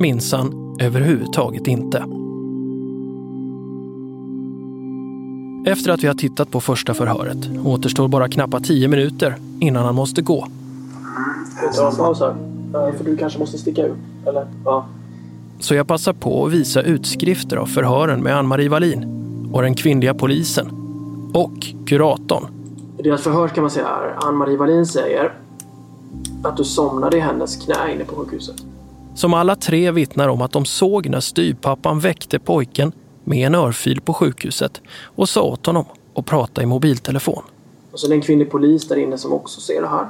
minns 0.00 0.32
han 0.32 0.60
Överhuvudtaget 0.80 1.66
inte. 1.66 2.04
Efter 5.66 5.90
att 5.90 6.02
vi 6.02 6.06
har 6.06 6.14
tittat 6.14 6.50
på 6.50 6.60
första 6.60 6.94
förhöret 6.94 7.38
återstår 7.64 8.08
bara 8.08 8.28
knappt 8.28 8.64
tio 8.64 8.88
minuter 8.88 9.36
innan 9.58 9.84
han 9.84 9.94
måste 9.94 10.22
gå. 10.22 10.46
Vi 11.74 11.82
en 11.82 11.96
paus 11.96 12.20
här. 12.20 12.49
För 12.72 13.04
du 13.04 13.16
kanske 13.16 13.38
måste 13.38 13.58
sticka 13.58 13.86
ut, 13.86 13.96
eller? 14.26 14.46
Ja. 14.64 14.86
Så 15.60 15.74
jag 15.74 15.86
passar 15.86 16.12
på 16.12 16.46
att 16.46 16.52
visa 16.52 16.82
utskrifter 16.82 17.56
av 17.56 17.66
förhören 17.66 18.22
med 18.22 18.36
Ann-Marie 18.36 18.68
Wallin 18.68 19.06
och 19.52 19.62
den 19.62 19.74
kvinnliga 19.74 20.14
polisen 20.14 20.70
och 21.34 21.66
kuratorn. 21.86 22.46
I 22.98 23.02
deras 23.02 23.22
förhör 23.22 23.48
kan 23.48 23.62
man 23.62 23.70
säga 23.70 23.86
här, 23.86 24.14
Ann-Marie 24.28 24.56
Wallin 24.56 24.86
säger 24.86 25.32
att 26.42 26.56
du 26.56 26.64
somnade 26.64 27.16
i 27.16 27.20
hennes 27.20 27.56
knä 27.56 27.92
inne 27.94 28.04
på 28.04 28.16
sjukhuset. 28.16 28.56
Som 29.14 29.34
alla 29.34 29.56
tre 29.56 29.90
vittnar 29.90 30.28
om 30.28 30.42
att 30.42 30.52
de 30.52 30.64
såg 30.64 31.08
när 31.08 31.20
styrpappan 31.20 32.00
väckte 32.00 32.38
pojken 32.38 32.92
med 33.24 33.46
en 33.46 33.54
örfil 33.54 34.00
på 34.00 34.14
sjukhuset 34.14 34.80
och 35.02 35.28
sa 35.28 35.42
åt 35.42 35.66
honom 35.66 35.84
att 36.14 36.26
prata 36.26 36.62
i 36.62 36.66
mobiltelefon. 36.66 37.42
Och 37.92 38.00
så 38.00 38.06
är 38.06 38.08
det 38.08 38.14
en 38.14 38.22
kvinnlig 38.22 38.50
polis 38.50 38.88
där 38.88 38.96
inne 38.96 39.18
som 39.18 39.32
också 39.32 39.60
ser 39.60 39.82
det 39.82 39.88
här. 39.88 40.06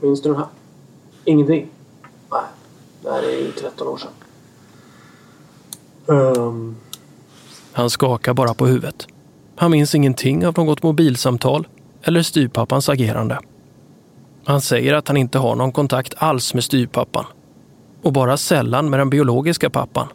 Minns 0.00 0.22
du 0.22 0.28
den 0.28 0.38
här? 0.38 0.46
Ingenting? 1.24 1.68
Nej, 2.30 2.42
det 3.02 3.10
här 3.10 3.22
är 3.22 3.38
ju 3.38 3.52
13 3.52 3.88
år 3.88 3.98
sedan. 3.98 4.10
Um, 6.06 6.76
Han 7.72 7.90
skakar 7.90 8.34
bara 8.34 8.54
på 8.54 8.66
huvudet. 8.66 9.06
Han 9.56 9.70
minns 9.70 9.94
ingenting 9.94 10.46
av 10.46 10.54
något 10.58 10.82
mobilsamtal 10.82 11.68
eller 12.02 12.22
styrpappans 12.22 12.88
agerande. 12.88 13.38
Han 14.44 14.60
säger 14.60 14.94
att 14.94 15.08
han 15.08 15.16
inte 15.16 15.38
har 15.38 15.54
någon 15.54 15.72
kontakt 15.72 16.14
alls 16.16 16.54
med 16.54 16.64
styrpappan 16.64 17.24
och 18.02 18.12
bara 18.12 18.36
sällan 18.36 18.90
med 18.90 19.00
den 19.00 19.10
biologiska 19.10 19.70
pappan. 19.70 20.08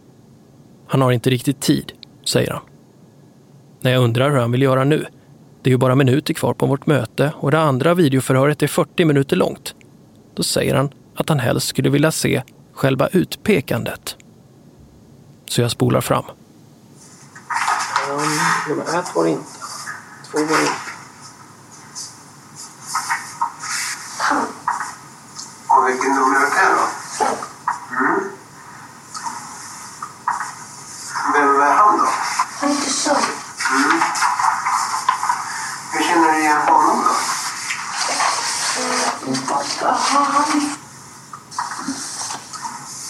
Han 0.88 1.02
har 1.02 1.12
inte 1.12 1.30
riktigt 1.30 1.62
tid, 1.62 1.92
säger 2.26 2.52
han. 2.52 2.62
När 3.82 3.92
jag 3.92 4.04
undrar 4.04 4.32
hur 4.32 4.38
han 4.38 4.52
vill 4.52 4.62
göra 4.62 4.84
nu, 4.84 5.06
det 5.62 5.70
är 5.70 5.72
ju 5.72 5.78
bara 5.78 5.96
minuter 5.96 6.34
kvar 6.34 6.54
på 6.54 6.66
vårt 6.66 6.88
möte 6.88 7.34
och 7.38 7.52
det 7.52 7.60
andra 7.60 7.94
videoförhöret 7.94 8.64
är 8.64 8.68
40 8.68 9.06
minuter 9.06 9.36
långt. 9.36 9.76
Då 10.36 10.44
säger 10.44 10.76
han 10.76 10.90
att 11.16 11.30
han 11.30 11.40
helst 11.40 11.68
skulle 11.68 11.90
vilja 11.90 12.12
se 12.12 12.44
själva 12.74 13.08
utpekandet. 13.08 14.16
Så 15.50 15.62
jag 15.62 15.72
spolar 15.72 16.02
fram. 16.02 16.26
um, 18.10 18.40
nummer 18.70 19.00
ett 19.00 19.16
var 19.16 19.24
det 19.24 19.30
inte. 19.30 19.44
Två 20.32 20.38
var 20.38 20.58
det 20.58 20.62
inte. 20.62 20.72
Och 25.68 25.90
vilken 25.90 26.10
nummer 26.16 26.36
är 26.36 26.70
det 26.70 26.76
då? 26.76 27.26
Mm. 28.00 28.32
Vem 31.34 31.62
är 31.62 31.74
han 31.74 31.98
då? 31.98 32.08
Han 32.60 32.70
heter 32.70 32.90
Sören. 32.90 33.24
Mm. 33.72 34.02
Hur 35.92 36.04
känner 36.04 36.34
du 36.34 36.40
igen 36.40 36.62
honom 36.68 37.04
då? 37.04 37.16
Han 39.88 40.26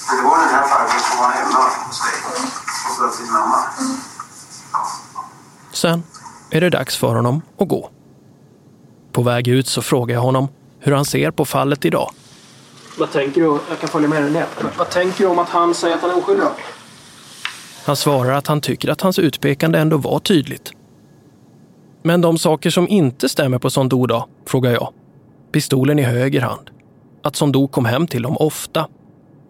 Men 0.07 0.17
det 0.17 0.23
var 0.23 0.39
den 0.39 0.49
här 0.49 0.67
farbrorn 0.67 0.99
som 0.99 1.17
var 1.19 1.29
hemma 1.31 1.69
hos 1.87 2.01
dig 2.01 2.13
och 2.25 3.11
sköt 3.11 3.17
din 3.17 3.31
mamma. 3.33 3.57
Sen 5.73 6.03
är 6.51 6.61
det 6.61 6.69
dags 6.69 6.97
för 6.97 7.15
honom 7.15 7.41
att 7.57 7.67
gå. 7.67 7.89
På 9.11 9.23
väg 9.23 9.47
ut 9.47 9.67
så 9.67 9.81
frågar 9.81 10.15
jag 10.15 10.21
honom 10.21 10.47
hur 10.79 10.91
han 10.91 11.05
ser 11.05 11.31
på 11.31 11.45
fallet 11.45 11.85
idag. 11.85 12.11
Vad 12.97 13.11
tänker 13.11 13.41
du? 13.41 13.59
Jag 13.69 13.79
kan 13.79 13.89
följa 13.89 14.09
med 14.09 14.21
dig 14.23 14.31
ner. 14.31 14.45
Vad 14.77 14.89
tänker 14.89 15.23
du 15.23 15.29
om 15.29 15.39
att 15.39 15.49
han 15.49 15.73
säger 15.73 15.95
att 15.95 16.01
han 16.01 16.11
är 16.11 16.17
oskyldig 16.17 16.45
då? 16.45 16.51
Han 17.85 17.95
svarar 17.95 18.31
att 18.31 18.47
han 18.47 18.61
tycker 18.61 18.89
att 18.89 19.01
hans 19.01 19.19
utpekande 19.19 19.79
ändå 19.79 19.97
var 19.97 20.19
tydligt. 20.19 20.71
Men 22.03 22.21
de 22.21 22.37
saker 22.37 22.69
som 22.69 22.87
inte 22.87 23.29
stämmer 23.29 23.59
på 23.59 23.69
Sondu 23.69 24.05
då, 24.07 24.27
frågar 24.45 24.71
jag. 24.71 24.93
Pistolen 25.55 25.99
i 25.99 26.01
höger 26.01 26.41
hand. 26.41 26.69
Att 27.21 27.35
Sondu 27.35 27.67
kom 27.67 27.85
hem 27.85 28.07
till 28.07 28.21
dem 28.21 28.37
ofta. 28.37 28.87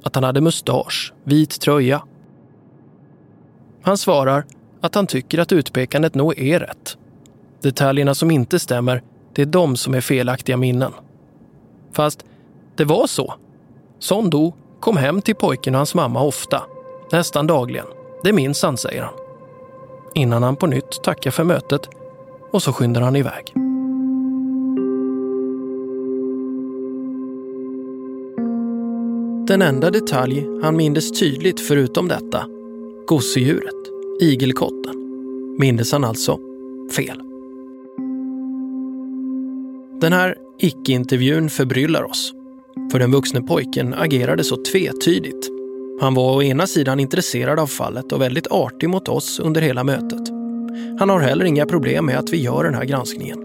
Att 0.03 0.15
han 0.15 0.23
hade 0.23 0.41
mustasch, 0.41 1.13
vit 1.23 1.61
tröja. 1.61 2.01
Han 3.81 3.97
svarar 3.97 4.45
att 4.81 4.95
han 4.95 5.07
tycker 5.07 5.39
att 5.39 5.51
utpekandet 5.51 6.15
nog 6.15 6.39
är 6.39 6.59
rätt. 6.59 6.97
Detaljerna 7.61 8.15
som 8.15 8.31
inte 8.31 8.59
stämmer, 8.59 9.01
det 9.33 9.41
är 9.41 9.45
de 9.45 9.75
som 9.75 9.93
är 9.93 10.01
felaktiga 10.01 10.57
minnen. 10.57 10.91
Fast 11.91 12.25
det 12.75 12.85
var 12.85 13.07
så. 13.07 13.33
Sondu 13.99 14.51
kom 14.79 14.97
hem 14.97 15.21
till 15.21 15.35
pojken 15.35 15.75
och 15.75 15.79
hans 15.79 15.95
mamma 15.95 16.21
ofta. 16.21 16.63
Nästan 17.11 17.47
dagligen. 17.47 17.87
Det 18.23 18.33
minns 18.33 18.63
han, 18.63 18.77
säger 18.77 19.01
han. 19.01 19.13
Innan 20.15 20.43
han 20.43 20.55
på 20.55 20.67
nytt 20.67 21.03
tackar 21.03 21.31
för 21.31 21.43
mötet 21.43 21.89
och 22.51 22.63
så 22.63 22.73
skyndar 22.73 23.01
han 23.01 23.15
iväg. 23.15 23.64
Den 29.47 29.61
enda 29.61 29.91
detalj 29.91 30.47
han 30.61 30.77
mindes 30.77 31.19
tydligt 31.19 31.59
förutom 31.59 32.07
detta, 32.07 32.45
gosedjuret, 33.07 33.75
igelkotten, 34.21 34.95
mindes 35.59 35.91
han 35.91 36.03
alltså 36.03 36.39
fel. 36.95 37.21
Den 40.01 40.13
här 40.13 40.35
icke-intervjun 40.59 41.49
förbryllar 41.49 42.03
oss. 42.03 42.33
För 42.91 42.99
den 42.99 43.11
vuxne 43.11 43.41
pojken 43.41 43.93
agerade 43.93 44.43
så 44.43 44.63
tvetydigt. 44.63 45.49
Han 46.01 46.13
var 46.13 46.35
å 46.35 46.43
ena 46.43 46.67
sidan 46.67 46.99
intresserad 46.99 47.59
av 47.59 47.67
fallet 47.67 48.11
och 48.11 48.21
väldigt 48.21 48.47
artig 48.47 48.89
mot 48.89 49.07
oss 49.07 49.39
under 49.39 49.61
hela 49.61 49.83
mötet. 49.83 50.29
Han 50.99 51.09
har 51.09 51.19
heller 51.19 51.45
inga 51.45 51.65
problem 51.65 52.05
med 52.05 52.19
att 52.19 52.33
vi 52.33 52.41
gör 52.41 52.63
den 52.63 52.73
här 52.73 52.85
granskningen. 52.85 53.39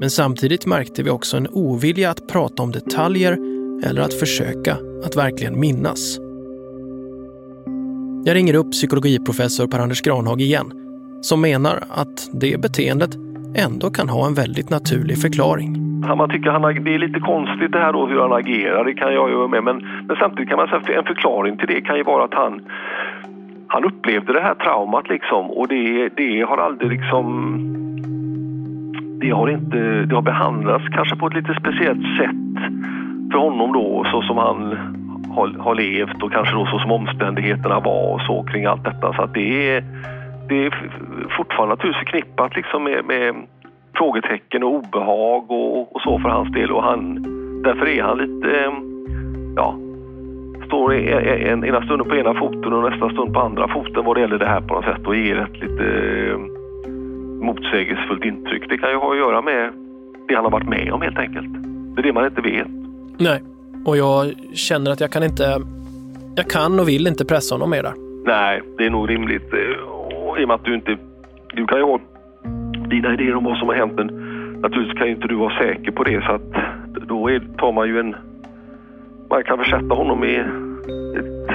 Men 0.00 0.10
samtidigt 0.10 0.66
märkte 0.66 1.02
vi 1.02 1.10
också 1.10 1.36
en 1.36 1.48
ovilja 1.48 2.10
att 2.10 2.28
prata 2.28 2.62
om 2.62 2.72
detaljer 2.72 3.53
eller 3.82 4.02
att 4.02 4.14
försöka 4.14 4.76
att 5.04 5.16
verkligen 5.16 5.60
minnas. 5.60 6.18
Jag 8.24 8.34
ringer 8.34 8.54
upp 8.54 8.70
psykologiprofessor 8.70 9.66
Per-Anders 9.66 10.02
Granhag 10.02 10.40
igen 10.40 10.72
som 11.20 11.40
menar 11.40 11.76
att 11.90 12.30
det 12.32 12.60
beteendet 12.60 13.10
ändå 13.56 13.90
kan 13.90 14.08
ha 14.08 14.26
en 14.26 14.34
väldigt 14.34 14.70
naturlig 14.70 15.18
förklaring. 15.18 15.70
Man 16.16 16.30
tycker 16.30 16.50
han, 16.50 16.62
det 16.84 16.94
är 16.94 16.98
lite 16.98 17.20
konstigt 17.20 17.72
det 17.72 17.78
här 17.78 17.92
då 17.92 18.06
hur 18.06 18.20
han 18.20 18.32
agerar, 18.32 18.84
det 18.84 18.94
kan 18.94 19.14
jag 19.14 19.30
ju 19.30 19.36
vara 19.36 19.48
med. 19.48 19.64
Men, 19.64 19.76
men 20.06 20.16
samtidigt 20.16 20.48
kan 20.48 20.58
man 20.58 20.68
säga 20.68 20.80
att 20.80 20.88
en 20.88 21.14
förklaring 21.14 21.56
till 21.56 21.68
det 21.68 21.80
kan 21.80 21.96
ju 21.96 22.02
vara 22.02 22.24
att 22.24 22.34
han, 22.34 22.60
han 23.66 23.84
upplevde 23.84 24.32
det 24.32 24.40
här 24.40 24.54
traumat 24.54 25.08
liksom 25.08 25.50
och 25.50 25.68
det, 25.68 26.08
det 26.16 26.40
har 26.48 26.58
aldrig 26.58 26.90
liksom... 26.90 27.26
Det 29.20 29.30
har 29.30 29.48
inte, 29.48 29.78
det 30.08 30.14
har 30.14 30.22
behandlats 30.22 30.84
kanske 30.88 31.16
på 31.16 31.26
ett 31.26 31.34
lite 31.34 31.56
speciellt 31.60 32.16
sätt 32.18 32.70
för 33.34 33.38
honom 33.40 33.72
då 33.72 34.04
så 34.10 34.22
som 34.22 34.36
han 34.36 34.58
har, 35.36 35.48
har 35.58 35.74
levt 35.74 36.22
och 36.22 36.32
kanske 36.32 36.54
då 36.54 36.66
så 36.66 36.78
som 36.78 36.92
omständigheterna 36.92 37.80
var 37.80 38.14
och 38.14 38.20
så 38.20 38.42
kring 38.42 38.64
allt 38.64 38.84
detta. 38.84 39.12
Så 39.12 39.22
att 39.22 39.34
det 39.34 39.70
är, 39.70 39.84
det 40.48 40.66
är 40.66 40.70
fortfarande 41.36 41.74
naturligtvis 41.74 42.04
förknippat 42.04 42.56
liksom 42.56 42.84
med, 42.84 43.04
med 43.04 43.34
frågetecken 43.96 44.62
och 44.62 44.74
obehag 44.74 45.50
och, 45.50 45.96
och 45.96 46.00
så 46.00 46.18
för 46.18 46.28
hans 46.28 46.52
del. 46.52 46.70
Och 46.70 46.82
han, 46.82 47.22
därför 47.62 47.86
är 47.88 48.02
han 48.02 48.18
lite, 48.18 48.72
ja, 49.56 49.74
står 50.66 50.94
en, 50.94 51.64
ena 51.64 51.82
stunden 51.82 52.08
på 52.08 52.16
ena 52.16 52.34
foten 52.34 52.72
och 52.72 52.90
nästa 52.90 53.10
stund 53.10 53.34
på 53.34 53.40
andra 53.40 53.68
foten 53.68 54.04
vad 54.04 54.16
det 54.16 54.20
gäller 54.20 54.38
det 54.38 54.48
här 54.48 54.60
på 54.60 54.74
något 54.74 54.84
sätt 54.84 55.06
och 55.06 55.16
ger 55.16 55.36
ett 55.36 55.60
lite 55.62 55.86
eh, 56.30 56.38
motsägelsefullt 57.46 58.24
intryck. 58.24 58.68
Det 58.68 58.78
kan 58.78 58.90
ju 58.90 58.96
ha 58.96 59.12
att 59.12 59.18
göra 59.18 59.42
med 59.42 59.72
det 60.28 60.34
han 60.34 60.44
har 60.44 60.52
varit 60.52 60.68
med 60.68 60.92
om 60.92 61.02
helt 61.02 61.18
enkelt. 61.18 61.48
Det 61.94 62.00
är 62.00 62.02
det 62.02 62.12
man 62.12 62.24
inte 62.24 62.40
vet. 62.40 62.83
Nej, 63.18 63.42
och 63.84 63.96
jag 63.96 64.32
känner 64.54 64.90
att 64.90 65.00
jag 65.00 65.10
kan 65.10 65.22
inte... 65.22 65.60
Jag 66.36 66.50
kan 66.50 66.80
och 66.80 66.88
vill 66.88 67.06
inte 67.06 67.24
pressa 67.24 67.54
honom 67.54 67.70
mer 67.70 67.82
där. 67.82 67.94
Nej, 68.24 68.62
det 68.78 68.86
är 68.86 68.90
nog 68.90 69.10
rimligt. 69.10 69.52
Och 69.88 70.40
I 70.40 70.44
och 70.44 70.48
med 70.48 70.54
att 70.54 70.64
du 70.64 70.74
inte... 70.74 70.96
Du 71.54 71.66
kan 71.66 71.78
ju 71.78 71.84
ha 71.84 72.00
dina 72.88 73.14
idéer 73.14 73.34
om 73.34 73.44
vad 73.44 73.58
som 73.58 73.68
har 73.68 73.74
hänt 73.74 73.92
men 73.96 74.06
naturligtvis 74.60 74.98
kan 74.98 75.06
ju 75.06 75.14
inte 75.14 75.28
du 75.28 75.34
vara 75.34 75.58
säker 75.58 75.92
på 75.92 76.04
det 76.04 76.24
så 76.24 76.32
att 76.32 76.52
då 77.08 77.30
är, 77.30 77.40
tar 77.58 77.72
man 77.72 77.88
ju 77.88 78.00
en... 78.00 78.16
Man 79.30 79.44
kan 79.44 79.58
försätta 79.58 79.94
honom 79.94 80.24
i 80.24 80.36
ett... 81.18 81.50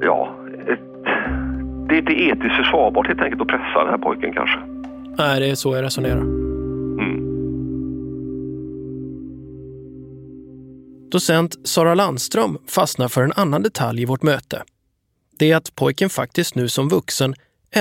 Ja, 0.00 0.34
ett... 0.68 0.80
Det 1.88 1.94
är 1.94 1.98
inte 1.98 2.12
etiskt 2.12 2.56
försvarbart 2.56 3.06
helt 3.06 3.20
enkelt 3.20 3.42
att 3.42 3.48
pressa 3.48 3.78
den 3.78 3.88
här 3.88 3.98
pojken 3.98 4.32
kanske. 4.32 4.58
Nej, 5.18 5.40
det 5.40 5.50
är 5.50 5.54
så 5.54 5.74
jag 5.74 5.84
resonerar. 5.84 6.43
Docent 11.14 11.68
Sara 11.68 11.94
Landström 11.94 12.58
fastnar 12.68 13.08
för 13.08 13.22
en 13.22 13.32
annan 13.36 13.62
detalj 13.62 14.02
i 14.02 14.04
vårt 14.04 14.22
möte. 14.22 14.62
Det 15.38 15.52
är 15.52 15.56
att 15.56 15.74
pojken 15.74 16.08
faktiskt 16.08 16.54
nu 16.54 16.68
som 16.68 16.88
vuxen 16.88 17.34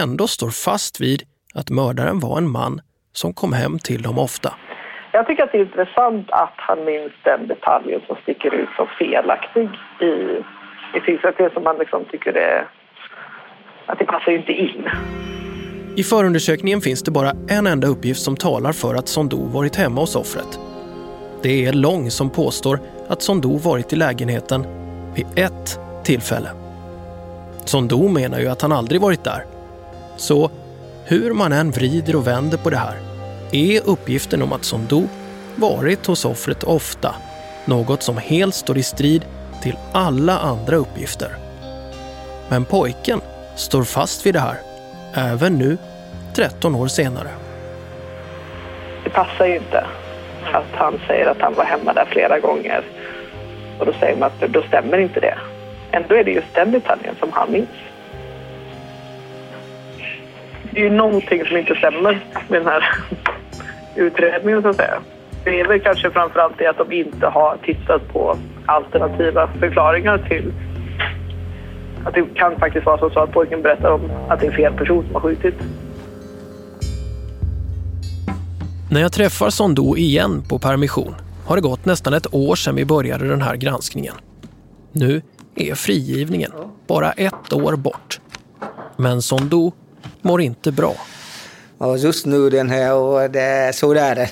ändå 0.04 0.28
står 0.28 0.50
fast 0.50 1.02
vid 1.02 1.24
att 1.56 1.70
mördaren 1.70 2.20
var 2.20 2.38
en 2.38 2.50
man 2.52 2.82
som 3.12 3.34
kom 3.34 3.54
hem 3.54 3.80
till 3.80 4.02
dem 4.02 4.20
ofta. 4.20 4.54
Jag 5.12 5.28
tycker 5.28 5.44
att 5.44 5.52
det 5.52 5.58
är 5.58 5.62
intressant 5.62 6.32
att 6.32 6.54
han 6.58 6.86
minns 6.86 7.14
den 7.24 7.48
detaljen 7.48 8.02
som 8.08 8.16
sticker 8.24 8.54
ut 8.54 8.70
som 8.78 8.88
felaktig 9.00 9.70
i 10.02 10.44
i 10.98 11.00
tingsrätten 11.06 11.50
som 11.54 11.64
man 11.64 11.78
liksom 11.78 12.06
tycker 12.12 12.34
det, 12.34 12.68
att 13.86 14.00
det 14.00 14.06
passar 14.06 14.32
inte 14.32 14.52
in. 14.52 14.90
I 15.98 16.04
förundersökningen 16.04 16.82
finns 16.82 17.04
det 17.04 17.12
bara 17.12 17.32
en 17.50 17.68
enda 17.68 17.88
uppgift 17.88 18.22
som 18.22 18.36
talar 18.36 18.72
för 18.72 18.96
att 18.96 19.08
Sondou 19.08 19.48
varit 19.48 19.76
hemma 19.76 20.02
hos 20.02 20.16
offret. 20.16 20.73
Det 21.44 21.66
är 21.66 21.74
Lång 21.74 22.12
som 22.12 22.30
påstår 22.30 22.80
att 23.08 23.22
Sondo 23.22 23.58
varit 23.58 23.94
i 23.94 23.96
lägenheten 23.96 24.66
vid 25.16 25.26
ett 25.36 25.80
tillfälle. 26.04 26.50
Sondo 27.66 28.08
menar 28.08 28.40
ju 28.40 28.48
att 28.48 28.62
han 28.62 28.72
aldrig 28.72 29.02
varit 29.02 29.24
där. 29.24 29.46
Så 30.18 30.52
hur 31.06 31.34
man 31.34 31.54
än 31.54 31.72
vrider 31.72 32.16
och 32.16 32.28
vänder 32.28 32.58
på 32.58 32.70
det 32.70 32.78
här 32.78 32.98
är 33.52 33.82
uppgiften 33.86 34.42
om 34.42 34.54
att 34.54 34.64
Sondo 34.64 35.04
varit 35.56 36.06
hos 36.06 36.26
offret 36.26 36.64
ofta 36.64 37.16
något 37.66 38.04
som 38.04 38.18
helt 38.18 38.56
står 38.56 38.78
i 38.78 38.84
strid 38.84 39.26
till 39.62 39.78
alla 39.92 40.38
andra 40.38 40.76
uppgifter. 40.76 41.36
Men 42.50 42.66
pojken 42.66 43.22
står 43.56 43.84
fast 43.84 44.26
vid 44.26 44.34
det 44.34 44.40
här, 44.40 44.58
även 45.14 45.58
nu 45.58 45.78
13 46.36 46.76
år 46.76 46.88
senare. 46.88 47.30
Det 49.04 49.10
passar 49.10 49.46
ju 49.46 49.58
inte 49.58 49.86
att 50.52 50.72
han 50.72 51.00
säger 51.08 51.26
att 51.26 51.42
han 51.42 51.54
var 51.54 51.64
hemma 51.64 51.94
där 51.94 52.06
flera 52.06 52.40
gånger. 52.40 52.84
Och 53.80 53.86
då 53.86 53.94
säger 53.94 54.16
man 54.16 54.30
att 54.30 54.52
då 54.52 54.62
stämmer 54.62 54.98
inte 54.98 55.20
det. 55.20 55.38
Ändå 55.92 56.16
är 56.16 56.24
det 56.24 56.32
just 56.32 56.56
den 56.56 56.72
detaljen 56.72 57.16
som 57.20 57.32
han 57.32 57.52
minns. 57.52 57.70
Det 60.72 60.80
är 60.80 60.84
ju 60.84 60.90
någonting 60.90 61.46
som 61.46 61.58
inte 61.58 61.76
stämmer 61.76 62.20
med 62.48 62.62
den 62.62 62.68
här 62.68 62.84
utredningen 63.96 64.62
så 64.62 64.68
att 64.68 64.76
säga. 64.76 65.00
Det 65.44 65.60
är 65.60 65.68
väl 65.68 65.80
kanske 65.80 66.10
framförallt 66.10 66.58
det 66.58 66.68
att 66.68 66.78
de 66.78 66.92
inte 66.92 67.28
har 67.28 67.58
tittat 67.64 68.08
på 68.08 68.38
alternativa 68.66 69.48
förklaringar 69.60 70.18
till 70.18 70.52
att 72.06 72.14
det 72.14 72.36
kan 72.36 72.60
faktiskt 72.60 72.86
vara 72.86 73.10
så 73.10 73.20
att 73.20 73.32
pojken 73.32 73.62
berättar 73.62 73.92
om 73.92 74.02
att 74.28 74.40
det 74.40 74.48
är 74.48 74.52
fel 74.52 74.74
person 74.74 75.04
som 75.06 75.14
har 75.14 75.22
skjutit. 75.22 75.56
När 78.94 79.02
jag 79.02 79.12
träffar 79.12 79.50
Sondou 79.50 79.98
igen 79.98 80.44
på 80.50 80.60
permission 80.60 81.16
har 81.46 81.56
det 81.56 81.62
gått 81.62 81.86
nästan 81.86 82.14
ett 82.14 82.34
år 82.34 82.56
sedan 82.56 82.76
vi 82.76 82.86
började 82.86 83.28
den 83.28 83.42
här 83.42 83.56
granskningen. 83.56 84.16
Nu 84.92 85.22
är 85.56 85.76
frigivningen 85.76 86.52
bara 86.88 87.12
ett 87.12 87.54
år 87.54 87.76
bort. 87.76 88.20
Men 88.98 89.22
Sondou 89.22 89.72
mår 90.22 90.42
inte 90.42 90.72
bra. 90.72 90.96
Just 91.98 92.26
nu 92.26 92.50
den 92.50 92.70
här 92.70 92.96
och 92.96 93.32
det 93.32 93.42
är 93.42 93.72
sådär. 93.72 94.30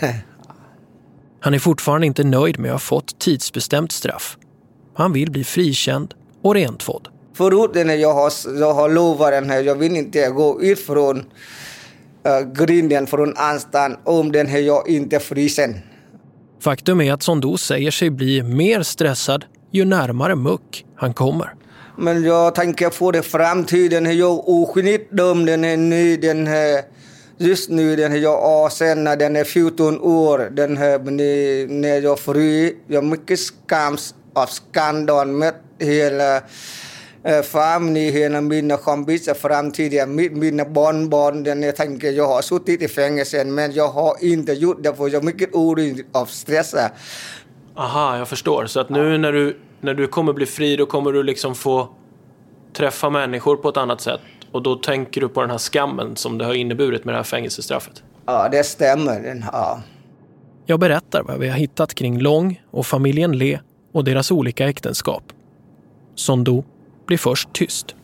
Han 1.39 1.53
är 1.53 1.59
fortfarande 1.59 2.07
inte 2.07 2.23
nöjd 2.23 2.59
med 2.59 2.69
att 2.71 2.75
ha 2.75 2.79
fått 2.79 3.19
tidsbestämt 3.19 3.91
straff. 3.91 4.37
Han 4.93 5.13
vill 5.13 5.31
bli 5.31 5.43
frikänd 5.43 6.13
och 6.41 6.53
rentvådd. 6.53 7.07
Förut 7.33 7.71
när 7.73 7.95
jag 7.95 8.13
har, 8.13 8.31
jag 8.59 8.73
har 8.73 8.89
lovat 8.89 9.31
den 9.31 9.49
här, 9.49 9.63
jag 9.63 9.75
vill 9.75 9.95
inte 9.95 10.29
gå 10.29 10.61
ut 10.61 10.79
från 10.79 11.17
uh, 11.17 11.23
grinden 12.53 13.07
från 13.07 13.37
anstalten 13.37 13.99
om 14.03 14.31
den 14.31 14.47
här 14.47 14.59
jag 14.59 14.89
inte 14.89 15.15
är 15.15 15.19
frikänd. 15.19 15.75
Faktum 16.61 17.01
är 17.01 17.13
att 17.13 17.23
Sondou 17.23 17.57
säger 17.57 17.91
sig 17.91 18.09
bli 18.09 18.43
mer 18.43 18.83
stressad 18.83 19.45
ju 19.71 19.85
närmare 19.85 20.35
muck 20.35 20.85
han 20.95 21.13
kommer. 21.13 21.53
Men 21.97 22.23
jag 22.23 22.55
tänker 22.55 22.89
på 22.89 23.11
det 23.11 23.21
framtiden. 23.21 24.17
Jag 24.17 24.31
är 24.31 24.49
oskyldigt 24.49 25.11
dömd. 25.11 25.47
Den 25.47 25.63
är 25.63 25.77
ny. 25.77 26.17
Den 26.17 26.47
här, 26.47 26.81
just 27.37 27.69
nu 27.69 27.95
den 27.95 28.11
här 28.11 28.19
jag 28.19 28.39
avtjänar. 28.39 29.15
Den 29.15 29.35
är 29.35 29.43
14 29.43 29.99
år. 30.01 30.49
Den 30.51 30.77
här, 30.77 30.99
när 31.67 32.01
jag 32.01 32.11
är 32.11 32.15
fri. 32.15 32.75
Jag 32.87 33.01
har 33.01 33.09
mycket 33.09 33.39
skams 33.39 34.15
av 34.33 34.45
skandal 34.45 35.27
med 35.27 35.53
hela 35.79 36.41
familjen, 37.43 38.13
hela 38.13 38.41
mina 38.41 38.77
kompisar, 38.77 39.33
framtiden, 39.33 40.15
mina 40.15 40.65
barnbarn. 40.65 41.43
Den 41.43 41.63
jag 41.63 41.75
tänker 41.75 42.11
jag 42.11 42.27
har 42.27 42.41
suttit 42.41 42.81
i 42.81 42.87
fängelse 42.87 43.45
men 43.45 43.71
jag 43.71 43.87
har 43.87 44.15
inte 44.23 44.53
gjort 44.53 44.83
det 44.83 44.95
för 44.95 45.03
jag 45.03 45.21
är 45.21 45.25
mycket 45.25 45.55
orolig 45.55 46.05
av 46.11 46.25
stress. 46.25 46.75
Aha, 47.75 48.17
jag 48.17 48.27
förstår. 48.27 48.65
Så 48.65 48.79
att 48.79 48.89
nu 48.89 49.17
när 49.17 49.31
du, 49.31 49.57
när 49.81 49.93
du 49.93 50.07
kommer 50.07 50.33
bli 50.33 50.45
fri 50.45 50.75
då 50.75 50.85
kommer 50.85 51.11
du 51.11 51.23
liksom 51.23 51.55
få 51.55 51.89
träffa 52.73 53.09
människor 53.09 53.55
på 53.55 53.69
ett 53.69 53.77
annat 53.77 54.01
sätt. 54.01 54.21
Och 54.51 54.61
då 54.61 54.75
tänker 54.75 55.21
du 55.21 55.29
på 55.29 55.41
den 55.41 55.49
här 55.49 55.57
skammen 55.57 56.15
som 56.15 56.37
det 56.37 56.45
har 56.45 56.53
inneburit 56.53 57.05
med 57.05 57.13
det 57.13 57.17
här 57.17 57.23
fängelsestraffet. 57.23 58.03
Ja, 58.25 58.49
det 58.51 58.63
stämmer. 58.63 59.43
Ja. 59.51 59.81
Jag 60.65 60.79
berättar 60.79 61.23
vad 61.23 61.39
vi 61.39 61.47
har 61.47 61.57
hittat 61.57 61.93
kring 61.93 62.19
Lång 62.19 62.61
och 62.71 62.85
familjen 62.85 63.37
Le 63.37 63.59
och 63.93 64.03
deras 64.03 64.31
olika 64.31 64.69
äktenskap. 64.69 65.23
Sondou 66.15 66.63
blir 67.11 67.17
först 67.17 67.53
tyst. 67.53 67.95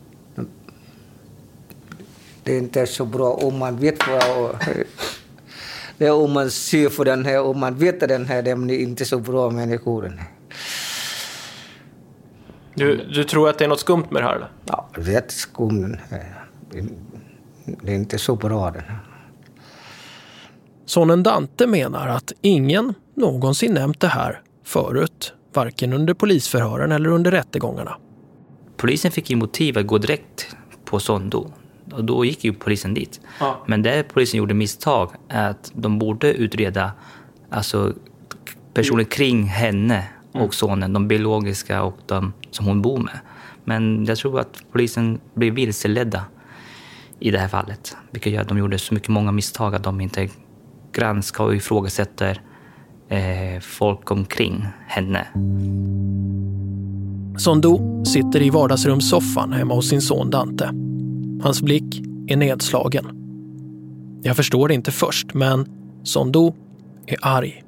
Det 2.43 2.53
är 2.53 2.57
inte 2.57 2.87
så 2.87 3.05
bra 3.05 3.33
om 3.33 3.57
man 3.57 3.77
vet 3.77 4.07
vad... 4.07 4.55
Det 5.97 6.05
är 6.05 6.13
om 6.13 6.33
man 6.33 6.51
ser 6.51 6.89
för 6.89 7.05
den 7.05 7.25
här, 7.25 7.41
om 7.41 7.59
man 7.59 7.75
vet 7.75 7.99
den 7.99 8.25
här, 8.25 8.41
den 8.41 8.69
är 8.69 8.77
inte 8.77 9.05
så 9.05 9.19
bra 9.19 9.49
människor. 9.49 10.13
Du, 12.75 12.95
du 12.95 13.23
tror 13.23 13.49
att 13.49 13.57
det 13.57 13.63
är 13.63 13.69
något 13.69 13.79
skumt 13.79 14.05
med 14.09 14.21
det 14.21 14.25
här? 14.25 14.35
Eller? 14.35 14.51
Ja, 14.65 14.89
det 14.95 15.15
är 15.15 15.23
skumt. 15.27 15.97
Det 17.65 17.91
är 17.91 17.95
inte 17.95 18.17
så 18.17 18.35
bra. 18.35 18.71
Den 18.71 18.81
här. 18.81 18.99
Sonen 20.85 21.23
Dante 21.23 21.67
menar 21.67 22.07
att 22.07 22.31
ingen 22.41 22.93
någonsin 23.15 23.73
nämnt 23.73 23.99
det 23.99 24.07
här 24.07 24.41
förut, 24.63 25.33
varken 25.53 25.93
under 25.93 26.13
polisförhören 26.13 26.91
eller 26.91 27.09
under 27.09 27.31
rättegångarna. 27.31 27.97
Polisen 28.77 29.11
fick 29.11 29.29
ju 29.29 29.35
motiv 29.35 29.77
att 29.77 29.87
gå 29.87 29.97
direkt 29.97 30.55
på 30.85 30.99
Sondo. 30.99 31.51
Och 31.91 32.03
då 32.03 32.25
gick 32.25 32.43
ju 32.43 32.53
polisen 32.53 32.93
dit. 32.93 33.21
Ja. 33.39 33.63
Men 33.67 33.81
där 33.81 34.03
polisen 34.03 34.37
gjorde 34.37 34.53
misstag 34.53 35.11
är 35.27 35.49
att 35.49 35.71
de 35.75 35.99
borde 35.99 36.33
utreda 36.33 36.91
alltså, 37.49 37.93
personer 38.73 39.03
kring 39.03 39.43
henne 39.43 40.07
och 40.31 40.53
sonen, 40.53 40.93
de 40.93 41.07
biologiska 41.07 41.83
och 41.83 41.97
de 42.05 42.33
som 42.51 42.65
hon 42.65 42.81
bor 42.81 42.97
med. 42.97 43.19
Men 43.63 44.05
jag 44.05 44.17
tror 44.17 44.39
att 44.39 44.63
polisen 44.71 45.19
blev 45.33 45.53
vilseledda 45.53 46.25
i 47.19 47.31
det 47.31 47.39
här 47.39 47.47
fallet. 47.47 47.97
Vilket 48.11 48.33
gör 48.33 48.41
att 48.41 48.47
de 48.47 48.57
gjorde 48.57 48.79
så 48.79 48.93
mycket 48.93 49.09
många 49.09 49.31
misstag 49.31 49.75
att 49.75 49.83
de 49.83 50.01
inte 50.01 50.29
granskar 50.91 51.43
och 51.43 51.55
ifrågasätter 51.55 52.41
eh, 53.09 53.59
folk 53.61 54.11
omkring 54.11 54.67
henne. 54.87 55.27
Sondo 57.37 58.03
sitter 58.05 58.41
i 58.41 58.49
vardagsrumssoffan 58.49 59.53
hemma 59.53 59.73
hos 59.73 59.89
sin 59.89 60.01
son 60.01 60.29
Dante. 60.29 60.65
Hans 61.43 61.61
blick 61.61 62.01
är 62.27 62.37
nedslagen. 62.37 63.05
Jag 64.23 64.35
förstår 64.35 64.67
det 64.67 64.73
inte 64.73 64.91
först, 64.91 65.33
men 65.33 65.65
Sondo 66.03 66.55
är 67.05 67.17
arg. 67.21 67.63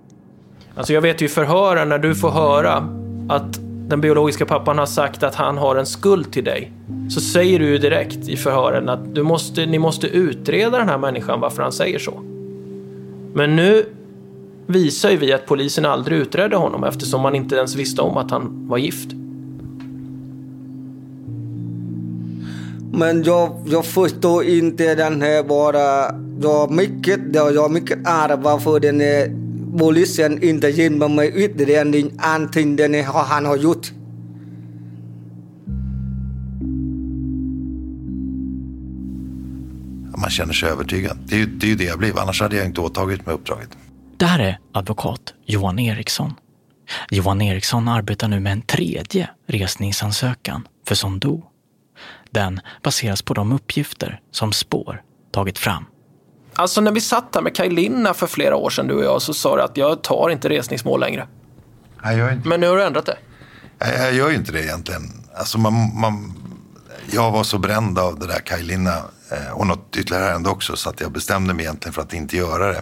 Alltså 0.75 0.93
jag 0.93 1.01
vet 1.01 1.21
ju 1.21 1.25
i 1.25 1.29
förhören 1.29 1.89
när 1.89 1.99
du 1.99 2.15
får 2.15 2.29
höra 2.29 2.89
att 3.29 3.59
den 3.87 4.01
biologiska 4.01 4.45
pappan 4.45 4.77
har 4.77 4.85
sagt 4.85 5.23
att 5.23 5.35
han 5.35 5.57
har 5.57 5.75
en 5.75 5.85
skuld 5.85 6.31
till 6.31 6.43
dig. 6.43 6.71
Så 7.09 7.21
säger 7.21 7.59
du 7.59 7.65
ju 7.65 7.77
direkt 7.77 8.29
i 8.29 8.37
förhören 8.37 8.89
att 8.89 9.15
du 9.15 9.23
måste, 9.23 9.65
ni 9.65 9.79
måste 9.79 10.07
utreda 10.07 10.77
den 10.77 10.89
här 10.89 10.97
människan 10.97 11.39
varför 11.39 11.63
han 11.63 11.71
säger 11.71 11.99
så. 11.99 12.21
Men 13.33 13.55
nu 13.55 13.85
visar 14.67 15.09
ju 15.09 15.17
vi 15.17 15.33
att 15.33 15.45
polisen 15.45 15.85
aldrig 15.85 16.19
utredde 16.19 16.55
honom 16.55 16.83
eftersom 16.83 17.21
man 17.21 17.35
inte 17.35 17.55
ens 17.55 17.75
visste 17.75 18.01
om 18.01 18.17
att 18.17 18.31
han 18.31 18.67
var 18.67 18.77
gift. 18.77 19.18
Men 22.99 23.23
jag, 23.23 23.61
jag 23.65 23.85
förstår 23.85 24.43
inte 24.43 24.95
den 24.95 25.21
här 25.21 25.43
bara... 25.43 26.15
Jag 26.41 26.71
mycket, 26.71 27.19
jag 27.33 27.71
mycket 27.71 28.07
arg 28.07 28.37
varför 28.41 28.79
den 28.79 29.01
är, 29.01 29.31
polisen 29.77 30.43
inte 30.43 30.69
ger 30.69 31.07
mig 31.09 31.31
utredning 31.45 32.11
allting 32.17 32.75
den 32.75 32.95
är, 32.95 33.03
han 33.03 33.45
har 33.45 33.57
gjort. 33.57 33.91
Man 40.17 40.29
känner 40.29 40.53
sig 40.53 40.69
övertygad. 40.69 41.17
Det 41.25 41.35
är, 41.35 41.39
ju, 41.39 41.45
det 41.45 41.65
är 41.65 41.69
ju 41.69 41.75
det 41.75 41.83
jag 41.83 41.99
blev, 41.99 42.17
annars 42.17 42.41
hade 42.41 42.55
jag 42.55 42.65
inte 42.65 42.81
åtagit 42.81 43.25
mig 43.25 43.35
uppdraget. 43.35 43.69
Det 44.17 44.25
här 44.25 44.39
är 44.39 44.59
advokat 44.71 45.33
Johan 45.45 45.79
Eriksson. 45.79 46.33
Johan 47.09 47.41
Eriksson 47.41 47.87
arbetar 47.87 48.27
nu 48.27 48.39
med 48.39 48.51
en 48.51 48.61
tredje 48.61 49.29
resningsansökan 49.47 50.67
för 50.87 50.95
Sondou. 50.95 51.43
Den 52.33 52.59
baseras 52.83 53.21
på 53.21 53.33
de 53.33 53.51
uppgifter 53.51 54.21
som 54.31 54.51
Spår 54.51 55.01
tagit 55.31 55.57
fram. 55.57 55.85
Alltså 56.55 56.81
när 56.81 56.91
vi 56.91 57.01
satt 57.01 57.35
här 57.35 57.41
med 57.41 57.55
Kaj 57.55 57.69
Linna 57.69 58.13
för 58.13 58.27
flera 58.27 58.55
år 58.55 58.69
sedan, 58.69 58.87
du 58.87 58.93
och 58.93 59.03
jag, 59.03 59.21
så 59.21 59.33
sa 59.33 59.55
du 59.55 59.61
att 59.61 59.77
jag 59.77 60.01
tar 60.01 60.29
inte 60.29 60.49
resningsmål 60.49 60.99
längre. 60.99 61.27
Jag, 62.03 62.13
är 62.13 62.31
inte, 62.31 62.47
Men 62.47 62.59
nu 62.59 62.67
har 62.67 62.77
du 62.77 62.83
ändrat 62.83 63.05
det. 63.05 63.17
jag, 63.79 63.99
jag 63.99 64.13
gör 64.13 64.29
ju 64.29 64.35
inte 64.35 64.51
det 64.51 64.63
egentligen. 64.63 65.01
Alltså 65.35 65.57
man, 65.57 65.73
man, 65.99 66.33
jag 67.11 67.31
var 67.31 67.43
så 67.43 67.57
bränd 67.57 67.99
av 67.99 68.19
det 68.19 68.27
där 68.27 68.39
Kaj 68.39 68.63
Linna 68.63 68.97
eh, 69.31 69.51
och 69.53 69.67
något 69.67 69.97
ytterligare 69.97 70.25
ärende 70.25 70.49
också 70.49 70.75
så 70.75 70.89
att 70.89 71.01
jag 71.01 71.11
bestämde 71.11 71.53
mig 71.53 71.65
egentligen 71.65 71.93
för 71.93 72.01
att 72.01 72.13
inte 72.13 72.37
göra 72.37 72.67
det. 72.67 72.81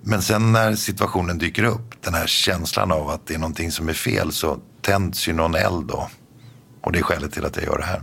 Men 0.00 0.22
sen 0.22 0.52
när 0.52 0.74
situationen 0.74 1.38
dyker 1.38 1.64
upp, 1.64 2.02
den 2.04 2.14
här 2.14 2.26
känslan 2.26 2.92
av 2.92 3.08
att 3.08 3.26
det 3.26 3.34
är 3.34 3.38
någonting 3.38 3.72
som 3.72 3.88
är 3.88 3.92
fel 3.92 4.32
så 4.32 4.58
tänds 4.80 5.28
ju 5.28 5.32
någon 5.32 5.54
eld 5.54 5.86
då. 5.86 6.08
Och 6.82 6.92
det 6.92 6.98
är 6.98 7.02
skälet 7.02 7.32
till 7.32 7.44
att 7.44 7.56
jag 7.56 7.64
gör 7.64 7.78
det 7.78 7.84
här. 7.84 8.02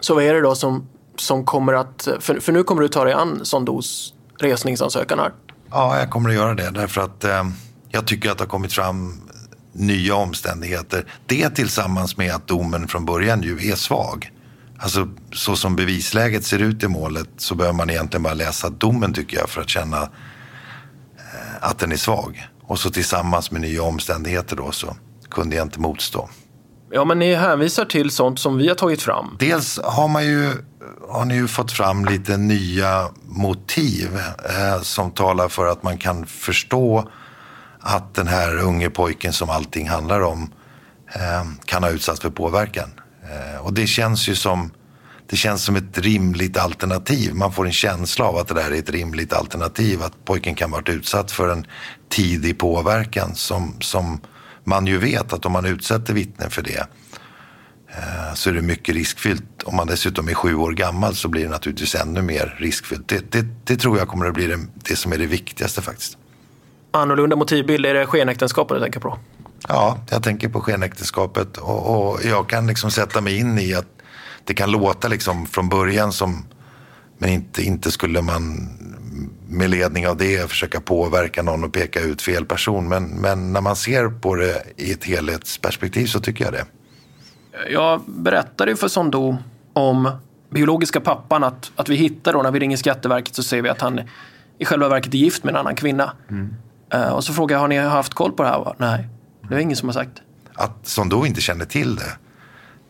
Så 0.00 0.14
vad 0.14 0.24
är 0.24 0.34
det 0.34 0.40
då 0.40 0.54
som, 0.54 0.88
som 1.16 1.44
kommer 1.44 1.72
att... 1.72 2.08
För, 2.20 2.40
för 2.40 2.52
nu 2.52 2.62
kommer 2.62 2.82
du 2.82 2.88
ta 2.88 3.04
dig 3.04 3.12
an 3.12 3.40
Sondos 3.42 4.14
resningsansökan 4.38 5.18
här. 5.18 5.32
Ja, 5.70 5.98
jag 5.98 6.10
kommer 6.10 6.28
att 6.28 6.34
göra 6.34 6.54
det 6.54 6.70
därför 6.70 7.00
att 7.00 7.24
eh, 7.24 7.44
jag 7.88 8.06
tycker 8.06 8.30
att 8.30 8.38
det 8.38 8.44
har 8.44 8.48
kommit 8.48 8.72
fram 8.72 9.20
nya 9.72 10.14
omständigheter. 10.14 11.04
Det 11.26 11.50
tillsammans 11.50 12.16
med 12.16 12.34
att 12.34 12.48
domen 12.48 12.88
från 12.88 13.04
början 13.04 13.42
ju 13.42 13.70
är 13.70 13.76
svag. 13.76 14.32
Alltså 14.78 15.08
så 15.32 15.56
som 15.56 15.76
bevisläget 15.76 16.44
ser 16.44 16.58
ut 16.58 16.82
i 16.82 16.88
målet 16.88 17.28
så 17.36 17.54
behöver 17.54 17.76
man 17.76 17.90
egentligen 17.90 18.22
bara 18.22 18.34
läsa 18.34 18.70
domen 18.70 19.12
tycker 19.12 19.38
jag 19.38 19.48
för 19.48 19.60
att 19.60 19.68
känna 19.68 20.02
eh, 20.02 20.08
att 21.60 21.78
den 21.78 21.92
är 21.92 21.96
svag. 21.96 22.48
Och 22.62 22.78
så 22.78 22.90
tillsammans 22.90 23.50
med 23.50 23.60
nya 23.60 23.82
omständigheter 23.82 24.56
då 24.56 24.72
så 24.72 24.96
kunde 25.30 25.56
jag 25.56 25.66
inte 25.66 25.80
motstå. 25.80 26.28
Ja, 26.90 27.04
men 27.04 27.18
ni 27.18 27.34
hänvisar 27.34 27.84
till 27.84 28.10
sånt 28.10 28.38
som 28.38 28.56
vi 28.56 28.68
har 28.68 28.74
tagit 28.74 29.02
fram. 29.02 29.36
Dels 29.40 29.80
har 29.84 30.08
man 30.08 30.26
ju 30.26 30.52
har 31.08 31.24
ni 31.24 31.34
ju 31.34 31.48
fått 31.48 31.72
fram 31.72 32.04
lite 32.04 32.36
nya 32.36 33.08
motiv 33.24 34.18
eh, 34.58 34.82
som 34.82 35.10
talar 35.10 35.48
för 35.48 35.66
att 35.66 35.82
man 35.82 35.98
kan 35.98 36.26
förstå 36.26 37.08
att 37.80 38.14
den 38.14 38.26
här 38.26 38.58
unge 38.58 38.90
pojken 38.90 39.32
som 39.32 39.50
allting 39.50 39.88
handlar 39.88 40.20
om 40.20 40.52
eh, 41.14 41.44
kan 41.64 41.82
ha 41.82 41.90
utsatts 41.90 42.20
för 42.20 42.30
påverkan. 42.30 42.90
Eh, 43.22 43.60
och 43.60 43.72
det 43.72 43.86
känns 43.86 44.28
ju 44.28 44.34
som, 44.34 44.70
det 45.26 45.36
känns 45.36 45.64
som 45.64 45.76
ett 45.76 45.98
rimligt 45.98 46.58
alternativ. 46.58 47.34
Man 47.34 47.52
får 47.52 47.66
en 47.66 47.72
känsla 47.72 48.24
av 48.24 48.36
att 48.36 48.48
det 48.48 48.54
där 48.54 48.70
är 48.70 48.78
ett 48.78 48.90
rimligt 48.90 49.32
alternativ. 49.32 50.02
Att 50.02 50.24
pojken 50.24 50.54
kan 50.54 50.70
ha 50.70 50.78
varit 50.78 50.88
utsatt 50.88 51.30
för 51.30 51.48
en 51.48 51.66
tidig 52.08 52.58
påverkan 52.58 53.34
som, 53.34 53.74
som 53.80 54.20
man 54.68 54.86
ju 54.86 54.98
vet 54.98 55.32
att 55.32 55.46
om 55.46 55.52
man 55.52 55.64
utsätter 55.64 56.14
vittnen 56.14 56.50
för 56.50 56.62
det 56.62 56.86
eh, 57.88 58.34
så 58.34 58.50
är 58.50 58.54
det 58.54 58.62
mycket 58.62 58.94
riskfyllt. 58.94 59.62
Om 59.64 59.76
man 59.76 59.86
dessutom 59.86 60.28
är 60.28 60.34
sju 60.34 60.54
år 60.54 60.72
gammal 60.72 61.14
så 61.14 61.28
blir 61.28 61.44
det 61.44 61.50
naturligtvis 61.50 61.94
ännu 61.94 62.22
mer 62.22 62.56
riskfyllt. 62.58 63.08
Det, 63.08 63.32
det, 63.32 63.46
det 63.64 63.76
tror 63.76 63.98
jag 63.98 64.08
kommer 64.08 64.26
att 64.26 64.34
bli 64.34 64.46
det, 64.46 64.58
det 64.74 64.96
som 64.96 65.12
är 65.12 65.18
det 65.18 65.26
viktigaste 65.26 65.82
faktiskt. 65.82 66.18
Annorlunda 66.90 67.36
motivbild, 67.36 67.86
är 67.86 67.94
det 67.94 68.06
skenäktenskapet 68.06 68.76
du 68.76 68.82
tänker 68.82 69.00
på? 69.00 69.18
Ja, 69.68 69.98
jag 70.10 70.22
tänker 70.22 70.48
på 70.48 70.60
skenäktenskapet 70.60 71.56
och, 71.56 72.10
och 72.10 72.24
jag 72.24 72.48
kan 72.48 72.66
liksom 72.66 72.90
sätta 72.90 73.20
mig 73.20 73.38
in 73.38 73.58
i 73.58 73.74
att 73.74 73.86
det 74.44 74.54
kan 74.54 74.70
låta 74.70 75.08
liksom 75.08 75.46
från 75.46 75.68
början 75.68 76.12
som 76.12 76.46
men 77.18 77.30
inte, 77.30 77.62
inte 77.62 77.90
skulle 77.90 78.22
man 78.22 78.68
med 79.48 79.70
ledning 79.70 80.08
av 80.08 80.16
det 80.16 80.50
försöka 80.50 80.80
påverka 80.80 81.42
någon 81.42 81.64
och 81.64 81.72
peka 81.72 82.00
ut 82.00 82.22
fel 82.22 82.44
person. 82.44 82.88
Men, 82.88 83.04
men 83.04 83.52
när 83.52 83.60
man 83.60 83.76
ser 83.76 84.08
på 84.08 84.34
det 84.34 84.62
i 84.76 84.92
ett 84.92 85.04
helhetsperspektiv 85.04 86.06
så 86.06 86.20
tycker 86.20 86.44
jag 86.44 86.52
det. 86.52 86.64
Jag 87.70 88.00
berättade 88.06 88.70
ju 88.70 88.76
för 88.76 88.88
Sondo 88.88 89.36
om 89.72 90.10
biologiska 90.50 91.00
pappan 91.00 91.44
att, 91.44 91.72
att 91.76 91.88
vi 91.88 91.96
hittar 91.96 92.32
då 92.32 92.42
när 92.42 92.50
vi 92.50 92.58
ringer 92.58 92.76
Skatteverket 92.76 93.34
så 93.34 93.42
ser 93.42 93.62
vi 93.62 93.68
att 93.68 93.80
han 93.80 94.00
i 94.58 94.64
själva 94.64 94.88
verket 94.88 95.14
är 95.14 95.18
gift 95.18 95.44
med 95.44 95.52
en 95.54 95.60
annan 95.60 95.74
kvinna. 95.74 96.12
Mm. 96.30 96.54
Uh, 96.94 97.08
och 97.08 97.24
så 97.24 97.32
frågar 97.32 97.56
jag, 97.56 97.60
har 97.60 97.68
ni 97.68 97.78
haft 97.78 98.14
koll 98.14 98.32
på 98.32 98.42
det 98.42 98.48
här? 98.48 98.74
Nej, 98.78 99.08
det 99.48 99.54
är 99.54 99.58
ingen 99.58 99.76
som 99.76 99.88
har 99.88 99.94
sagt. 99.94 100.22
Att 100.54 100.86
Sondo 100.86 101.26
inte 101.26 101.40
känner 101.40 101.64
till 101.64 101.96
det, 101.96 102.16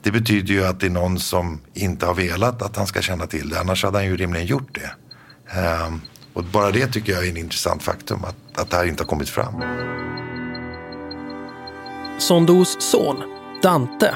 det 0.02 0.10
betyder 0.10 0.54
ju 0.54 0.64
att 0.64 0.80
det 0.80 0.86
är 0.86 0.90
någon 0.90 1.18
som 1.18 1.60
inte 1.74 2.06
har 2.06 2.14
velat 2.14 2.62
att 2.62 2.76
han 2.76 2.86
ska 2.86 3.00
känna 3.00 3.26
till 3.26 3.48
det. 3.48 3.60
Annars 3.60 3.84
hade 3.84 3.98
han 3.98 4.06
ju 4.06 4.16
rimligen 4.16 4.46
gjort 4.46 4.74
det. 4.74 4.90
Uh, 5.60 5.96
och 6.38 6.44
bara 6.44 6.70
det 6.70 6.86
tycker 6.86 7.12
jag 7.12 7.26
är 7.26 7.30
en 7.30 7.36
intressant 7.36 7.82
faktum, 7.82 8.24
att, 8.24 8.60
att 8.60 8.70
det 8.70 8.76
här 8.76 8.86
inte 8.86 9.02
har 9.02 9.08
kommit 9.08 9.28
fram. 9.28 9.54
Sondos 12.18 12.76
son, 12.80 13.16
Dante, 13.62 14.14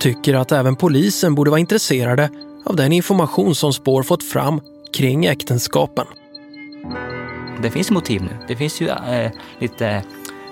tycker 0.00 0.34
att 0.34 0.52
även 0.52 0.76
polisen 0.76 1.34
borde 1.34 1.50
vara 1.50 1.60
intresserade 1.60 2.30
av 2.64 2.76
den 2.76 2.92
information 2.92 3.54
som 3.54 3.72
Spår 3.72 4.02
fått 4.02 4.24
fram 4.24 4.60
kring 4.92 5.26
äktenskapen. 5.26 6.06
Det 7.62 7.70
finns 7.70 7.90
motiv 7.90 8.22
nu. 8.22 8.38
Det 8.48 8.56
finns 8.56 8.80
ju 8.80 8.88
äh, 8.88 9.30
lite 9.58 10.02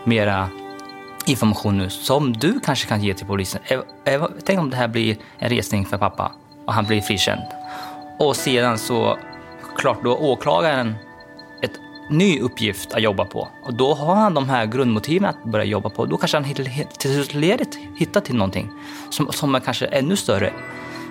mera 0.05 0.49
information 1.27 1.79
nu 1.79 1.91
som 1.91 2.33
du 2.33 2.61
kanske 2.61 2.89
kan 2.89 3.03
ge 3.03 3.15
till 3.15 3.27
polisen. 3.27 3.61
Tänk 4.45 4.61
om 4.61 4.71
det 4.71 4.77
här 4.77 4.89
blir 4.89 5.17
en 5.39 5.51
resning 5.51 5.87
för 5.87 5.99
pappa 5.99 6.33
och 6.67 6.73
han 6.73 6.85
blir 6.85 7.01
frikänd. 7.01 7.43
Och 8.19 8.37
sedan 8.37 8.79
så, 8.79 9.19
klart 9.77 10.05
då 10.05 10.17
åklagaren 10.17 10.95
ny 12.11 12.41
uppgift 12.41 12.93
att 12.93 13.03
jobba 13.03 13.25
på. 13.25 13.49
Och 13.63 13.75
då 13.75 13.95
har 13.95 14.15
han 14.15 14.35
de 14.35 14.49
här 14.49 14.67
grundmotiven 14.67 15.29
att 15.29 15.45
börja 15.45 15.65
jobba 15.65 15.91
på. 15.91 16.07
Då 16.07 16.17
kanske 16.17 16.37
han 16.37 16.55
till 16.55 17.25
slut 17.25 17.79
hittar 17.97 18.21
till 18.21 18.35
någonting 18.35 18.71
som, 19.11 19.33
som 19.33 19.55
är 19.55 19.61
kanske 19.61 19.87
ännu 19.87 20.17
större. 20.17 20.53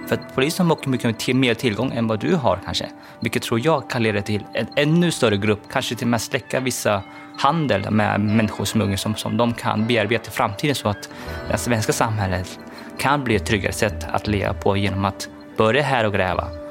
För 0.07 0.15
att 0.15 0.35
polisen 0.35 0.67
har 0.67 0.89
mycket 0.89 1.35
mer 1.35 1.53
tillgång 1.53 1.91
än 1.91 2.07
vad 2.07 2.19
du 2.19 2.35
har 2.35 2.59
kanske. 2.65 2.89
Vilket 3.19 3.43
tror 3.43 3.65
jag 3.65 3.89
kan 3.89 4.03
leda 4.03 4.21
till 4.21 4.43
en 4.53 4.67
ännu 4.75 5.11
större 5.11 5.37
grupp, 5.37 5.59
kanske 5.71 5.95
till 5.95 6.05
och 6.05 6.09
med 6.09 6.21
släcka 6.21 6.59
vissa 6.59 7.03
handel 7.37 7.91
med 7.91 8.19
människosmuggling 8.19 8.97
som, 8.97 9.15
som 9.15 9.37
de 9.37 9.53
kan 9.53 9.87
bearbeta 9.87 10.27
i 10.27 10.31
framtiden 10.31 10.75
så 10.75 10.89
att 10.89 11.09
det 11.51 11.57
svenska 11.57 11.93
samhället 11.93 12.59
kan 12.97 13.23
bli 13.23 13.35
ett 13.35 13.45
tryggare 13.45 13.73
sätt 13.73 14.05
att 14.11 14.27
leva 14.27 14.53
på 14.53 14.77
genom 14.77 15.05
att 15.05 15.29
börja 15.57 15.83
här 15.83 16.05
och 16.05 16.13
gräva. 16.13 16.64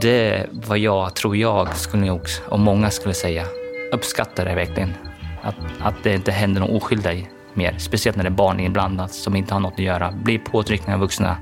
Det 0.00 0.46
var 0.52 0.76
jag 0.76 1.14
tror 1.16 1.36
jag 1.36 1.76
skulle 1.76 2.06
nog, 2.06 2.20
och 2.48 2.60
många 2.60 2.90
skulle 2.90 3.14
säga, 3.14 3.44
uppskattar 3.92 4.44
det 4.44 4.54
verkligen. 4.54 4.94
Att, 5.42 5.54
att 5.80 5.94
det 6.02 6.14
inte 6.14 6.32
händer 6.32 6.60
någon 6.60 6.76
oskyldiga 6.76 7.26
mer. 7.54 7.74
Speciellt 7.78 8.16
när 8.16 8.24
det 8.24 8.28
är 8.28 8.30
barn 8.30 8.60
inblandat 8.60 9.12
som 9.12 9.36
inte 9.36 9.54
har 9.54 9.60
något 9.60 9.72
att 9.72 9.78
göra. 9.78 10.12
Blir 10.12 10.38
påtryckningar 10.38 10.94
av 10.94 11.00
vuxna. 11.00 11.36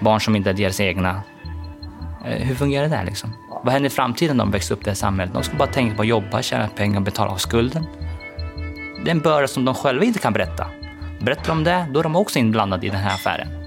Barn 0.00 0.20
som 0.20 0.36
inte 0.36 0.50
är 0.50 0.54
deras 0.54 0.80
egna. 0.80 1.22
Eh, 2.26 2.46
hur 2.46 2.54
fungerar 2.54 2.88
det 2.88 2.96
där 2.96 3.04
liksom? 3.04 3.32
Vad 3.64 3.72
händer 3.72 3.90
i 3.90 3.92
framtiden 3.92 4.36
när 4.36 4.44
de 4.44 4.50
växer 4.50 4.74
upp 4.74 4.80
i 4.80 4.84
det 4.84 4.90
här 4.90 4.94
samhället? 4.94 5.34
De 5.34 5.42
ska 5.42 5.56
bara 5.56 5.68
tänka 5.68 5.96
på 5.96 6.02
att 6.02 6.08
jobba, 6.08 6.42
tjäna 6.42 6.68
pengar 6.68 6.96
och 6.96 7.02
betala 7.02 7.30
av 7.30 7.36
skulden. 7.36 7.86
Det 9.04 9.10
är 9.10 9.14
en 9.14 9.20
börda 9.20 9.48
som 9.48 9.64
de 9.64 9.74
själva 9.74 10.04
inte 10.04 10.18
kan 10.18 10.32
berätta. 10.32 10.66
Berättar 11.20 11.48
de 11.48 11.64
det, 11.64 11.86
då 11.92 11.98
är 11.98 12.02
de 12.02 12.16
också 12.16 12.38
inblandade 12.38 12.86
i 12.86 12.90
den 12.90 13.00
här 13.00 13.14
affären. 13.14 13.65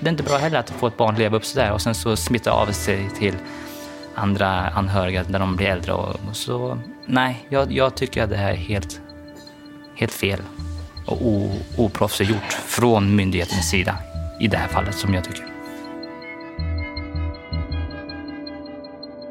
Det 0.00 0.08
är 0.08 0.10
inte 0.10 0.22
bra 0.22 0.36
heller 0.36 0.58
att 0.58 0.70
få 0.70 0.86
ett 0.86 0.96
barn 0.96 1.14
leva 1.14 1.36
upp 1.36 1.44
sådär 1.44 1.72
och 1.72 1.82
sen 1.82 1.94
så 1.94 2.16
smitta 2.16 2.50
av 2.50 2.66
sig 2.66 3.10
till 3.18 3.34
andra 4.14 4.48
anhöriga 4.48 5.24
när 5.28 5.38
de 5.38 5.56
blir 5.56 5.66
äldre. 5.66 5.92
Och, 5.92 6.16
så 6.32 6.78
nej, 7.06 7.46
jag, 7.48 7.72
jag, 7.72 7.94
tycker 7.94 8.22
att 8.22 8.30
det 8.30 8.36
här 8.36 8.50
är 8.50 8.56
helt, 8.56 9.00
helt 9.94 10.12
fel 10.12 10.40
och 11.06 11.18
oproffsigt 11.76 12.30
gjort 12.30 12.52
från 12.52 13.16
myndighetens 13.16 13.70
sida 13.70 13.96
i 14.40 14.48
det 14.48 14.56
här 14.56 14.68
fallet 14.68 14.94
som 14.94 15.14
jag 15.14 15.24
tycker. 15.24 15.46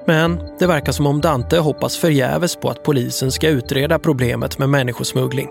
Men 0.07 0.39
det 0.59 0.67
verkar 0.67 0.91
som 0.91 1.07
om 1.07 1.21
Dante 1.21 1.57
hoppas 1.57 1.97
förgäves 1.97 2.55
på 2.55 2.69
att 2.69 2.83
polisen 2.83 3.31
ska 3.31 3.47
utreda 3.47 3.99
problemet 3.99 4.57
med 4.57 4.69
människosmuggling. 4.69 5.49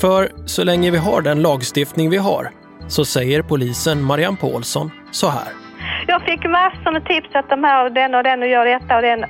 För 0.00 0.32
så 0.46 0.64
länge 0.64 0.90
vi 0.90 0.98
har 0.98 1.22
den 1.22 1.42
lagstiftning 1.42 2.10
vi 2.10 2.16
har 2.16 2.52
så 2.88 3.04
säger 3.04 3.42
polisen 3.42 4.02
Marianne 4.02 4.36
Paulsson 4.36 4.90
så 5.10 5.28
här. 5.28 5.48
Jag 6.06 6.22
fick 6.22 6.44
massor 6.44 6.92
med 6.92 7.04
tips 7.04 7.28
att 7.34 7.48
de 7.50 7.64
här 7.64 7.84
och 7.84 7.92
den 7.92 8.14
och 8.14 8.22
den 8.22 8.42
och 8.42 8.48
gör 8.48 8.64
detta 8.64 8.96
och 8.96 9.02
den. 9.02 9.20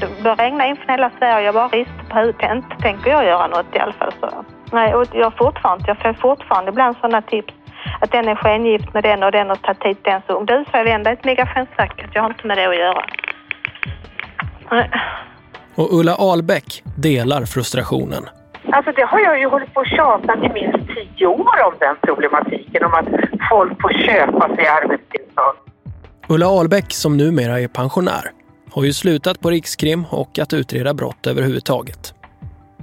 Det 0.00 0.22
bör 0.22 0.36
regna 0.36 0.66
in 0.66 0.76
från 0.76 0.90
hela 0.90 1.10
Sverige. 1.18 1.46
Jag 1.46 1.54
bara 1.54 1.68
rister 1.68 2.04
på 2.10 2.18
huvudet. 2.18 2.50
Inte 2.52 2.76
tänker 2.82 3.10
jag 3.10 3.24
göra 3.24 3.46
något 3.46 3.74
i 3.74 3.78
alla 3.78 3.92
fall. 3.92 4.12
Så. 4.20 4.44
Nej, 4.72 4.94
och 4.94 5.06
jag 5.12 5.36
fortfarande, 5.38 5.84
jag 5.86 5.98
får 6.02 6.12
fortfarande 6.12 6.70
ibland 6.70 6.96
sådana 6.96 7.22
tips. 7.22 7.54
Att 8.00 8.12
den 8.12 8.28
är 8.28 8.34
skengift 8.34 8.94
med 8.94 9.02
den 9.02 9.22
och 9.22 9.32
den 9.32 9.50
och 9.50 9.62
tagit 9.62 9.82
hit 9.84 10.04
den. 10.04 10.22
Så 10.26 10.36
om 10.36 10.46
du 10.46 10.64
säger 10.70 10.84
vända 10.84 11.10
ett 11.12 11.24
migrationsverket, 11.24 12.10
jag 12.14 12.22
har 12.22 12.30
inte 12.30 12.46
med 12.46 12.58
det 12.58 12.68
att 12.68 12.76
göra. 12.76 13.04
Nej. 14.70 14.90
Och 15.74 15.98
Ulla 15.98 16.14
Albäck 16.14 16.82
delar 16.96 17.44
frustrationen. 17.44 18.24
Alltså 18.72 18.92
det 18.92 19.04
har 19.04 19.20
jag 19.20 19.38
ju 19.38 19.46
hållit 19.46 19.74
på 19.74 19.80
och 19.80 19.86
tjatat 19.86 20.44
i 20.44 20.48
minst 20.48 20.78
tio 20.94 21.26
år 21.26 21.64
om 21.66 21.74
den 21.78 21.96
problematiken, 22.02 22.84
om 22.84 22.94
att 22.94 23.06
folk 23.50 23.82
får 23.82 23.92
köpa 24.06 24.56
sig 24.56 24.66
arbetstillstånd. 24.66 25.58
Ulla 26.28 26.46
Ahlbäck, 26.46 26.92
som 26.92 27.16
numera 27.16 27.60
är 27.60 27.68
pensionär, 27.68 28.30
har 28.70 28.84
ju 28.84 28.92
slutat 28.92 29.40
på 29.40 29.50
Rikskrim 29.50 30.04
och 30.10 30.38
att 30.38 30.52
utreda 30.52 30.94
brott 30.94 31.26
överhuvudtaget. 31.26 32.14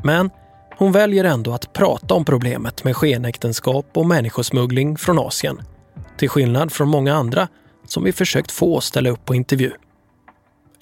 Men 0.03 0.29
hon 0.77 0.91
väljer 0.91 1.23
ändå 1.23 1.53
att 1.53 1.73
prata 1.73 2.13
om 2.13 2.25
problemet 2.25 2.83
med 2.83 2.95
skenäktenskap 2.95 3.85
och 3.93 4.05
människosmuggling 4.05 4.97
från 4.97 5.19
Asien. 5.19 5.57
Till 6.17 6.29
skillnad 6.29 6.71
från 6.71 6.87
många 6.87 7.13
andra 7.13 7.47
som 7.83 8.03
vi 8.03 8.11
försökt 8.11 8.51
få 8.51 8.81
ställa 8.81 9.09
upp 9.09 9.25
på 9.25 9.35
intervju. 9.35 9.71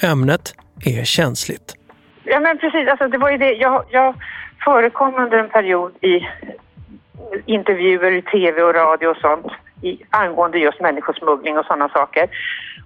Ämnet 0.04 0.56
är 0.86 1.04
känsligt. 1.04 1.76
Ja 2.24 2.40
men 2.40 2.58
precis, 2.58 2.90
alltså 2.90 3.08
det 3.08 3.18
var 3.18 3.32
ju 3.32 3.38
det. 3.38 3.52
Jag, 3.52 3.86
jag 3.90 4.16
förekom 4.66 5.16
under 5.16 5.38
en 5.38 5.50
period 5.50 5.94
i 6.02 6.28
intervjuer 7.46 8.12
i 8.12 8.22
tv 8.22 8.62
och 8.64 8.74
radio 8.74 9.08
och 9.08 9.18
sånt 9.18 9.46
i, 9.82 10.02
angående 10.10 10.60
just 10.60 10.82
människosmuggling 10.82 11.58
och 11.58 11.66
sådana 11.66 11.90
saker. 11.90 12.30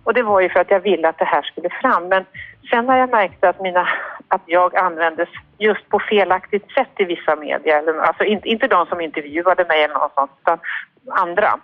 Och 0.03 0.13
det 0.13 0.23
var 0.23 0.41
ju 0.41 0.49
för 0.49 0.59
att 0.59 0.71
jag 0.71 0.80
ville 0.80 1.09
att 1.09 1.17
det 1.17 1.25
här 1.25 1.41
skulle 1.41 1.69
fram. 1.69 2.07
Men 2.07 2.25
sen 2.69 2.86
när 2.86 2.97
jag 2.97 3.09
märkte 3.09 3.49
att 3.49 3.61
mina 3.61 3.88
att 4.28 4.41
jag 4.45 4.75
användes 4.75 5.30
just 5.57 5.89
på 5.89 5.99
felaktigt 5.99 6.71
sätt 6.71 6.91
i 6.97 7.03
vissa 7.03 7.36
medier. 7.36 7.99
Alltså 7.99 8.23
inte, 8.23 8.47
inte 8.47 8.67
de 8.67 8.86
som 8.86 9.01
intervjuade 9.01 9.65
mig 9.65 9.84
eller 9.84 9.93
något 9.93 10.13
sånt, 10.13 10.32
utan 10.41 10.59
andra. 11.09 11.59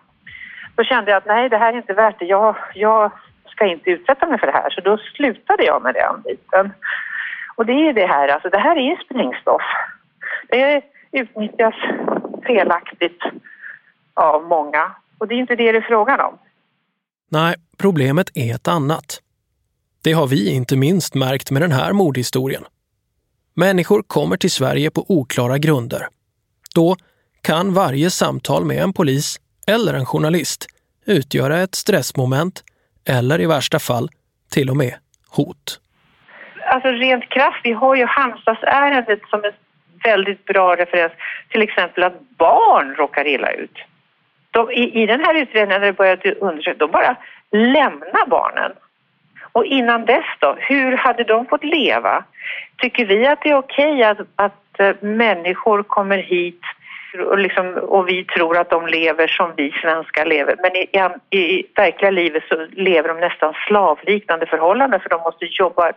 Då 0.76 0.84
kände 0.84 1.12
jag 1.12 1.18
att 1.18 1.26
nej, 1.26 1.50
det 1.50 1.58
här 1.58 1.74
är 1.74 1.78
inte 1.78 1.94
värt 1.94 2.20
det. 2.20 2.26
Jag, 2.26 2.56
jag 2.74 3.12
ska 3.48 3.66
inte 3.66 3.90
utsätta 3.90 4.28
mig 4.28 4.40
för 4.40 4.48
det 4.48 4.54
här. 4.54 4.70
Så 4.70 4.82
då 4.82 4.98
slutade 4.98 5.64
jag 5.64 5.84
med 5.84 5.94
den 5.94 6.22
biten. 6.22 6.74
Och 7.56 7.66
det 7.66 7.90
är 7.90 7.94
det 7.94 8.06
här, 8.06 8.28
alltså 8.28 8.50
det 8.50 8.58
här 8.58 8.78
är 8.78 8.96
sprängstoff. 8.96 9.64
Det 10.54 10.82
utnyttjas 11.12 11.76
felaktigt 12.48 13.20
av 14.14 14.44
många. 14.44 14.96
Och 15.18 15.28
det 15.28 15.36
är 15.36 15.38
inte 15.38 15.56
det 15.56 15.72
det 15.72 15.78
är 15.78 15.82
frågan 15.82 16.20
om. 16.20 16.38
Nej, 17.32 17.56
problemet 17.78 18.30
är 18.34 18.56
ett 18.56 18.68
annat. 18.68 19.22
Det 20.04 20.14
har 20.14 20.28
vi 20.28 20.54
inte 20.54 20.78
minst 20.78 21.16
märkt 21.16 21.52
med 21.52 21.62
den 21.62 21.72
här 21.72 21.94
mordhistorien. 21.94 22.64
Människor 23.54 24.04
kommer 24.08 24.38
till 24.38 24.52
Sverige 24.52 24.92
på 24.92 25.06
oklara 25.08 25.58
grunder. 25.58 26.08
Då 26.76 26.96
kan 27.42 27.74
varje 27.74 28.10
samtal 28.10 28.66
med 28.66 28.78
en 28.78 28.94
polis 28.94 29.38
eller 29.68 29.94
en 29.94 30.06
journalist 30.06 30.68
utgöra 31.06 31.60
ett 31.60 31.76
stressmoment 31.76 32.64
eller 33.08 33.42
i 33.42 33.46
värsta 33.46 33.80
fall 33.80 34.10
till 34.52 34.70
och 34.70 34.78
med 34.78 34.94
hot. 35.30 35.80
Alltså 36.66 36.90
rent 36.90 37.30
krasst, 37.30 37.60
vi 37.64 37.72
har 37.72 37.96
ju 37.96 38.06
Halmstadsärendet 38.06 39.20
som 39.30 39.44
en 39.44 39.52
väldigt 40.04 40.46
bra 40.46 40.76
referens. 40.76 41.14
Till 41.50 41.62
exempel 41.62 42.04
att 42.04 42.20
barn 42.38 42.96
råkar 42.96 43.28
illa 43.28 43.52
ut. 43.52 43.78
De, 44.52 44.72
i, 44.72 45.02
I 45.04 45.06
den 45.06 45.20
här 45.20 45.36
utredningen 45.36 45.82
när 45.82 45.88
det 45.88 45.94
började 45.94 46.34
undersöka, 46.34 46.78
de 46.78 46.92
bara 46.92 47.16
lämnar 47.52 48.28
barnen. 48.28 48.72
Och 49.52 49.66
innan 49.66 50.06
dess 50.06 50.26
då, 50.40 50.56
hur 50.60 50.98
hade 50.98 51.24
de 51.24 51.46
fått 51.46 51.64
leva? 51.64 52.24
Tycker 52.78 53.06
vi 53.06 53.28
att 53.28 53.42
det 53.42 53.50
är 53.50 53.58
okej 53.58 54.04
att, 54.04 54.18
att 54.36 54.80
eh, 54.80 54.96
människor 55.02 55.84
kommer 55.84 56.18
hit 56.18 56.62
och, 57.20 57.38
liksom, 57.38 57.74
och 57.74 58.10
vi 58.10 58.26
tror 58.26 58.58
att 58.58 58.70
de 58.70 58.88
lever 58.88 59.28
som 59.28 59.52
vi 59.58 59.72
svenskar 59.72 60.26
lever. 60.26 60.56
Men 60.62 60.76
i, 60.76 60.90
i, 61.30 61.58
i 61.60 61.68
verkliga 61.76 62.12
livet 62.12 62.44
så 62.50 62.68
lever 62.72 63.10
de 63.10 63.20
nästan 63.20 63.54
slavliknande 63.68 64.46
förhållanden 64.46 65.00
för 65.00 65.10
de 65.10 65.22
måste 65.22 65.46
jobba 65.46 65.92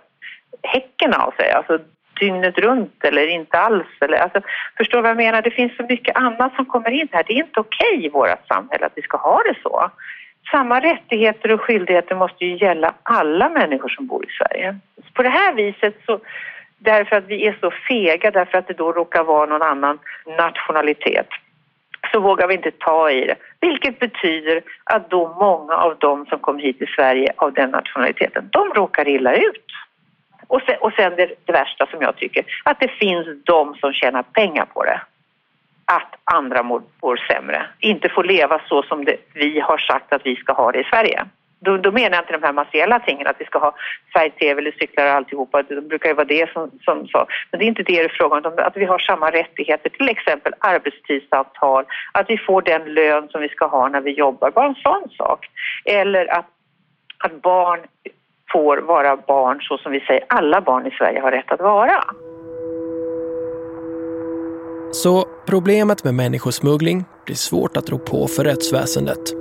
häcken 0.62 1.14
av 1.14 1.30
sig, 1.30 1.50
alltså 1.50 1.78
dygnet 2.20 2.58
runt 2.58 3.04
eller 3.04 3.26
inte 3.26 3.58
alls. 3.58 3.86
Eller, 4.00 4.18
alltså, 4.18 4.40
förstår 4.76 4.98
du 4.98 5.02
vad 5.02 5.10
jag 5.10 5.16
menar? 5.16 5.42
Det 5.42 5.50
finns 5.50 5.76
så 5.76 5.82
mycket 5.88 6.16
annat 6.16 6.54
som 6.54 6.64
kommer 6.64 6.90
in 6.90 7.08
här. 7.12 7.24
Det 7.26 7.32
är 7.32 7.44
inte 7.44 7.60
okej 7.60 8.06
i 8.06 8.08
vårt 8.08 8.46
samhälle 8.48 8.86
att 8.86 8.92
vi 8.96 9.02
ska 9.02 9.16
ha 9.16 9.42
det 9.42 9.54
så. 9.62 9.90
Samma 10.50 10.80
rättigheter 10.80 11.52
och 11.52 11.60
skyldigheter 11.60 12.14
måste 12.14 12.44
ju 12.44 12.56
gälla 12.56 12.94
alla 13.02 13.48
människor 13.48 13.88
som 13.88 14.06
bor 14.06 14.24
i 14.24 14.28
Sverige. 14.38 14.78
På 15.14 15.22
det 15.22 15.28
här 15.28 15.52
viset 15.52 15.94
så 16.06 16.20
därför 16.78 17.16
att 17.16 17.26
vi 17.26 17.46
är 17.46 17.56
så 17.60 17.70
fega, 17.88 18.30
därför 18.30 18.58
att 18.58 18.68
det 18.68 18.74
då 18.74 18.92
råkar 18.92 19.24
vara 19.24 19.46
någon 19.46 19.62
annan 19.62 19.98
nationalitet 20.38 21.28
så 22.12 22.20
vågar 22.20 22.48
vi 22.48 22.54
inte 22.54 22.70
ta 22.70 23.10
i 23.10 23.26
det. 23.26 23.36
Vilket 23.60 23.98
betyder 23.98 24.62
att 24.84 25.10
då 25.10 25.34
många 25.40 25.74
av 25.74 25.98
dem 25.98 26.26
som 26.26 26.38
kom 26.38 26.58
hit 26.58 26.78
till 26.78 26.94
Sverige 26.96 27.32
av 27.36 27.52
den 27.52 27.70
nationaliteten, 27.70 28.48
de 28.52 28.74
råkar 28.74 29.08
illa 29.08 29.34
ut. 29.34 29.64
Och 30.46 30.62
sen, 30.66 30.76
och 30.80 30.92
sen 30.92 31.16
det, 31.16 31.34
det 31.44 31.52
värsta 31.52 31.86
som 31.86 32.02
jag 32.02 32.16
tycker, 32.16 32.44
att 32.64 32.80
det 32.80 32.88
finns 32.88 33.26
de 33.44 33.74
som 33.74 33.92
tjänar 33.92 34.22
pengar 34.22 34.64
på 34.74 34.84
det. 34.84 35.00
Att 35.84 36.14
andra 36.24 36.62
mår, 36.62 36.82
mår 37.02 37.16
sämre, 37.16 37.66
inte 37.78 38.08
får 38.08 38.24
leva 38.24 38.60
så 38.68 38.82
som 38.82 39.04
det, 39.04 39.16
vi 39.34 39.60
har 39.60 39.78
sagt 39.78 40.12
att 40.12 40.26
vi 40.26 40.36
ska 40.36 40.52
ha 40.52 40.72
det 40.72 40.80
i 40.80 40.84
Sverige. 40.84 41.26
Då, 41.60 41.76
då 41.76 41.92
menar 41.92 42.16
jag 42.16 42.22
inte 42.22 42.32
de 42.32 42.42
här 42.42 42.52
materiella 42.52 42.98
tingen, 42.98 43.26
att 43.26 43.40
vi 43.40 43.44
ska 43.44 43.58
ha 43.58 43.74
färg-tv 44.14 44.60
eller 44.60 44.70
cyklar 44.70 45.06
och 45.06 45.12
alltihopa. 45.12 45.62
Det 45.62 45.80
brukar 45.80 46.08
ju 46.08 46.14
vara 46.14 46.24
det 46.24 46.52
som, 46.52 46.70
som 46.84 47.08
så. 47.08 47.26
Men 47.50 47.58
det 47.58 47.64
är 47.64 47.66
inte 47.66 47.82
det 47.82 48.02
det 48.02 48.04
är 48.04 48.08
frågan 48.08 48.46
om. 48.46 48.54
Att 48.56 48.76
vi 48.76 48.84
har 48.84 48.98
samma 48.98 49.30
rättigheter, 49.30 49.90
till 49.90 50.08
exempel 50.08 50.52
arbetstidsavtal, 50.58 51.84
att 52.12 52.30
vi 52.30 52.38
får 52.38 52.62
den 52.62 52.94
lön 52.94 53.28
som 53.28 53.40
vi 53.40 53.48
ska 53.48 53.66
ha 53.66 53.88
när 53.88 54.00
vi 54.00 54.10
jobbar. 54.10 54.50
Bara 54.50 54.66
en 54.66 54.74
sån 54.74 55.10
sak. 55.10 55.46
Eller 55.84 56.26
att, 56.38 56.46
att 57.18 57.42
barn 57.42 57.80
får 58.52 58.78
vara 58.78 59.16
barn 59.16 59.58
så 59.60 59.78
som 59.78 59.92
vi 59.92 60.00
säger 60.00 60.24
alla 60.28 60.60
barn 60.60 60.86
i 60.86 60.90
Sverige 60.90 61.20
har 61.20 61.30
rätt 61.30 61.52
att 61.52 61.60
vara. 61.60 62.04
Så 64.92 65.24
problemet 65.46 66.04
med 66.04 66.14
människosmuggling 66.14 67.04
blir 67.24 67.36
svårt 67.36 67.76
att 67.76 67.90
rå 67.90 67.98
på 67.98 68.26
för 68.26 68.44
rättsväsendet. 68.44 69.32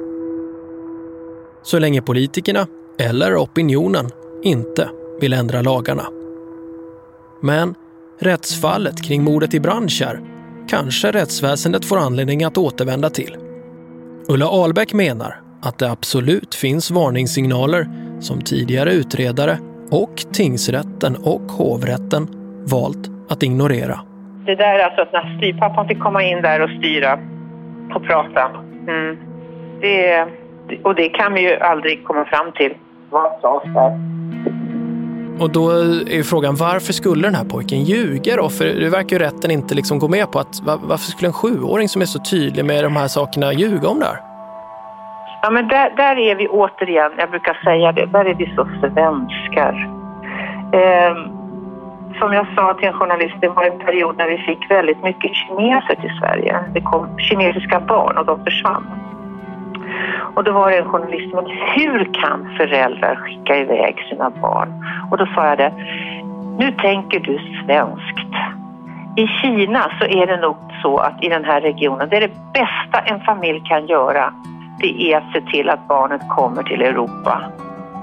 Så 1.63 1.79
länge 1.79 2.01
politikerna, 2.01 2.67
eller 2.99 3.35
opinionen, 3.35 4.05
inte 4.43 4.89
vill 5.21 5.33
ändra 5.33 5.61
lagarna. 5.61 6.03
Men 7.41 7.75
rättsfallet 8.19 9.03
kring 9.03 9.23
mordet 9.23 9.53
i 9.53 9.59
Brandkärr 9.59 10.19
kanske 10.67 11.11
rättsväsendet 11.11 11.85
får 11.85 11.97
anledning 11.97 12.43
att 12.43 12.57
återvända 12.57 13.09
till. 13.09 13.37
Ulla 14.27 14.45
Albeck 14.45 14.93
menar 14.93 15.41
att 15.61 15.79
det 15.79 15.91
absolut 15.91 16.55
finns 16.55 16.91
varningssignaler 16.91 18.04
som 18.20 18.41
tidigare 18.41 18.93
utredare 18.93 19.57
och 19.91 20.16
tingsrätten 20.34 21.16
och 21.16 21.41
hovrätten 21.41 22.28
valt 22.72 23.09
att 23.30 23.43
ignorera. 23.43 23.99
Det 24.45 24.55
där 24.55 24.80
alltså 24.80 25.01
att 25.01 25.13
när 25.13 25.38
styrpappan 25.38 25.88
fick 25.88 25.99
komma 25.99 26.24
in 26.24 26.41
där 26.41 26.61
och 26.61 26.70
styra 26.70 27.20
och 27.95 28.03
prata. 28.03 28.49
Mm. 28.88 29.18
Det, 29.82 30.28
och 30.84 30.95
det 30.95 31.09
kan 31.09 31.34
vi 31.34 31.41
ju 31.41 31.55
aldrig 31.55 32.03
komma 32.03 32.26
fram 32.26 32.51
till. 32.51 32.74
Vad 33.09 33.41
sades 33.41 33.74
där? 33.74 33.99
Och 35.39 35.49
då 35.49 35.70
är 35.70 36.16
ju 36.16 36.24
frågan 36.24 36.55
varför 36.55 36.93
skulle 36.93 37.28
den 37.28 37.36
här 37.36 37.45
pojken 37.45 37.84
ljuga 37.84 38.36
då? 38.36 38.49
För 38.49 38.66
det 38.66 38.89
verkar 38.89 39.16
ju 39.16 39.26
rätten 39.26 39.51
inte 39.51 39.76
liksom 39.76 39.99
gå 39.99 40.07
med 40.07 40.32
på 40.32 40.39
att 40.39 40.61
varför 40.63 41.11
skulle 41.11 41.28
en 41.28 41.34
sjuåring 41.34 41.89
som 41.89 42.01
är 42.01 42.05
så 42.05 42.20
tydlig 42.20 42.66
med 42.66 42.84
de 42.84 42.95
här 42.95 43.07
sakerna 43.07 43.53
ljuga 43.53 43.88
om 43.88 43.99
det 43.99 44.05
här? 44.05 44.34
Ja, 45.45 45.51
men 45.51 45.67
där, 45.67 45.89
där 45.97 46.17
är 46.17 46.35
vi 46.35 46.47
återigen, 46.47 47.11
jag 47.17 47.29
brukar 47.29 47.53
säga 47.63 47.91
det, 47.91 48.05
där 48.05 48.25
är 48.25 48.33
vi 48.33 48.53
så 48.55 48.67
svenskar. 48.79 49.89
Eh, 50.73 51.15
som 52.19 52.33
jag 52.33 52.47
sa 52.55 52.73
till 52.73 52.87
en 52.87 52.93
journalist, 52.93 53.35
det 53.41 53.47
var 53.47 53.63
en 53.63 53.79
period 53.79 54.17
när 54.17 54.27
vi 54.27 54.37
fick 54.37 54.71
väldigt 54.71 55.03
mycket 55.03 55.31
kineser 55.35 55.95
till 55.95 56.17
Sverige. 56.19 56.59
Det 56.73 56.81
kom 56.81 57.17
kinesiska 57.17 57.79
barn 57.79 58.17
och 58.17 58.25
de 58.25 58.43
försvann. 58.43 58.85
Och 60.35 60.43
då 60.43 60.51
var 60.51 60.71
det 60.71 60.77
en 60.77 60.89
journalist 60.89 61.33
men 61.33 61.45
hur 61.45 62.13
kan 62.13 62.55
föräldrar 62.57 63.15
skicka 63.15 63.57
iväg 63.57 64.05
sina 64.09 64.29
barn? 64.29 64.69
Och 65.11 65.17
då 65.17 65.25
sa 65.25 65.47
jag 65.47 65.57
det, 65.57 65.73
nu 66.59 66.71
tänker 66.71 67.19
du 67.19 67.39
svenskt. 67.63 68.33
I 69.15 69.27
Kina 69.27 69.91
så 69.99 70.05
är 70.05 70.27
det 70.27 70.37
nog 70.37 70.57
så 70.81 70.97
att 70.97 71.23
i 71.23 71.29
den 71.29 71.45
här 71.45 71.61
regionen, 71.61 72.09
det 72.09 72.17
är 72.17 72.21
det 72.21 72.53
bästa 72.53 72.99
en 73.05 73.19
familj 73.19 73.61
kan 73.65 73.87
göra, 73.87 74.33
det 74.80 75.11
är 75.11 75.17
att 75.17 75.32
se 75.34 75.41
till 75.41 75.69
att 75.69 75.88
barnet 75.88 76.21
kommer 76.30 76.63
till 76.63 76.82
Europa. 76.82 77.41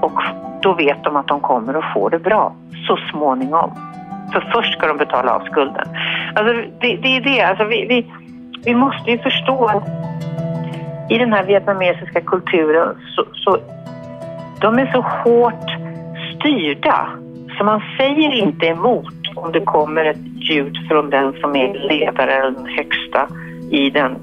Och 0.02 0.20
då 0.62 0.74
vet 0.74 1.04
de 1.04 1.16
att 1.16 1.28
de 1.28 1.40
kommer 1.40 1.74
att 1.74 1.92
få 1.94 2.08
det 2.08 2.18
bra 2.18 2.54
så 2.86 2.98
småningom. 3.10 3.70
För 4.32 4.50
först 4.54 4.72
ska 4.78 4.86
de 4.86 4.96
betala 4.96 5.34
av 5.34 5.40
skulden. 5.40 5.88
Alltså 6.34 6.54
det, 6.80 6.96
det 6.96 7.16
är 7.16 7.20
det, 7.20 7.42
alltså 7.42 7.64
vi, 7.64 7.86
vi, 7.86 8.12
vi 8.64 8.74
måste 8.74 9.10
ju 9.10 9.18
förstå 9.18 9.66
att 9.66 9.88
i 11.10 11.18
den 11.18 11.32
här 11.32 11.44
vietnamesiska 11.44 12.20
kulturen 12.20 12.96
så, 13.16 13.24
så 13.34 13.58
de 14.60 14.78
är 14.78 14.92
så 14.92 15.00
hårt 15.00 15.70
styrda 16.36 17.08
så 17.58 17.64
man 17.64 17.82
säger 17.98 18.30
inte 18.32 18.66
emot 18.66 19.14
om 19.36 19.52
det 19.52 19.60
kommer 19.60 20.04
ett 20.04 20.50
ljud 20.50 20.76
från 20.88 21.10
den 21.10 21.32
som 21.40 21.56
är 21.56 21.88
ledaren, 21.88 22.54
den 22.54 22.66
högsta 22.66 23.28
i 23.70 23.90
den, 23.90 24.16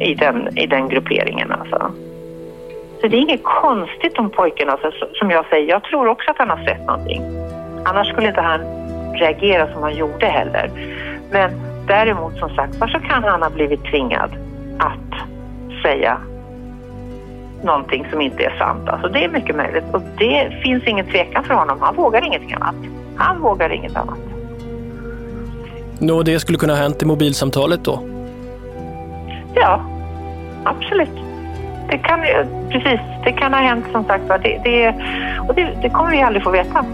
i 0.00 0.14
den, 0.14 0.58
i 0.58 0.66
den 0.66 0.88
grupperingen. 0.88 1.52
Alltså. 1.52 1.92
Så 3.00 3.08
det 3.08 3.16
är 3.16 3.20
inget 3.20 3.44
konstigt 3.44 4.18
om 4.18 4.30
pojken, 4.30 4.68
alltså, 4.68 4.90
som 5.14 5.30
jag 5.30 5.46
säger, 5.46 5.68
jag 5.68 5.82
tror 5.84 6.08
också 6.08 6.30
att 6.30 6.38
han 6.38 6.50
har 6.50 6.64
sett 6.64 6.86
någonting. 6.86 7.22
Annars 7.84 8.08
skulle 8.08 8.28
inte 8.28 8.40
han 8.40 8.60
reagera 9.14 9.72
som 9.72 9.82
han 9.82 9.96
gjorde 9.96 10.26
heller. 10.26 10.70
Men 11.30 11.50
däremot 11.86 12.38
som 12.38 12.50
sagt 12.54 12.76
var 12.76 12.88
så 12.88 13.00
kan 13.00 13.24
han 13.24 13.42
ha 13.42 13.50
blivit 13.50 13.84
tvingad 13.84 14.30
att 14.78 15.28
säga 15.82 16.18
någonting 17.62 18.06
som 18.10 18.20
inte 18.20 18.42
är 18.42 18.58
sant. 18.58 18.88
Alltså 18.88 19.08
det 19.08 19.24
är 19.24 19.28
mycket 19.28 19.56
möjligt 19.56 19.84
och 19.92 20.02
det 20.18 20.62
finns 20.62 20.84
ingen 20.86 21.06
tvekan 21.06 21.44
för 21.44 21.54
honom. 21.54 21.80
Han 21.80 21.96
vågar 21.96 22.24
ingenting 22.24 22.52
annat. 22.52 22.74
Han 23.16 23.40
vågar 23.40 23.72
inget 23.72 23.96
annat. 23.96 24.18
Nå, 25.98 26.22
det 26.22 26.40
skulle 26.40 26.58
kunna 26.58 26.72
ha 26.72 26.82
hänt 26.82 27.02
i 27.02 27.06
mobilsamtalet 27.06 27.84
då? 27.84 28.11
Ja, 29.54 29.80
absolut. 30.64 31.18
Det 31.88 31.98
kan, 31.98 32.20
precis, 32.70 33.00
det 33.24 33.32
kan 33.32 33.52
ha 33.52 33.60
hänt 33.60 33.84
som 33.92 34.04
sagt 34.04 34.24
det, 34.42 34.60
det, 34.64 34.94
och 35.48 35.54
det, 35.54 35.64
det 35.82 35.90
kommer 35.90 36.10
vi 36.10 36.22
aldrig 36.22 36.44
få 36.44 36.50
veta. 36.50 36.84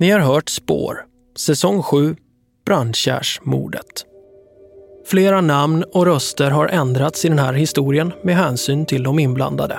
Ni 0.00 0.10
har 0.10 0.20
hört 0.20 0.48
Spår, 0.48 1.04
säsong 1.36 1.82
7, 1.82 2.16
Brandkärrsmordet. 2.66 4.04
Flera 5.06 5.40
namn 5.40 5.84
och 5.92 6.06
röster 6.06 6.50
har 6.50 6.66
ändrats 6.66 7.24
i 7.24 7.28
den 7.28 7.38
här 7.38 7.52
historien 7.52 8.12
med 8.22 8.36
hänsyn 8.36 8.86
till 8.86 9.02
de 9.02 9.18
inblandade. 9.18 9.78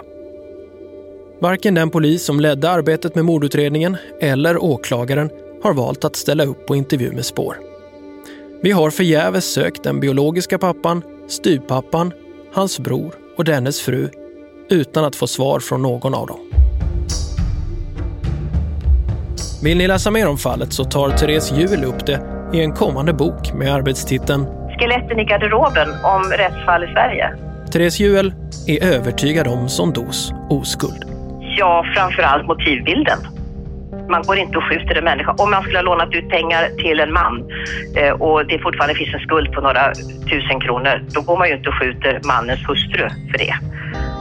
Varken 1.42 1.74
den 1.74 1.90
polis 1.90 2.24
som 2.24 2.40
ledde 2.40 2.70
arbetet 2.70 3.16
med 3.16 3.26
mordutredningen 3.26 3.98
eller 4.22 4.64
åklagaren 4.64 5.30
har 5.64 5.74
valt 5.74 6.06
att 6.06 6.16
ställa 6.16 6.46
upp 6.46 6.68
på 6.68 6.76
intervju 6.76 7.12
med 7.12 7.26
spår. 7.26 7.58
Vi 8.62 8.72
har 8.72 8.90
förgäves 8.90 9.54
sökt 9.54 9.84
den 9.84 10.00
biologiska 10.00 10.58
pappan, 10.58 11.04
styvpappan, 11.28 12.14
hans 12.54 12.80
bror 12.80 13.16
och 13.38 13.44
dennes 13.44 13.82
fru 13.82 14.10
utan 14.70 15.06
att 15.06 15.16
få 15.16 15.28
svar 15.28 15.60
från 15.60 15.82
någon 15.82 16.14
av 16.14 16.28
dem. 16.28 16.49
Vill 19.64 19.78
ni 19.78 19.88
läsa 19.88 20.12
mer 20.12 20.28
om 20.28 20.38
fallet 20.38 20.74
så 20.74 20.84
tar 20.84 21.10
Therese 21.10 21.52
Juel 21.52 21.84
upp 21.84 22.06
det 22.06 22.22
i 22.54 22.62
en 22.62 22.74
kommande 22.74 23.14
bok 23.14 23.54
med 23.54 23.74
arbetstiteln 23.74 24.46
Skeletten 24.80 25.20
i 25.20 25.24
garderoben 25.24 25.90
om 26.04 26.24
rättsfall 26.24 26.84
i 26.84 26.88
Sverige. 26.88 27.34
Therese 27.72 28.00
Juel 28.00 28.34
är 28.68 28.84
övertygad 28.84 29.48
om 29.48 29.70
Sondos 29.70 30.32
oskuld. 30.50 31.04
Ja, 31.58 31.86
framförallt 31.96 32.48
motivbilden. 32.48 33.20
Man 34.10 34.24
går 34.24 34.38
inte 34.38 34.58
och 34.58 34.64
skjuter 34.64 34.96
en 34.96 35.04
människa. 35.04 35.36
Om 35.38 35.52
man 35.52 35.64
skulle 35.64 35.78
ha 35.78 35.84
lånat 35.84 36.14
ut 36.14 36.30
pengar 36.30 36.70
till 36.78 37.00
en 37.00 37.14
man 37.14 37.44
eh, 37.98 38.12
och 38.12 38.46
det 38.46 38.60
fortfarande 38.60 38.96
finns 38.96 39.14
en 39.14 39.20
skuld 39.20 39.52
på 39.52 39.62
några 39.62 39.94
tusen 40.30 40.60
kronor, 40.60 41.04
då 41.14 41.22
går 41.22 41.38
man 41.38 41.48
ju 41.50 41.56
inte 41.56 41.70
och 41.70 41.76
skjuter 41.76 42.20
mannens 42.24 42.60
hustru 42.70 43.10
för 43.32 43.38
det. 43.38 43.54